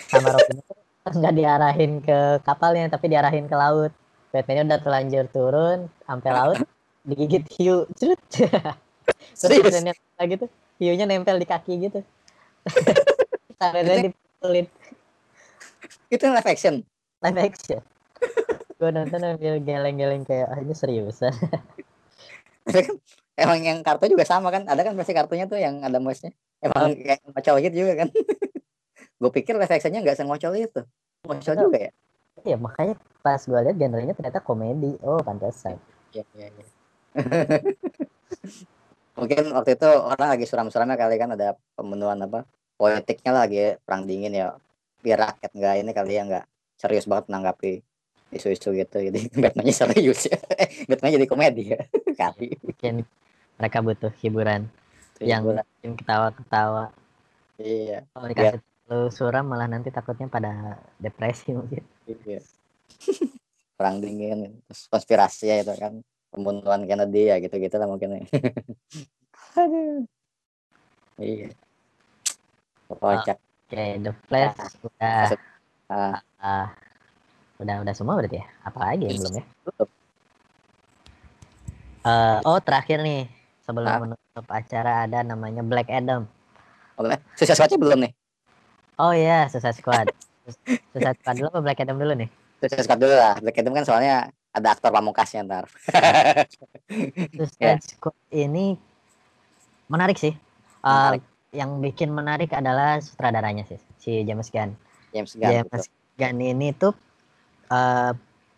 Sama 0.09 0.29
Robin 0.29 0.61
itu 0.61 0.73
nggak 1.03 1.35
diarahin 1.35 1.93
ke 1.99 2.41
kapalnya 2.45 2.85
tapi 2.93 3.09
diarahin 3.09 3.49
ke 3.49 3.55
laut. 3.57 3.91
Batmannya 4.29 4.63
udah 4.69 4.79
terlanjur 4.81 5.25
turun 5.33 5.89
sampai 6.05 6.29
laut 6.33 6.57
digigit 7.03 7.43
hiu. 7.59 7.85
Cerut. 7.95 8.19
Serius? 9.39 9.75
lagi 10.15 10.35
tuh 10.39 10.49
hiunya 10.79 11.03
nempel 11.03 11.35
di 11.35 11.47
kaki 11.47 11.73
gitu. 11.89 11.99
Di 13.63 14.11
dipukulin 14.11 14.67
itu 16.11 16.25
live 16.27 16.47
action? 16.47 16.75
Live 17.23 17.39
action. 17.39 17.79
Gue 18.75 18.89
nonton 18.91 19.19
sambil 19.23 19.55
geleng-geleng 19.63 20.27
kayak 20.27 20.51
ah, 20.51 20.59
ini 20.59 20.75
serius. 20.75 21.23
Emang 23.39 23.59
yang 23.63 23.79
kartu 23.81 24.11
juga 24.11 24.27
sama 24.27 24.51
kan? 24.51 24.67
Ada 24.67 24.91
kan 24.91 24.93
versi 24.99 25.15
kartunya 25.15 25.47
tuh 25.47 25.57
yang 25.57 25.79
ada 25.79 25.97
mouse 26.03 26.27
emang 26.63 26.95
kayak 26.95 27.23
ngocol 27.23 27.55
gitu 27.63 27.75
juga 27.87 27.93
kan? 28.05 28.09
Gue 29.19 29.31
pikir 29.31 29.55
live 29.55 29.71
actionnya 29.71 30.03
nggak 30.03 30.19
sengocol 30.19 30.53
itu. 30.59 30.81
Ngocol 31.23 31.55
juga 31.55 31.77
ya? 31.79 31.91
Iya 32.43 32.57
makanya 32.59 32.99
pas 33.23 33.39
gue 33.39 33.55
lihat 33.55 33.77
genrenya 33.79 34.11
ternyata 34.11 34.43
komedi. 34.43 34.99
Oh 35.03 35.23
pantesan. 35.23 35.79
Iya 36.11 36.27
iya 36.35 36.47
iya 36.51 36.82
mungkin 39.17 39.53
waktu 39.53 39.77
itu 39.77 39.89
orang 39.89 40.29
lagi 40.33 40.45
suram-suramnya 40.49 40.97
kali 40.97 41.21
kan 41.21 41.37
ada 41.37 41.53
pembunuhan 41.77 42.17
apa 42.25 42.49
politiknya 42.77 43.31
lagi 43.31 43.77
perang 43.85 44.03
dingin 44.03 44.33
ya. 44.33 44.57
Biar 45.03 45.19
rakyat 45.19 45.51
nggak 45.51 45.73
ini 45.83 45.91
kali 45.91 46.13
ya 46.15 46.23
nggak 46.27 46.45
serius 46.79 47.07
banget 47.07 47.31
menanggapi 47.31 47.83
isu-isu 48.33 48.73
gitu. 48.73 48.97
Jadi 48.99 49.29
Batman 49.43 49.69
serius. 49.69 50.27
Ya 50.27 50.39
Batman 50.89 51.15
jadi 51.15 51.27
komedi 51.29 51.63
ya 51.77 51.81
kali. 52.21 52.57
Mungkin 52.59 53.05
mereka 53.55 53.77
butuh 53.79 54.11
hiburan 54.19 54.67
yang 55.21 55.45
bikin 55.45 55.95
ketawa-ketawa. 55.95 56.91
Iya. 57.61 58.03
Kalau 58.11 58.27
dikasih 58.27 58.59
terlalu 58.59 59.07
suram 59.13 59.45
malah 59.47 59.69
nanti 59.69 59.93
takutnya 59.93 60.27
pada 60.27 60.81
depresi 60.99 61.53
mungkin. 61.53 61.85
Iya. 62.09 62.41
Perang 63.77 64.03
dingin 64.03 64.59
konspirasi 64.89 65.49
ya 65.49 65.55
itu 65.61 65.73
kan 65.77 66.01
pembunuhan 66.33 66.81
Kennedy 66.83 67.29
ya 67.29 67.37
gitu-gitu 67.37 67.77
lah 67.77 67.85
mungkin. 67.85 68.25
Aduh. 69.61 70.01
Iya. 71.21 71.53
Kocak 72.89 73.37
oke 73.37 73.85
The 74.01 74.11
Flash 74.25 74.57
udah 74.81 75.13
masuk. 75.29 75.39
Ah, 75.87 76.17
ah, 76.41 76.67
udah 77.61 77.85
udah 77.85 77.93
semua 77.93 78.17
berarti 78.17 78.41
ya? 78.41 78.45
Apa 78.65 78.77
lagi 78.81 79.05
yang 79.07 79.17
belum 79.21 79.33
ya? 79.37 79.43
Tutup. 79.63 79.89
Eh, 82.03 82.37
oh 82.43 82.59
terakhir 82.59 82.99
nih. 82.99 83.29
Sebelum 83.63 83.87
Ah. 83.87 83.99
menutup 84.01 84.45
acara 84.49 85.07
ada 85.07 85.23
namanya 85.23 85.63
Black 85.63 85.87
Adam. 85.87 86.27
Oke, 86.99 87.15
Suicide 87.39 87.55
Squad 87.55 87.79
belum 87.79 87.99
nih? 88.03 88.11
Oh 88.99 89.13
iya 89.15 89.47
Suicide 89.47 89.77
Squad. 89.77 90.11
Suicide 90.91 91.17
Squad 91.17 91.35
dulu 91.39 91.47
apa 91.53 91.59
Black 91.63 91.79
Adam 91.79 91.95
dulu 91.95 92.13
nih? 92.17 92.29
Suicide 92.59 92.83
Squad 92.83 92.99
dulu 92.99 93.15
lah. 93.15 93.33
Black 93.39 93.55
Adam 93.55 93.71
kan 93.71 93.85
soalnya 93.87 94.27
ada 94.53 94.67
aktor 94.77 94.93
pamungkasnya 94.93 95.41
ntar. 95.49 95.65
Suicide 97.33 97.81
Squad 97.81 98.13
ini 98.29 98.77
menarik 99.89 100.17
sih. 100.21 100.33
Eh, 100.33 100.89
Menarik. 100.89 101.23
yang 101.53 101.71
bikin 101.81 102.09
menarik 102.13 102.49
adalah 102.53 102.97
sutradaranya 103.01 103.65
sih 103.65 103.79
si 103.97 104.21
James 104.25 104.49
Gunn. 104.53 104.77
James 105.13 105.33
Gunn 105.33 105.49
James 105.49 105.85
gitu. 105.85 105.93
Gunn 106.21 106.37
ini 106.41 106.69
tuh 106.73 106.93
eh, 107.73 108.11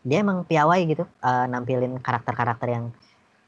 dia 0.06 0.18
emang 0.20 0.44
piawai 0.44 0.80
gitu 0.88 1.04
eh, 1.08 1.46
nampilin 1.48 2.00
karakter-karakter 2.04 2.68
yang 2.68 2.86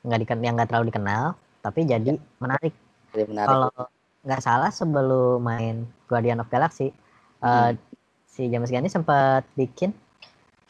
nggak 0.08 0.20
diken 0.24 0.40
yang 0.40 0.56
nggak 0.56 0.72
terlalu 0.72 0.94
dikenal 0.94 1.36
tapi 1.60 1.84
jadi 1.84 2.16
menarik. 2.40 2.72
Jadi 3.12 3.24
menarik. 3.28 3.50
Kalau 3.52 3.72
nggak 4.24 4.42
salah 4.44 4.72
sebelum 4.72 5.44
main 5.44 5.88
Guardian 6.08 6.40
of 6.40 6.52
Galaxy 6.52 6.96
eh, 7.44 7.72
si 8.28 8.48
James 8.48 8.72
Gunn 8.72 8.86
ini 8.86 8.92
sempat 8.92 9.44
bikin 9.58 9.92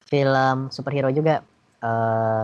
film 0.07 0.71
superhero 0.71 1.11
juga 1.11 1.43
eh, 1.83 2.43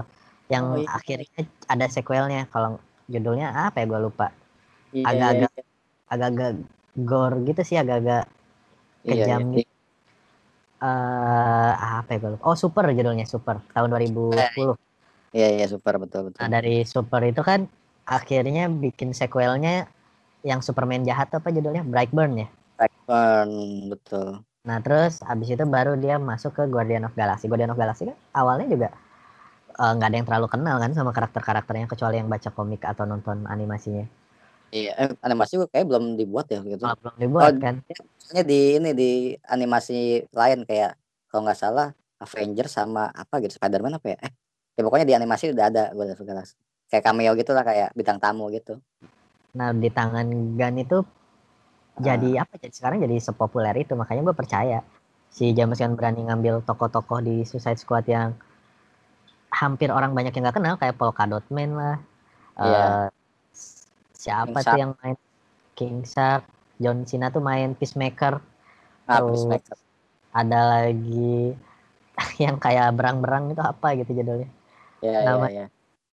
yang 0.52 0.66
Oh, 0.76 0.78
iya. 0.78 0.90
akhirnya 0.94 1.30
ada 1.66 1.86
sequelnya 1.90 2.46
kalau 2.52 2.78
judulnya 3.08 3.52
apa 3.54 3.84
ya 3.84 3.86
gue 3.90 4.00
lupa 4.00 4.28
Iya, 4.94 5.06
agak-agak 5.10 5.52
iya, 5.58 5.64
agak-agak 6.14 6.52
gore 7.02 7.38
gitu 7.50 7.62
sih 7.66 7.78
agak-agak 7.82 8.24
iya, 9.02 9.14
kejam 9.26 9.42
iya. 9.50 9.56
gitu. 9.66 9.72
eh 10.84 11.74
apa 11.74 12.10
ya 12.14 12.18
gue 12.22 12.32
lupa 12.38 12.44
oh 12.46 12.58
super 12.60 12.86
judulnya 12.92 13.26
super 13.26 13.64
tahun 13.72 13.88
2010 13.98 14.78
Iya 15.34 15.48
iya 15.50 15.66
super 15.66 15.98
betul 15.98 16.30
betul. 16.30 16.40
nah 16.46 16.50
dari 16.62 16.86
super 16.86 17.26
itu 17.26 17.42
kan 17.42 17.66
akhirnya 18.06 18.70
bikin 18.70 19.16
sequelnya 19.18 19.90
yang 20.44 20.60
Superman 20.62 21.02
jahat 21.08 21.32
apa 21.34 21.50
judulnya 21.50 21.82
Brightburn 21.88 22.46
ya 22.46 22.48
Blackburn 22.78 23.52
betul. 23.90 24.44
Nah 24.64 24.78
terus 24.80 25.20
abis 25.24 25.56
itu 25.56 25.64
baru 25.68 25.96
dia 25.96 26.18
masuk 26.20 26.56
ke 26.56 26.64
Guardian 26.68 27.04
of 27.08 27.14
Galaxy. 27.16 27.48
Guardian 27.48 27.72
of 27.72 27.80
Galaxy 27.80 28.08
kan 28.08 28.18
awalnya 28.36 28.68
juga 28.68 28.88
eh, 29.74 29.92
nggak 29.98 30.08
ada 30.10 30.18
yang 30.18 30.28
terlalu 30.28 30.48
kenal 30.50 30.76
kan 30.78 30.92
sama 30.94 31.12
karakter-karakternya 31.12 31.88
kecuali 31.90 32.22
yang 32.22 32.30
baca 32.30 32.50
komik 32.54 32.82
atau 32.86 33.04
nonton 33.10 33.50
animasinya. 33.50 34.06
Iya 34.74 34.92
eh, 34.98 35.10
animasi 35.22 35.62
gue 35.62 35.70
kayak 35.70 35.86
belum 35.86 36.18
dibuat 36.18 36.50
ya 36.50 36.66
gitu. 36.66 36.82
Malah 36.82 36.98
belum 36.98 37.16
dibuat 37.22 37.54
Oh, 37.54 37.62
kan. 37.62 37.76
Soalnya 38.18 38.44
di 38.46 38.62
ini 38.82 38.90
di 38.98 39.12
animasi 39.46 40.26
lain 40.34 40.66
kayak 40.66 40.98
kalau 41.30 41.46
nggak 41.46 41.60
salah 41.60 41.94
Avengers 42.18 42.74
sama 42.74 43.12
apa 43.14 43.38
gitu 43.44 43.58
Spider-Man 43.58 44.02
apa 44.02 44.08
ya? 44.14 44.18
Eh, 44.26 44.32
ya 44.74 44.82
pokoknya 44.82 45.06
di 45.06 45.16
animasi 45.18 45.54
udah 45.54 45.66
ada 45.70 45.84
gue 45.94 46.06
Galaxy. 46.26 46.58
Kayak 46.90 47.04
cameo 47.10 47.32
gitu 47.38 47.52
lah 47.54 47.66
kayak 47.66 47.90
bintang 47.94 48.18
tamu 48.18 48.50
gitu. 48.50 48.82
Nah 49.54 49.70
di 49.74 49.90
tangan 49.94 50.26
Gun 50.58 50.76
itu 50.82 51.06
jadi 52.02 52.42
apa? 52.42 52.58
Jadi 52.58 52.74
sekarang 52.74 52.98
jadi 53.06 53.22
sepopuler 53.22 53.76
itu 53.78 53.94
makanya 53.94 54.26
gue 54.26 54.36
percaya 54.38 54.82
si 55.30 55.54
James 55.54 55.78
Gunn 55.78 55.94
berani 55.94 56.26
ngambil 56.26 56.66
tokoh-tokoh 56.66 57.22
di 57.22 57.46
Suicide 57.46 57.78
Squad 57.78 58.06
yang 58.10 58.34
hampir 59.54 59.88
orang 59.88 60.12
banyak 60.12 60.34
yang 60.34 60.44
nggak 60.44 60.58
kenal 60.58 60.76
kayak 60.76 60.98
Polka 60.98 61.24
Dot 61.24 61.46
Man 61.48 61.78
lah. 61.78 61.98
Iya. 62.56 62.84
Eh, 62.84 63.06
siapa 64.12 64.50
King 64.50 64.56
tuh 64.56 64.64
Shark. 64.66 64.80
yang 64.80 64.92
main 64.98 65.18
King 65.74 65.98
Shark? 66.04 66.44
John 66.76 67.06
Cena 67.06 67.30
tuh 67.30 67.40
main 67.40 67.72
Peacemaker. 67.72 68.42
Ah, 69.06 69.22
Terus 69.22 69.46
Peacemaker. 69.46 69.78
ada 70.34 70.60
lagi 70.82 71.54
yang 72.44 72.58
kayak 72.58 72.90
berang-berang 72.92 73.50
itu 73.50 73.62
apa 73.62 73.94
gitu 73.94 74.12
judulnya 74.12 74.50
Iya 75.00 75.12
iya 75.12 75.22
nama- 75.24 75.50
iya. 75.50 75.66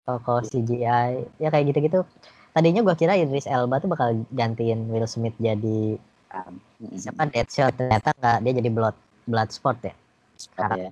toko 0.02 0.40
CGI 0.42 1.10
ya 1.36 1.48
kayak 1.48 1.70
gitu-gitu 1.70 2.04
tadinya 2.50 2.82
gua 2.82 2.92
kira 2.92 3.14
Idris 3.14 3.46
Elba 3.46 3.78
tuh 3.78 3.88
bakal 3.88 4.12
gantiin 4.28 4.88
Will 4.88 5.06
Smith 5.06 5.36
jadi 5.38 5.96
mm, 5.96 6.96
siapa 6.98 7.24
Deadshot 7.26 7.72
ternyata 7.74 8.10
nggak 8.12 8.36
dia 8.42 8.52
jadi 8.58 8.68
Blood 8.68 8.96
Bloodsport 9.24 9.78
ya 9.82 9.94
Sport 10.34 10.72
ya. 10.74 10.90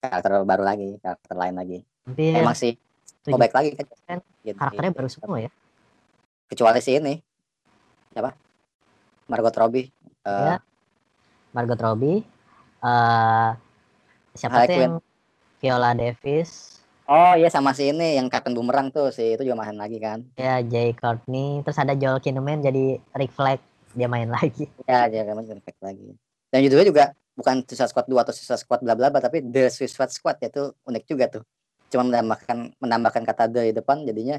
Karakter 0.00 0.32
baru 0.48 0.64
lagi, 0.64 0.96
karakter 0.96 1.36
lain 1.36 1.54
lagi. 1.54 1.78
hampir 2.08 2.32
Emang 2.32 2.56
sih 2.56 2.72
mau 3.28 3.36
baik 3.36 3.52
lagi 3.52 3.68
kan. 3.76 3.86
kan 4.08 4.18
Jadi, 4.40 4.56
karakternya 4.56 4.92
baru 4.96 5.08
semua 5.12 5.38
ya 5.38 5.50
kecuali 6.48 6.80
si 6.80 6.96
ini. 6.96 7.14
Siapa? 8.10 8.32
Margot 9.28 9.54
Robbie. 9.54 9.92
Eh, 10.24 10.40
Ya. 10.50 10.56
Margot 11.52 11.76
Robbie 11.76 12.24
eh 12.80 13.50
siapa 14.32 14.64
Harley 14.64 14.72
tuh 14.72 14.80
yang 14.80 14.94
Viola 15.60 15.90
Davis 15.92 16.80
Oh 17.04 17.34
iya 17.34 17.52
sama 17.52 17.76
si 17.76 17.90
ini 17.90 18.16
yang 18.16 18.32
Captain 18.32 18.56
Boomerang 18.56 18.88
tuh 18.88 19.12
si 19.12 19.34
itu 19.34 19.44
juga 19.44 19.60
main 19.60 19.76
lagi 19.76 20.00
kan. 20.00 20.24
ya 20.32 20.64
Jay 20.64 20.96
Courtney 20.96 21.60
terus 21.60 21.76
ada 21.76 21.92
Joel 21.92 22.22
Kinnaman 22.22 22.62
jadi 22.62 22.96
Rick 23.12 23.34
Flag 23.34 23.60
dia 23.92 24.08
main 24.08 24.30
lagi 24.30 24.64
Ya 24.88 25.10
dia 25.12 25.28
kan 25.28 25.36
perfect 25.36 25.80
lagi. 25.82 26.16
Dan 26.48 26.64
judulnya 26.64 26.86
juga 26.88 27.04
bukan 27.34 27.62
Suicide 27.64 27.90
Squad 27.90 28.06
2 28.10 28.22
atau 28.22 28.32
Suicide 28.34 28.60
Squad 28.60 28.80
bla 28.82 28.94
bla 28.98 29.08
bla 29.08 29.20
tapi 29.22 29.42
The 29.44 29.70
Suicide 29.70 30.12
Squad 30.12 30.36
ya 30.42 30.48
itu 30.50 30.74
unik 30.86 31.04
juga 31.06 31.24
tuh. 31.28 31.42
Cuma 31.90 32.06
menambahkan 32.06 32.78
menambahkan 32.78 33.22
kata 33.26 33.50
the 33.50 33.70
di 33.70 33.74
depan 33.74 34.06
jadinya 34.06 34.38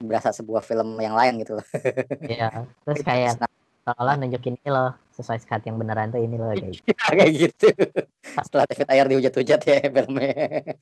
berasa 0.00 0.32
sebuah 0.32 0.64
film 0.64 0.96
yang 1.00 1.12
lain 1.16 1.44
gitu 1.44 1.60
loh. 1.60 1.66
ya 2.28 2.64
terus 2.84 3.00
kayak 3.04 3.36
seolah 3.84 4.14
nunjukin 4.20 4.56
ini 4.60 4.68
loh 4.68 4.92
sesuai 5.16 5.40
skat 5.44 5.68
yang 5.68 5.76
beneran 5.76 6.12
tuh 6.12 6.20
ini 6.20 6.36
loh 6.36 6.52
kayak 6.52 6.72
gitu. 6.72 6.92
kayak 6.96 7.32
gitu. 7.36 7.66
Setelah 8.24 8.64
David 8.68 8.88
Ayer 8.88 9.06
dihujat-hujat 9.08 9.60
ya 9.64 9.76
filmnya. 9.88 10.32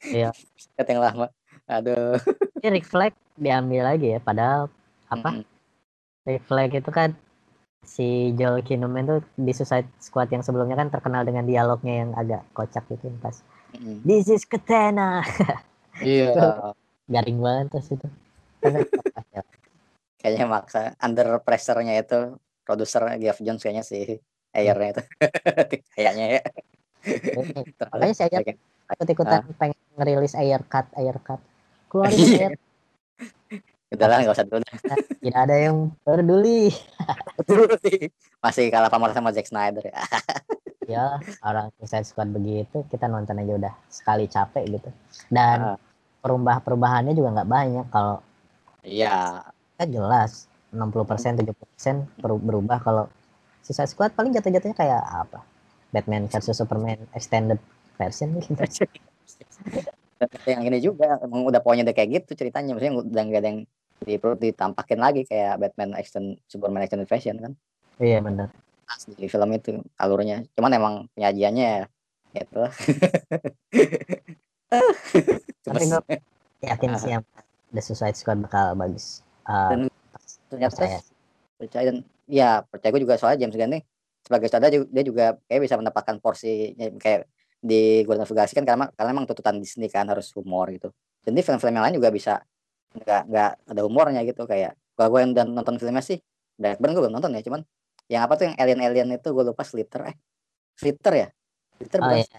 Iya. 0.02 0.28
Skat 0.54 0.86
yang 0.86 1.02
lama. 1.02 1.26
Aduh. 1.66 2.18
Ini 2.62 2.68
Rick 2.74 2.86
Flag 2.86 3.12
diambil 3.38 3.94
lagi 3.94 4.14
ya 4.14 4.20
padahal 4.22 4.66
apa 5.09 5.30
Mm-mm. 5.30 5.44
Rick 6.26 6.44
Flag 6.46 6.70
itu 6.74 6.90
kan 6.90 7.14
si 7.83 8.07
Joel 8.33 8.61
Kinnaman 8.61 9.05
tuh 9.05 9.18
di 9.35 9.51
Suicide 9.51 9.87
Squad 9.97 10.29
yang 10.29 10.43
sebelumnya 10.43 10.74
kan 10.74 10.89
terkenal 10.89 11.22
dengan 11.22 11.43
dialognya 11.43 11.95
yang 11.97 12.11
agak 12.12 12.43
kocak 12.53 12.85
gitu 12.89 13.11
pas 13.18 13.39
Mm-mm. 13.70 14.01
This 14.03 14.29
is 14.29 14.43
Katana 14.45 15.22
Iya. 16.01 16.62
garing 17.05 17.39
banget 17.39 17.66
terus 17.72 17.89
itu 17.91 18.07
Kayaknya 20.18 20.47
maksa 20.47 20.81
under 20.99 21.39
pressure-nya 21.39 21.95
itu 21.97 22.35
produser 22.62 23.07
Geoff 23.16 23.39
Jones 23.39 23.62
kayaknya 23.62 23.83
sih 23.83 24.18
Ayer-nya 24.51 24.89
itu. 24.93 25.03
kayaknya 25.95 26.24
ya. 26.29 26.43
makanya 27.89 28.14
saya 28.16 28.29
Terlalu- 28.33 28.59
ikut-ikutan 28.89 29.41
pengen 29.55 29.79
ngerilis 29.95 30.35
air 30.35 30.61
cut 30.64 30.91
air 30.95 31.16
cut 31.18 31.39
keluarin 31.87 32.18
Iya. 32.18 32.39
air 32.41 32.53
Udah 33.89 34.07
lah 34.07 34.16
nggak 34.20 34.36
usah 34.36 34.45
dulu. 34.45 34.64
tidak 35.24 35.41
ada 35.49 35.57
yang 35.57 35.76
peduli 36.05 36.68
Masih 38.45 38.68
kalah 38.68 38.89
pamor 38.89 39.16
sama 39.16 39.32
Zack 39.32 39.49
Snyder 39.49 39.80
ya. 39.82 40.01
ya 40.89 41.05
orang 41.41 41.68
Suicide 41.76 42.05
Squad 42.05 42.28
begitu 42.28 42.80
kita 42.89 43.05
nonton 43.07 43.36
aja 43.36 43.53
udah 43.55 43.74
sekali 43.86 44.24
capek 44.24 44.64
gitu 44.70 44.89
dan 45.28 45.57
Ah. 45.61 45.76
perubah 46.18 46.59
perubahannya 46.59 47.12
juga 47.12 47.36
nggak 47.36 47.51
banyak 47.51 47.86
kalau 47.89 48.24
Iya. 48.80 49.45
kan 49.76 49.84
jelas 49.86 50.49
60% 50.68 51.36
70% 51.36 51.53
peru- 52.16 52.41
berubah 52.41 52.80
kalau 52.80 53.05
Suicide 53.61 53.84
Squad 53.86 54.16
paling 54.16 54.32
jatuh-jatuhnya 54.32 54.72
kayak 54.72 55.03
apa 55.05 55.45
Batman 55.89 56.24
versus 56.26 56.57
Superman 56.57 57.05
extended 57.12 57.61
version 57.95 58.32
gitu 58.41 58.57
yang 60.47 60.62
ini 60.62 60.78
juga 60.80 61.20
emang 61.20 61.45
udah 61.45 61.61
pokoknya 61.61 61.84
udah 61.84 61.95
kayak 61.95 62.11
gitu 62.16 62.32
ceritanya 62.34 62.72
maksudnya 62.72 62.97
udah 62.99 63.22
nggak 63.22 63.41
ada 63.41 63.49
yang 63.49 63.61
di, 64.03 64.14
ditampakin 64.18 64.99
lagi 64.99 65.22
kayak 65.26 65.59
Batman 65.59 65.94
action 65.94 66.38
Superman 66.46 66.84
extended 66.84 67.09
version 67.09 67.36
kan? 67.38 67.53
Iya 67.99 68.22
bener 68.22 68.49
Pas 68.88 69.05
di 69.05 69.28
film 69.28 69.51
itu 69.53 69.84
alurnya. 70.01 70.49
Cuman 70.57 70.72
emang 70.72 70.94
penyajiannya 71.12 71.68
ya 72.32 72.40
itu 72.40 72.57
lah. 72.57 72.72
Tapi 75.64 75.84
gue 75.84 76.01
yakin 76.64 76.90
sih 76.96 77.11
yang 77.16 77.24
The 77.72 77.80
Suicide 77.84 78.16
Squad 78.16 78.40
bakal 78.44 78.76
bagus. 78.76 79.20
Uh, 79.44 79.76
Dan- 79.76 79.92
ternyata 80.49 80.80
Percaya. 80.80 81.01
percaya 81.61 81.84
dan 81.92 81.96
ya 82.24 82.64
percaya 82.64 82.90
gue 82.96 83.03
juga 83.05 83.20
soalnya 83.20 83.44
James 83.44 83.57
Gunn 83.57 83.72
nih 83.76 83.82
sebagai 84.24 84.49
ju- 84.49 84.88
dia 84.88 85.05
juga 85.05 85.36
kayak 85.44 85.61
bisa 85.64 85.76
mendapatkan 85.76 86.16
porsi 86.24 86.72
kayak 86.96 87.28
di 87.61 88.01
Guardian 88.09 88.24
of 88.24 88.32
the 88.32 88.36
Galaxy 88.36 88.57
kan 88.57 88.64
karena 88.64 88.88
karena 88.96 89.11
emang 89.12 89.28
tuntutan 89.28 89.61
Disney 89.61 89.92
kan 89.92 90.09
harus 90.09 90.32
humor 90.32 90.72
gitu. 90.72 90.88
Dan 91.20 91.36
di 91.36 91.44
film-film 91.44 91.76
yang 91.76 91.84
lain 91.84 92.01
juga 92.01 92.09
bisa 92.09 92.40
nggak 92.97 93.22
nggak 93.28 93.51
ada 93.68 93.80
humornya 93.84 94.20
gitu 94.24 94.49
kayak 94.49 94.72
kalau 94.97 95.14
gue 95.14 95.20
yang 95.22 95.32
dan 95.36 95.53
nonton 95.53 95.76
filmnya 95.76 96.01
sih 96.01 96.18
Blackburn 96.57 96.97
gue 96.97 97.03
belum 97.07 97.14
nonton 97.14 97.36
ya 97.36 97.43
cuman 97.45 97.61
yang 98.09 98.24
apa 98.24 98.34
tuh 98.41 98.45
yang 98.49 98.57
alien 98.57 98.80
alien 98.80 99.09
itu 99.14 99.28
gue 99.30 99.45
lupa 99.45 99.62
Slither 99.62 100.11
eh 100.11 100.16
Slither 100.74 101.14
ya 101.14 101.28
Slither 101.78 102.01
Oh 102.01 102.09
bukan 102.09 102.18
iya, 102.18 102.39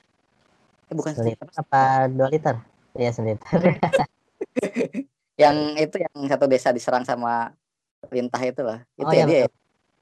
eh, 0.89 0.95
bukan 0.97 1.11
Slither 1.13 1.47
apa 1.55 1.81
dua 2.09 2.27
liter? 2.27 2.55
Iya 2.97 3.11
seliter. 3.13 3.45
yang 5.41 5.77
itu 5.79 5.95
yang 6.01 6.15
satu 6.27 6.45
desa 6.49 6.73
diserang 6.75 7.05
sama 7.07 7.53
lintah 8.11 8.41
itu 8.43 8.61
lah 8.65 8.83
itu 8.99 9.07
Oh 9.07 9.13
ya 9.13 9.23
iya 9.23 9.25
dia 9.27 9.39
ya? 9.45 9.49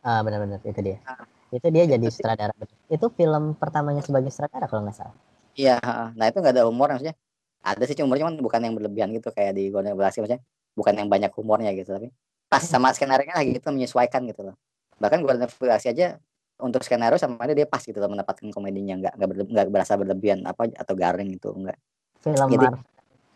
Ah 0.01 0.19
benar-benar 0.23 0.63
itu 0.63 0.79
dia. 0.81 0.97
Ah. 1.05 1.27
Itu 1.51 1.67
dia 1.69 1.83
jadi 1.85 2.05
sutradara. 2.09 2.53
Itu 2.87 3.11
film 3.13 3.55
pertamanya 3.55 4.01
sebagai 4.01 4.31
sutradara 4.33 4.65
kalau 4.65 4.87
nggak 4.87 4.97
salah. 4.97 5.15
Iya, 5.57 5.81
nah 6.13 6.25
itu 6.29 6.37
nggak 6.37 6.53
ada 6.53 6.65
humor 6.69 6.93
maksudnya. 6.93 7.17
Ada 7.63 7.83
sih 7.85 7.95
humor 7.99 8.17
cuman 8.17 8.37
bukan 8.39 8.59
yang 8.63 8.73
berlebihan 8.77 9.09
gitu 9.13 9.29
kayak 9.33 9.57
di 9.57 9.69
the 9.69 9.91
Galaxy 9.93 10.21
maksudnya. 10.21 10.41
Bukan 10.77 10.93
yang 10.93 11.09
banyak 11.09 11.31
humornya 11.33 11.73
gitu 11.73 11.93
tapi 11.93 12.13
pas 12.47 12.63
sama 12.63 12.93
skenario 12.95 13.27
lah 13.33 13.43
gitu 13.43 13.65
menyesuaikan 13.73 14.23
gitu 14.29 14.51
loh. 14.51 14.55
Bahkan 15.01 15.25
the 15.25 15.47
Galaxy 15.59 15.89
aja 15.91 16.17
untuk 16.57 16.81
skenario 16.81 17.17
sama 17.21 17.45
dia 17.45 17.63
dia 17.63 17.67
pas 17.69 17.81
gitu 17.83 17.97
loh 17.97 18.09
mendapatkan 18.09 18.49
komedinya 18.49 18.97
nggak 18.97 19.13
nggak 19.17 19.29
berle- 19.29 19.51
nggak 19.53 19.67
berasa 19.69 19.93
berlebihan 19.93 20.41
apa 20.45 20.69
atau 20.73 20.93
garing 20.97 21.29
gitu 21.37 21.53
enggak. 21.53 21.77
Film 22.21 22.49
Jadi- 22.49 22.81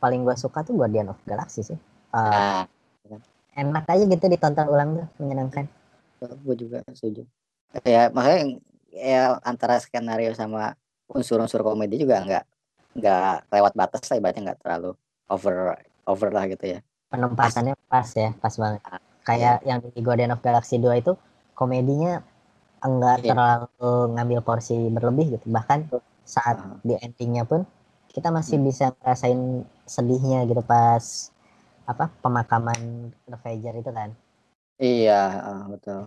paling 0.02 0.26
gue 0.26 0.34
suka 0.34 0.66
tuh 0.66 0.74
Guardian 0.74 1.14
of 1.14 1.20
Galaxy 1.30 1.62
sih. 1.62 1.78
Ah, 2.10 2.66
Nah, 3.06 3.22
enak 3.54 3.86
aja 3.86 4.04
gitu 4.10 4.26
ditonton 4.26 4.66
ulang 4.66 4.90
tuh 4.98 5.08
menyenangkan. 5.22 5.70
gue 6.22 6.56
juga 6.58 6.82
setuju. 6.94 7.26
Ya 7.86 8.10
makanya 8.14 8.38
yang- 8.46 8.58
ya 8.92 9.22
antara 9.42 9.78
skenario 9.82 10.34
sama 10.34 10.74
unsur-unsur 11.10 11.62
komedi 11.62 12.02
juga 12.02 12.22
nggak 12.22 12.44
nggak 12.92 13.48
lewat 13.50 13.74
batas 13.74 14.04
lah 14.12 14.20
ibaratnya 14.20 14.52
nggak 14.52 14.62
terlalu 14.62 14.92
over 15.32 15.76
over 16.08 16.30
lah 16.30 16.46
gitu 16.48 16.78
ya. 16.78 16.80
Penempatannya 17.08 17.76
pas 17.88 18.08
ya, 18.16 18.32
pas 18.40 18.56
banget. 18.56 18.82
Ah, 18.84 19.00
Kayak 19.22 19.62
yang 19.64 19.80
di 19.80 20.02
Guardian 20.02 20.34
of 20.34 20.42
the 20.42 20.50
Galaxy 20.50 20.82
2 20.82 20.98
itu 20.98 21.14
komedinya 21.54 22.24
enggak 22.82 23.22
Iya. 23.22 23.32
terlalu 23.36 23.92
ngambil 24.18 24.40
porsi 24.42 24.76
berlebih 24.90 25.38
gitu. 25.38 25.46
Bahkan 25.48 25.88
saat 26.26 26.58
Ah. 26.58 26.80
di 26.82 26.98
endingnya 26.98 27.46
pun 27.46 27.64
kita 28.10 28.28
masih 28.28 28.58
Hmm. 28.60 28.66
bisa 28.66 28.86
ngerasain 28.98 29.40
sedihnya 29.86 30.44
gitu 30.44 30.60
pas 30.60 31.32
apa 31.86 32.12
pemakaman 32.20 33.12
Ravager 33.26 33.76
itu 33.78 33.92
kan 33.92 34.10
Iya, 34.82 35.20
heeh, 35.30 35.60
betul. 35.70 36.00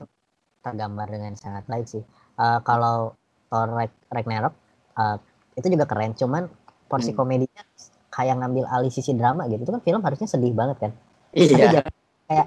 tergambar 0.61 1.07
dengan 1.07 1.32
sangat 1.37 1.64
baik 1.68 1.87
sih. 1.87 2.03
Eh, 2.35 2.59
kalau 2.64 3.14
Thor 3.49 3.68
Rag- 3.70 4.03
Ragnarok 4.11 4.55
eh, 4.95 5.16
itu 5.55 5.66
juga 5.70 5.87
keren, 5.87 6.14
cuman 6.14 6.47
porsi 6.87 7.11
Hmm. 7.11 7.18
komedinya 7.18 7.62
kayak 8.09 8.35
ngambil 8.39 8.64
alih 8.66 8.93
sisi 8.93 9.12
drama 9.12 9.45
gitu. 9.47 9.62
Itu 9.62 9.72
kan 9.72 9.82
film 9.82 10.01
harusnya 10.01 10.28
sedih 10.28 10.53
banget 10.53 10.76
kan. 10.78 10.93
Tapi 11.30 11.51
Iya. 11.51 11.57
jadi 11.70 11.91
kayak 12.24 12.47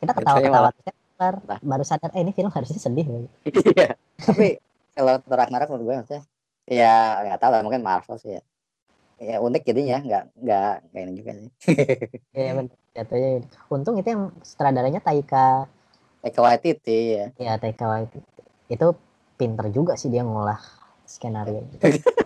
kita 0.00 0.12
terus 0.16 0.26
baru, 1.22 1.38
Nah. 1.46 1.60
baru 1.62 1.84
sadar 1.86 2.10
eh 2.12 2.20
ini 2.20 2.32
film 2.32 2.50
harusnya 2.50 2.78
sedih. 2.78 3.06
Iya. 3.76 3.94
Tapi 4.18 4.58
kalau 4.92 5.22
Thor 5.22 5.38
Ragnarok 5.38 5.68
menurut 5.70 5.84
gue 5.86 5.94
maksudnya 6.00 6.22
ya 6.64 6.94
nggak 7.22 7.38
tahu 7.38 7.50
lah 7.52 7.60
mungkin 7.62 7.82
Marvel 7.82 8.16
sih 8.18 8.38
ya. 8.38 8.42
Ya 9.22 9.38
unik 9.38 9.62
jadinya 9.62 10.02
nggak 10.02 10.24
nggak 10.34 10.72
nggak 10.90 11.02
ini 11.06 11.12
juga 11.14 11.30
sih. 11.36 11.50
Iya 12.34 12.50
benar. 12.58 12.74
Jatuhnya 12.92 13.30
untung 13.68 13.94
itu 13.96 14.08
yang 14.08 14.34
sutradaranya 14.42 15.00
Taika 15.00 15.64
Taika 16.20 16.40
Waititi 16.42 16.98
ya. 17.16 17.26
ya 17.38 17.52
Taika 17.56 17.86
Waititi. 17.86 18.20
Itu 18.66 18.98
pinter 19.38 19.70
juga 19.70 19.94
sih 19.94 20.10
dia 20.10 20.22
ngolah 20.22 20.58
skenario. 21.04 21.62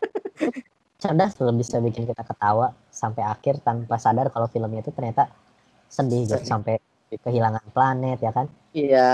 Cerdas 0.96 1.36
loh 1.44 1.52
bisa 1.52 1.76
bikin 1.78 2.08
kita 2.08 2.24
ketawa 2.24 2.72
sampai 2.88 3.20
akhir 3.20 3.60
tanpa 3.60 4.00
sadar 4.00 4.32
kalau 4.32 4.48
filmnya 4.48 4.80
itu 4.80 4.92
ternyata 4.96 5.28
sedih 5.92 6.24
gitu 6.24 6.40
sampai 6.42 6.80
kehilangan 7.12 7.62
planet 7.70 8.18
ya 8.18 8.32
kan. 8.32 8.46
Iya, 8.72 9.08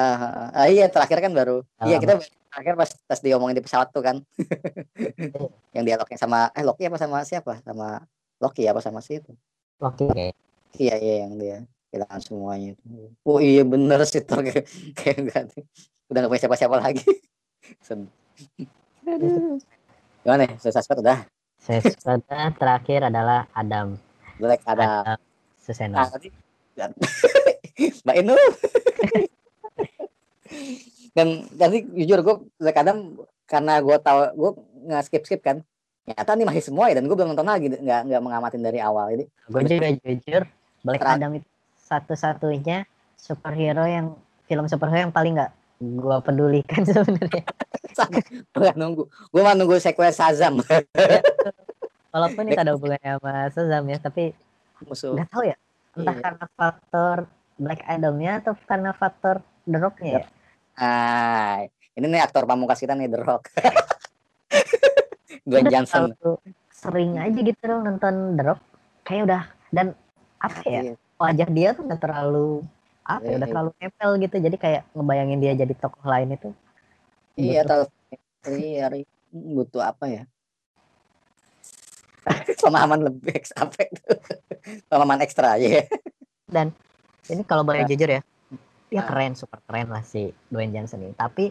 ah, 0.54 0.66
iya 0.70 0.86
terakhir 0.88 1.18
kan 1.20 1.32
baru. 1.34 1.62
Iya 1.82 1.98
kita 1.98 2.22
terakhir 2.50 2.74
pas 2.78 2.90
pas 3.06 3.20
diomongin 3.20 3.58
di 3.58 3.64
pesawat 3.64 3.90
tuh 3.90 4.02
kan. 4.02 4.16
yang 5.76 5.84
dialognya 5.84 6.18
sama 6.18 6.48
eh 6.54 6.64
Loki 6.64 6.86
apa 6.86 6.98
sama 6.98 7.26
siapa? 7.26 7.60
Sama 7.66 8.02
Loki 8.38 8.66
apa 8.66 8.80
sama 8.80 9.02
si 9.02 9.18
itu? 9.18 9.34
Oke 9.82 10.08
oke. 10.08 10.26
Iya 10.78 10.94
iya 11.02 11.14
yang 11.26 11.32
dia 11.36 11.56
kehilangan 11.92 12.20
semuanya 12.24 12.68
itu. 12.78 12.84
Oh 13.26 13.38
iya 13.38 13.62
bener 13.66 14.00
sih 14.08 14.24
Thor 14.24 14.40
kayak 14.46 14.66
kayak 14.96 15.16
enggak 15.20 15.42
udah 16.08 16.18
nggak 16.24 16.30
punya 16.32 16.42
siapa-siapa 16.46 16.76
lagi. 16.80 17.04
Sedih. 17.86 18.10
Aduh. 19.06 19.58
Gimana 20.22 20.46
nih? 20.46 20.56
Suspect 20.62 21.02
udah. 21.02 21.41
Sesuatu 21.62 22.26
terakhir 22.58 23.06
adalah 23.06 23.46
Adam. 23.54 23.94
Black 24.42 24.66
ada 24.66 25.06
Adam 25.06 25.18
Suseno. 25.62 25.94
Ah, 25.94 26.10
tadi 26.10 26.34
Mbak 28.02 28.16
Inul. 28.18 28.42
dan 31.16 31.46
tadi 31.54 31.86
jujur 31.94 32.18
gue 32.26 32.36
Black 32.58 32.82
Adam 32.82 33.14
karena 33.46 33.78
gue 33.78 33.96
tahu 34.02 34.20
gue 34.34 34.50
nggak 34.90 35.02
skip 35.06 35.22
skip 35.22 35.38
kan. 35.38 35.62
Ternyata 36.02 36.34
nih 36.34 36.46
masih 36.50 36.62
semua 36.66 36.90
ya 36.90 36.98
dan 36.98 37.06
gue 37.06 37.14
belum 37.14 37.30
nonton 37.30 37.46
lagi 37.46 37.70
nggak 37.70 38.10
nggak 38.10 38.22
mengamatin 38.26 38.62
dari 38.66 38.82
awal 38.82 39.14
jadi 39.14 39.24
Gue 39.46 39.62
juga 39.62 39.88
jujur 40.02 40.42
Black 40.82 41.02
Adam 41.06 41.38
itu 41.38 41.46
satu-satunya 41.86 42.90
superhero 43.14 43.86
yang 43.86 44.18
film 44.50 44.66
superhero 44.66 45.06
yang 45.06 45.14
paling 45.14 45.38
nggak 45.38 45.54
gue 45.82 46.16
pedulikan 46.22 46.82
sebenarnya. 46.86 47.42
gue 48.54 48.70
nunggu 48.78 49.02
gue 49.10 49.42
mau 49.42 49.54
nunggu 49.58 49.76
sequel 49.82 50.14
Shazam 50.14 50.62
Walaupun 52.14 52.44
itu 52.46 52.60
ada 52.64 52.72
hubungannya 52.78 53.18
sama 53.18 53.50
Shazam 53.50 53.84
ya, 53.90 53.98
tapi 53.98 54.24
musuh 54.86 55.18
nggak 55.18 55.28
tahu 55.28 55.42
ya. 55.50 55.56
Entah 55.92 56.14
Iya. 56.16 56.22
karena 56.24 56.46
faktor 56.56 57.16
Black 57.60 57.80
Adam-nya 57.84 58.32
atau 58.40 58.54
karena 58.64 58.90
faktor 58.96 59.44
The 59.68 59.78
Rock-nya 59.78 60.12
ya. 60.18 60.24
ah 60.80 61.68
ini 61.92 62.06
nih 62.08 62.24
aktor 62.24 62.48
pamungkas 62.48 62.80
kita 62.80 62.96
nih 62.96 63.12
The 63.12 63.20
Rock 63.20 63.52
Dwayne 65.48 65.68
Johnson 65.68 66.16
sering 66.72 67.20
aja 67.20 67.38
gitu 67.38 67.60
dong 67.62 67.84
nonton 67.84 68.38
The 68.38 68.44
Rock. 68.46 68.60
Kayak 69.02 69.22
udah 69.28 69.42
dan 69.74 69.86
apa 70.38 70.60
ya? 70.66 70.80
Iya. 70.82 70.94
Wajah 71.18 71.48
dia 71.54 71.68
tuh 71.76 71.86
udah 71.86 71.98
terlalu 72.00 72.48
apa 73.18 73.26
ya, 73.28 73.36
udah 73.36 73.48
Iya. 73.48 73.52
terlalu 73.52 73.70
nempel 73.80 74.10
gitu. 74.22 74.36
Jadi 74.40 74.56
kayak 74.56 74.82
ngebayangin 74.96 75.38
dia 75.42 75.52
jadi 75.58 75.74
tokoh 75.76 76.04
lain 76.06 76.36
itu 76.36 76.50
Iya 77.36 77.60
tahu. 77.64 77.82
Iya 78.48 78.84
butuh 79.32 79.82
apa 79.84 80.04
ya? 80.08 80.22
Pemahaman 82.62 83.00
lebih 83.02 83.34
itu? 83.90 84.04
Pemahaman 84.86 85.20
ekstra 85.24 85.58
aja 85.58 85.82
ya. 85.82 85.84
ini 87.32 87.42
kalau 87.48 87.64
boleh 87.64 87.82
Nah. 87.84 87.88
jujur 87.88 88.08
ya 88.08 88.20
dia 88.92 89.00
Nah. 89.00 89.08
keren 89.08 89.32
super 89.32 89.58
keren 89.64 89.88
lah 89.88 90.04
si 90.04 90.36
Dwayne 90.52 90.76
Johnson 90.76 91.00
ini 91.00 91.16
tapi 91.16 91.48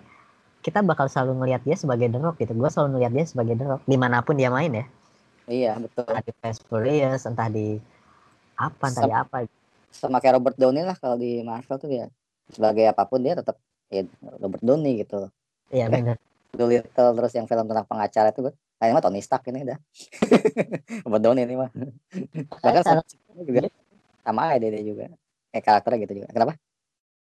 kita 0.62 0.86
bakal 0.86 1.10
selalu 1.10 1.42
ngelihat 1.42 1.66
dia 1.66 1.74
sebagai 1.74 2.06
The 2.14 2.22
Rock 2.22 2.38
gitu 2.38 2.54
gue 2.54 2.70
selalu 2.70 2.90
ngelihat 2.98 3.14
dia 3.18 3.26
sebagai 3.26 3.58
The 3.58 3.66
Rock 3.66 3.82
di 3.90 3.98
mana 3.98 4.22
pun 4.22 4.38
dia 4.38 4.54
main 4.54 4.70
ya 4.70 4.86
Iya 5.50 5.74
betul. 5.82 6.06
entah 6.06 6.22
di 6.22 6.32
Fast 6.38 6.62
Furious 6.70 7.26
entah 7.26 7.50
di 7.50 7.82
apa 8.62 8.86
entah 8.94 9.04
di 9.10 9.14
apa 9.14 9.38
Sama 9.92 10.18
kayak 10.18 10.40
Robert 10.40 10.58
Downey 10.58 10.82
lah 10.82 10.96
kalau 10.96 11.16
di 11.16 11.44
Marvel 11.44 11.78
tuh 11.78 11.90
dia 11.92 12.06
sebagai 12.48 12.88
apa 12.88 13.04
pun 13.06 13.22
dia 13.22 13.36
tetap 13.36 13.60
ya 13.88 14.04
Robert 14.40 14.64
Downey 14.64 15.04
gitu. 15.04 15.28
iya 15.70 15.88
benar 15.88 16.16
Doolittle 16.52 17.16
terus 17.16 17.32
yang 17.32 17.48
film 17.48 17.64
tentang 17.64 17.88
pengacara 17.88 18.32
itu 18.32 18.44
kan. 18.44 18.54
Kayaknya 18.76 18.96
mah 18.98 19.04
Tony 19.04 19.22
Stark 19.22 19.44
ini 19.48 19.62
dah. 19.64 19.80
Robert 21.06 21.24
Downey 21.24 21.44
ini 21.46 21.56
mah. 21.56 21.72
Bahkan 22.64 22.82
sama 22.84 23.02
Kalau- 23.06 23.46
juga 23.46 23.70
sama 24.22 24.42
aja 24.52 24.68
dia, 24.68 24.84
juga. 24.84 25.06
Kayak 25.52 25.64
karakternya 25.64 26.00
gitu 26.04 26.14
juga. 26.24 26.30
Kenapa? 26.32 26.54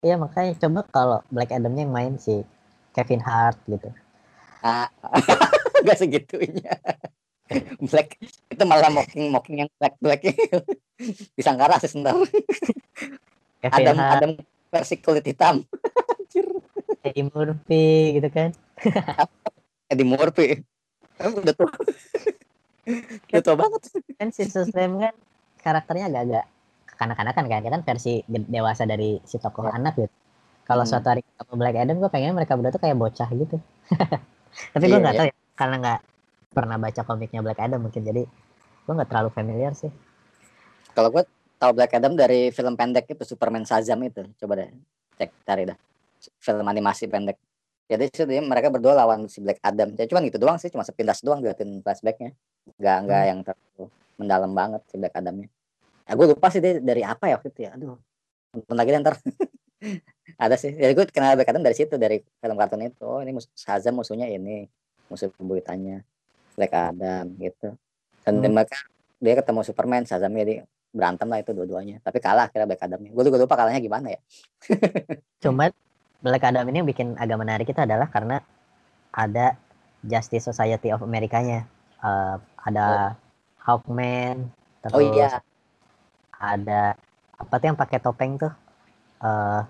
iya 0.01 0.17
makanya 0.17 0.57
coba 0.57 0.81
kalau 0.89 1.19
Black 1.29 1.53
Adam-nya 1.53 1.85
yang 1.85 1.93
main 1.93 2.17
si 2.17 2.41
Kevin 2.97 3.21
Hart 3.21 3.61
gitu 3.69 3.93
Ah, 4.65 4.89
gak 5.85 5.97
segitunya. 6.01 6.73
Black 7.91 8.17
itu 8.23 8.63
malah 8.65 8.91
mocking 8.91 9.27
mocking 9.29 9.57
yang 9.67 9.71
black 9.77 9.95
black 9.99 10.21
disangka 11.37 11.67
rasis 11.67 11.99
ntar. 11.99 12.15
Kevin 13.61 13.75
Adam 13.75 13.97
Hart 13.99 14.13
Adam 14.23 14.31
versi 14.71 14.95
kulit 14.99 15.27
hitam. 15.27 15.65
Eddie 17.07 17.25
Murphy 17.27 18.21
gitu 18.21 18.29
kan 18.29 18.53
Eddie 19.89 20.05
Murphy. 20.07 20.61
Udah 21.19 21.55
tua. 21.57 21.69
Udah 23.33 23.43
tua 23.43 23.57
banget. 23.57 23.81
kan 24.21 24.29
si 24.31 24.45
Sam 24.47 25.01
kan 25.01 25.15
karakternya 25.61 26.09
agak-agak 26.09 26.45
kekanak-kanakan 26.87 27.45
kan 27.49 27.61
dia 27.65 27.71
kan 27.73 27.83
versi 27.83 28.21
dewasa 28.29 28.85
dari 28.85 29.17
si 29.25 29.41
tokoh 29.41 29.69
Ya. 29.69 29.77
anak 29.81 29.97
gitu 29.97 30.13
kalau 30.65 30.85
Hmm. 30.85 30.93
suatu 30.93 31.09
hari 31.09 31.25
ketemu 31.25 31.55
Black 31.57 31.77
Adam 31.77 31.97
gue 31.99 32.11
pengen 32.13 32.33
mereka 32.37 32.55
berdua 32.55 32.73
tuh 32.73 32.83
kayak 32.85 32.97
bocah 32.97 33.29
gitu 33.33 33.57
tapi 34.73 34.85
gue 34.85 34.93
Iya, 34.93 35.01
nggak 35.01 35.15
iya. 35.17 35.21
tahu 35.21 35.29
ya 35.29 35.35
karena 35.57 35.77
nggak 35.81 36.01
pernah 36.51 36.77
baca 36.77 37.07
komiknya 37.07 37.41
Black 37.47 37.63
Adam 37.63 37.87
mungkin 37.87 38.03
jadi 38.03 38.27
gue 38.27 38.93
nggak 38.93 39.09
terlalu 39.09 39.31
familiar 39.31 39.73
sih. 39.79 39.91
Kalau 40.91 41.15
gue 41.15 41.23
tahu 41.63 41.71
Black 41.79 41.95
Adam 41.95 42.19
dari 42.19 42.51
film 42.51 42.75
pendek 42.75 43.07
itu 43.07 43.23
Superman 43.23 43.63
Shazam 43.63 44.03
itu. 44.03 44.27
Coba 44.43 44.59
deh. 44.59 44.71
cek 45.15 45.31
cari 45.47 45.63
dah. 45.71 45.79
Film 46.43 46.67
animasi 46.67 47.07
pendek. 47.07 47.39
Jadi 47.87 48.03
itu 48.07 48.23
dia 48.27 48.43
mereka 48.43 48.71
berdua 48.71 48.99
lawan 48.99 49.31
si 49.31 49.39
Black 49.39 49.63
Adam. 49.63 49.95
Ya 49.95 50.11
cuman 50.11 50.27
gitu 50.27 50.43
doang 50.43 50.59
sih 50.59 50.75
cuma 50.75 50.83
sepintas 50.83 51.23
doang 51.23 51.39
diliatin 51.39 51.87
flashbacknya. 51.87 52.35
Nggak 52.83 52.97
nggak 53.07 53.21
Hmm. 53.23 53.31
yang 53.31 53.39
terlalu 53.47 53.85
mendalam 54.19 54.53
banget 54.53 54.83
si 54.91 54.95
Black 54.99 55.15
Adamnya. 55.15 55.49
Ya 56.11 56.13
gue 56.19 56.27
lupa 56.35 56.51
sih 56.51 56.59
dia 56.59 56.83
dari 56.83 57.07
apa 57.07 57.31
ya 57.31 57.39
waktu 57.39 57.49
itu 57.55 57.61
ya. 57.63 57.79
Aduh 57.79 57.95
nonton 58.51 58.75
lagi 58.75 58.91
deh 58.91 59.01
ntar. 59.07 59.15
Ada 60.43 60.57
sih. 60.59 60.75
Jadi 60.75 60.93
gue 60.99 61.05
kenal 61.15 61.39
Black 61.39 61.51
Adam 61.55 61.63
dari 61.63 61.77
situ 61.79 61.95
dari 61.95 62.19
film 62.19 62.57
kartun 62.59 62.83
itu. 62.83 63.07
Oh 63.07 63.23
ini 63.23 63.31
mus 63.39 63.47
Shazam 63.55 63.95
musuhnya 64.03 64.27
ini 64.27 64.67
musuh 65.07 65.31
bebuyutannya 65.39 66.03
Black 66.61 66.77
Adam 66.77 67.27
gitu 67.41 67.73
dan 68.21 68.35
Hmm. 68.37 68.53
mereka 68.53 68.77
dia 69.17 69.35
ketemu 69.41 69.61
Superman 69.65 70.05
Shazam 70.05 70.37
jadi 70.37 70.69
berantem 70.93 71.25
lah 71.33 71.41
itu 71.41 71.57
dua-duanya 71.57 72.05
tapi 72.05 72.21
kalah 72.21 72.53
akhirnya 72.53 72.69
Black 72.69 72.85
Adamnya 72.85 73.11
gue 73.17 73.25
juga 73.25 73.41
lupa 73.41 73.57
kalahnya 73.57 73.81
gimana 73.81 74.13
ya 74.13 74.21
Cuman 75.41 75.73
Black 76.21 76.45
Adam 76.45 76.69
ini 76.69 76.85
yang 76.85 76.89
bikin 76.89 77.17
agak 77.17 77.41
menarik 77.41 77.65
itu 77.65 77.81
adalah 77.81 78.05
karena 78.13 78.45
ada 79.09 79.57
Justice 80.05 80.45
Society 80.53 80.93
of 80.93 81.01
Amerikanya. 81.01 81.65
Eh, 82.05 82.37
ada 82.61 83.17
Hawkman, 83.65 84.53
terus 84.85 84.93
oh 84.97 85.01
iya 85.01 85.41
ada 86.37 86.97
apa 87.41 87.55
tuh 87.57 87.67
yang 87.73 87.79
pakai 87.81 87.99
topeng 88.05 88.37
tuh? 88.37 88.53
eh 89.21 89.63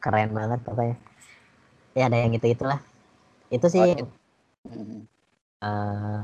keren 0.00 0.32
banget 0.32 0.60
pokoknya. 0.60 0.96
Ya 1.96 2.08
ada 2.12 2.20
yang 2.20 2.36
itu 2.36 2.52
itulah. 2.52 2.80
Itu 3.48 3.68
sih 3.72 3.96
Oh, 3.96 4.12
Eh, 5.56 6.20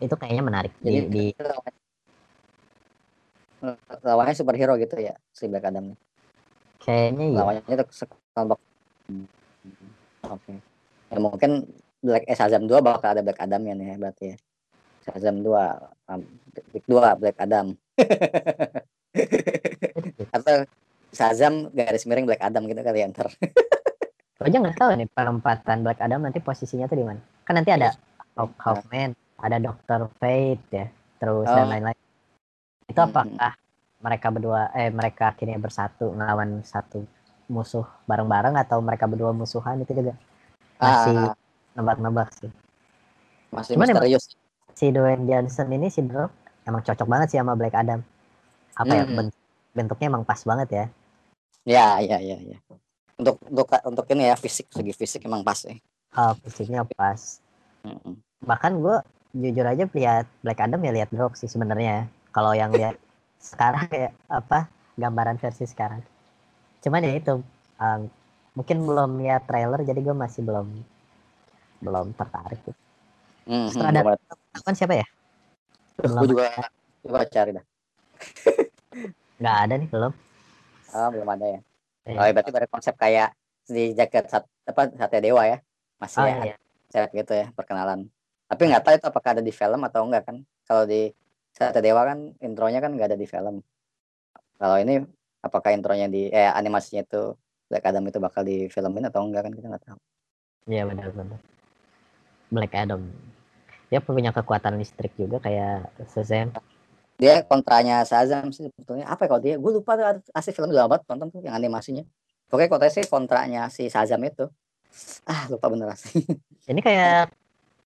itu 0.00 0.14
kayaknya 0.16 0.44
menarik 0.44 0.72
jadi 0.80 1.08
di, 1.08 1.32
di 1.32 1.40
lawannya, 1.40 1.74
lawannya 4.04 4.34
superhero 4.36 4.76
gitu 4.76 4.96
ya 5.00 5.16
si 5.32 5.48
Black 5.48 5.68
Adam 5.68 5.96
kayaknya 6.80 7.24
iya. 7.32 7.36
lawannya 7.40 7.62
itu 7.64 7.84
sekelompok. 8.04 8.60
Oke. 10.28 10.54
Ya 11.08 11.18
mungkin 11.18 11.50
Black 12.04 12.24
eh 12.28 12.36
Shazam 12.36 12.68
2 12.68 12.78
bakal 12.84 13.16
ada 13.16 13.22
Black 13.24 13.40
Adam 13.40 13.62
ya 13.64 13.74
nih 13.74 13.96
berarti 13.96 14.24
ya. 14.34 14.36
Shazam 15.08 15.40
2 15.40 15.50
um, 16.12 16.20
Big 16.70 16.84
2 16.84 17.20
Black 17.20 17.36
Adam. 17.40 17.74
Atau 20.36 20.68
Shazam 21.10 21.72
garis 21.72 22.04
miring 22.04 22.28
Black 22.28 22.42
Adam 22.44 22.68
gitu 22.68 22.80
kali 22.84 23.02
ya 23.02 23.10
ntar. 23.10 23.32
Gue 24.36 24.46
aja 24.46 24.58
nggak 24.60 24.76
tahu 24.76 24.90
nih 25.00 25.08
penempatan 25.08 25.78
Black 25.80 26.00
Adam 26.04 26.20
nanti 26.22 26.38
posisinya 26.44 26.86
tuh 26.86 27.00
di 27.00 27.06
mana. 27.08 27.35
Kan 27.46 27.54
nanti 27.54 27.70
ada 27.70 27.94
Hawk, 28.34 28.52
Hawkman, 28.58 29.14
ada 29.38 29.56
Doctor 29.56 30.10
Fate 30.18 30.66
ya, 30.68 30.86
terus 31.16 31.46
dan 31.46 31.64
Oh. 31.64 31.70
lain-lain. 31.70 31.98
Itu 32.84 33.00
Mhm. 33.00 33.08
apakah 33.08 33.52
mereka 33.96 34.26
berdua 34.28 34.62
eh 34.72 34.90
mereka 34.90 35.32
akhirnya 35.32 35.56
bersatu 35.56 36.12
ngelawan 36.12 36.60
satu 36.62 37.06
musuh 37.46 37.86
bareng-bareng 38.04 38.54
atau 38.56 38.78
mereka 38.78 39.06
berdua 39.06 39.30
musuhan 39.30 39.78
itu 39.78 39.94
juga 39.94 40.12
masih 40.76 41.16
Ah, 41.16 41.34
nebak-nebak 41.72 42.28
sih. 42.34 42.50
masih 43.48 43.74
Cuman 43.74 43.88
emang- 43.88 44.04
misterius 44.04 44.34
Si 44.76 44.92
Dwayne 44.92 45.24
Johnson 45.24 45.72
ini 45.72 45.88
si 45.88 46.04
Rock 46.04 46.28
emang 46.62 46.84
cocok 46.84 47.08
banget 47.08 47.32
sih 47.32 47.38
sama 47.40 47.56
Black 47.56 47.72
Adam. 47.72 48.04
Apa 48.76 48.92
ya 48.92 49.04
Mhm. 49.06 49.16
ben- 49.16 49.38
bentuknya 49.72 50.06
emang 50.10 50.20
pas 50.22 50.42
banget 50.42 50.68
ya. 50.70 50.84
ya 51.64 51.98
ya 51.98 52.20
ya 52.20 52.36
ya 52.38 52.58
untuk 53.16 53.42
untuk 53.42 53.66
untuk 53.82 54.06
ini 54.06 54.30
ya 54.30 54.36
fisik 54.36 54.70
segi 54.70 54.92
fisik 54.92 55.24
emang 55.24 55.42
pas 55.42 55.58
ya 55.64 55.74
Oh, 56.16 56.32
fisiknya 56.40 56.80
pas. 56.96 57.44
Bahkan 58.40 58.72
gue 58.80 58.96
jujur 59.36 59.66
aja 59.68 59.84
lihat 59.84 60.24
Black 60.40 60.64
Adam 60.64 60.80
ya 60.80 60.92
lihat 60.96 61.10
Rock 61.12 61.36
sih 61.36 61.44
sebenarnya. 61.44 62.08
Kalau 62.32 62.56
yang 62.56 62.72
lihat 62.72 62.96
sekarang 63.36 63.84
ya 63.92 64.08
apa 64.32 64.72
gambaran 64.96 65.36
versi 65.36 65.68
sekarang. 65.68 66.00
Cuman 66.80 67.04
ya 67.04 67.12
itu 67.20 67.44
um, 67.76 68.00
mungkin 68.56 68.80
belum 68.88 69.20
lihat 69.20 69.44
trailer 69.44 69.84
jadi 69.84 70.00
gue 70.00 70.16
masih 70.16 70.40
belum 70.40 70.66
belum 71.84 72.16
tertarik. 72.16 72.64
Gitu. 72.64 72.72
Sutradara. 73.76 74.16
gua- 74.16 74.64
kan 74.64 74.72
siapa 74.72 74.96
ya? 74.96 75.06
Belum. 76.00 76.16
gua 76.24 76.28
juga 76.32 76.46
coba 77.04 77.20
cari 77.28 77.50
dah. 77.52 77.64
Nggak 79.40 79.56
ada 79.68 79.74
nih 79.76 79.88
belum. 79.92 80.12
Oh, 80.96 81.08
belum 81.12 81.28
ada 81.28 81.46
ya. 81.46 81.60
Iya. 82.08 82.16
oh 82.16 82.24
ya, 82.24 82.32
berarti 82.32 82.50
pada 82.56 82.68
konsep 82.72 82.94
kayak 82.96 83.36
di 83.66 83.92
jaket 83.92 84.30
sat, 84.30 84.46
apa 84.64 84.94
Satya 84.94 85.20
Dewa 85.20 85.42
ya 85.44 85.58
masih 85.96 86.18
oh 86.22 86.26
ya, 86.28 86.36
iya. 86.52 86.56
cewek 86.92 87.10
gitu 87.24 87.32
ya 87.32 87.46
perkenalan. 87.52 88.08
Tapi 88.46 88.62
nggak 88.70 88.82
tahu 88.84 88.94
itu 88.98 89.06
apakah 89.10 89.30
ada 89.36 89.42
di 89.42 89.52
film 89.52 89.80
atau 89.82 90.00
enggak 90.06 90.22
kan. 90.28 90.36
Kalau 90.66 90.84
di 90.86 91.10
Satya 91.50 91.80
Dewa 91.82 92.02
kan 92.06 92.18
intronya 92.38 92.78
kan 92.78 92.94
nggak 92.94 93.14
ada 93.14 93.18
di 93.18 93.26
film. 93.26 93.64
Kalau 94.56 94.76
ini 94.78 95.02
apakah 95.42 95.74
intronya 95.74 96.06
di 96.06 96.28
eh 96.30 96.46
animasinya 96.46 97.02
itu 97.04 97.34
Black 97.66 97.84
Adam 97.90 98.06
itu 98.06 98.18
bakal 98.22 98.46
di 98.46 98.70
filmin 98.70 99.08
atau 99.10 99.26
enggak 99.26 99.50
kan 99.50 99.52
kita 99.52 99.66
nggak 99.66 99.84
tahu. 99.90 99.98
Iya 100.70 100.82
benar 100.86 101.10
benar. 101.10 101.40
Black 102.50 102.72
Adam. 102.74 103.10
Dia 103.86 104.02
punya 104.02 104.30
kekuatan 104.34 104.78
listrik 104.78 105.14
juga 105.14 105.38
kayak 105.38 105.90
Shazam. 106.10 106.50
Dia 107.16 107.42
kontranya 107.46 108.02
Shazam 108.02 108.50
sih 108.50 108.66
sebetulnya. 108.70 109.06
Apa 109.06 109.26
ya 109.26 109.28
kalau 109.30 109.42
dia? 109.42 109.54
Gue 109.56 109.72
lupa 109.78 109.94
tuh 109.94 110.06
asli 110.34 110.50
film 110.52 110.70
udah 110.70 110.90
banget 110.90 111.02
nonton 111.06 111.28
tuh 111.30 111.40
yang 111.42 111.54
animasinya. 111.54 112.02
Pokoknya 112.46 112.70
kontranya 112.70 112.94
sih 112.94 113.04
kontranya 113.06 113.62
si 113.70 113.86
Shazam 113.90 114.22
itu 114.26 114.46
ah 115.26 115.46
lupa 115.50 115.66
bener 115.70 115.92
asli 115.92 116.24
ini 116.72 116.80
kayak 116.80 117.30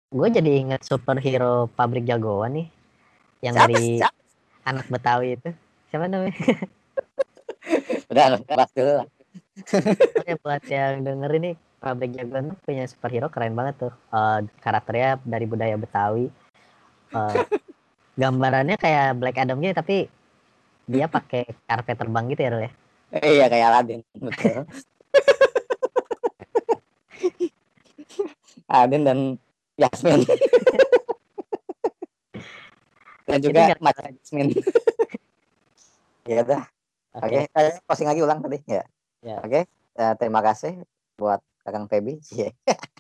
gue 0.08 0.28
jadi 0.32 0.52
inget 0.64 0.82
superhero 0.88 1.68
pabrik 1.76 2.08
jagoan 2.08 2.56
nih 2.56 2.68
yang 3.44 3.56
siapa 3.56 3.68
dari 3.70 3.86
siapa? 4.02 4.18
Anak 4.68 4.86
Betawi 4.92 5.28
itu. 5.40 5.50
Siapa 5.88 6.06
namanya? 6.12 6.36
Udah 8.12 8.40
bahas 8.44 8.72
dulu 8.76 8.92
lah. 9.04 9.08
Oke 10.20 10.34
buat 10.42 10.64
yang 10.68 11.06
denger 11.06 11.32
ini 11.40 11.52
pabrik 11.78 12.12
jagoan 12.16 12.52
tuh 12.52 12.58
punya 12.66 12.84
superhero 12.90 13.28
keren 13.32 13.56
banget 13.56 13.88
tuh. 13.88 13.94
Eh, 13.94 14.40
karakternya 14.64 15.22
dari 15.24 15.46
budaya 15.48 15.76
Betawi. 15.80 16.28
Eh, 17.16 17.42
gambarannya 18.18 18.76
kayak 18.76 19.20
Black 19.22 19.38
Adam 19.40 19.62
gitu 19.62 19.76
tapi 19.78 19.98
dia 20.88 21.06
pakai 21.12 21.48
karpet 21.68 22.00
terbang 22.00 22.26
gitu 22.32 22.42
ya 22.42 22.50
Rul 22.52 22.64
ya? 22.64 22.72
Iya 23.24 23.46
kayak 23.48 23.68
Aladin 23.72 24.02
betul 24.20 24.68
Aladin 28.72 29.04
dan 29.04 29.20
Yasmin. 29.78 30.22
Dan 33.28 33.44
juga 33.44 33.76
Maca 33.84 34.02
Yasmin. 34.08 34.52
Ya 36.28 36.44
udah. 36.44 36.60
Oke 37.16 37.48
oke. 37.48 37.56
okay. 37.56 37.80
closing 37.88 38.12
lagi 38.12 38.20
ulang 38.20 38.44
tadi 38.44 38.60
ya? 38.68 38.84
Ya. 39.24 39.40
oke 39.40 39.64
Eh, 39.96 40.14
terima 40.20 40.44
kasih 40.44 40.84
buat 41.16 41.40
kakang 41.64 41.88
Feby. 41.88 42.20
Cie. 42.20 42.52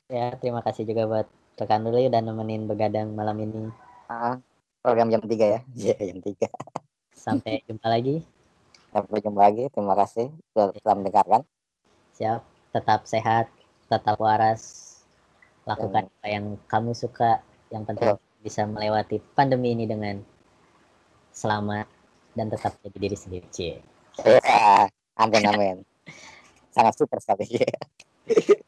ya 0.07 0.31
terima 0.39 0.63
kasih 0.63 0.87
juga 0.87 1.03
buat 1.11 1.27
rekan 1.59 1.83
dulu 1.83 1.99
udah 2.07 2.23
nemenin 2.23 2.71
begadang 2.71 3.11
malam 3.11 3.35
ini. 3.43 3.67
Ah, 4.07 4.39
program 4.79 5.11
jam 5.11 5.19
3 5.19 5.27
ya? 5.43 5.59
Iya 5.75 6.15
jam 6.15 6.23
3 6.23 6.47
sampai 7.27 7.59
jumpa 7.67 7.87
lagi. 7.91 8.23
Sampai 8.95 9.19
jumpa 9.19 9.39
lagi. 9.43 9.67
Terima 9.67 9.93
kasih 9.99 10.31
sudah 10.55 10.71
telah 10.79 10.95
mendengarkan. 10.95 11.41
Siap. 12.15 12.41
Tetap 12.71 13.03
sehat 13.03 13.51
tetap 13.87 14.19
waras 14.19 14.83
lakukan 15.67 16.07
apa 16.07 16.27
yang 16.27 16.55
kamu 16.67 16.91
suka 16.95 17.43
yang 17.71 17.83
penting 17.83 18.15
bisa 18.39 18.63
melewati 18.63 19.19
pandemi 19.35 19.75
ini 19.75 19.83
dengan 19.83 20.23
selamat 21.35 21.87
dan 22.37 22.47
tetap 22.47 22.79
jadi 22.85 22.97
diri 22.97 23.17
sendiri 23.17 23.47
Cie. 23.51 23.75
Ya, 24.23 24.87
amin 25.19 25.43
amin. 25.47 25.77
Sangat 26.71 26.95
super 26.95 27.19
sekali 27.19 27.47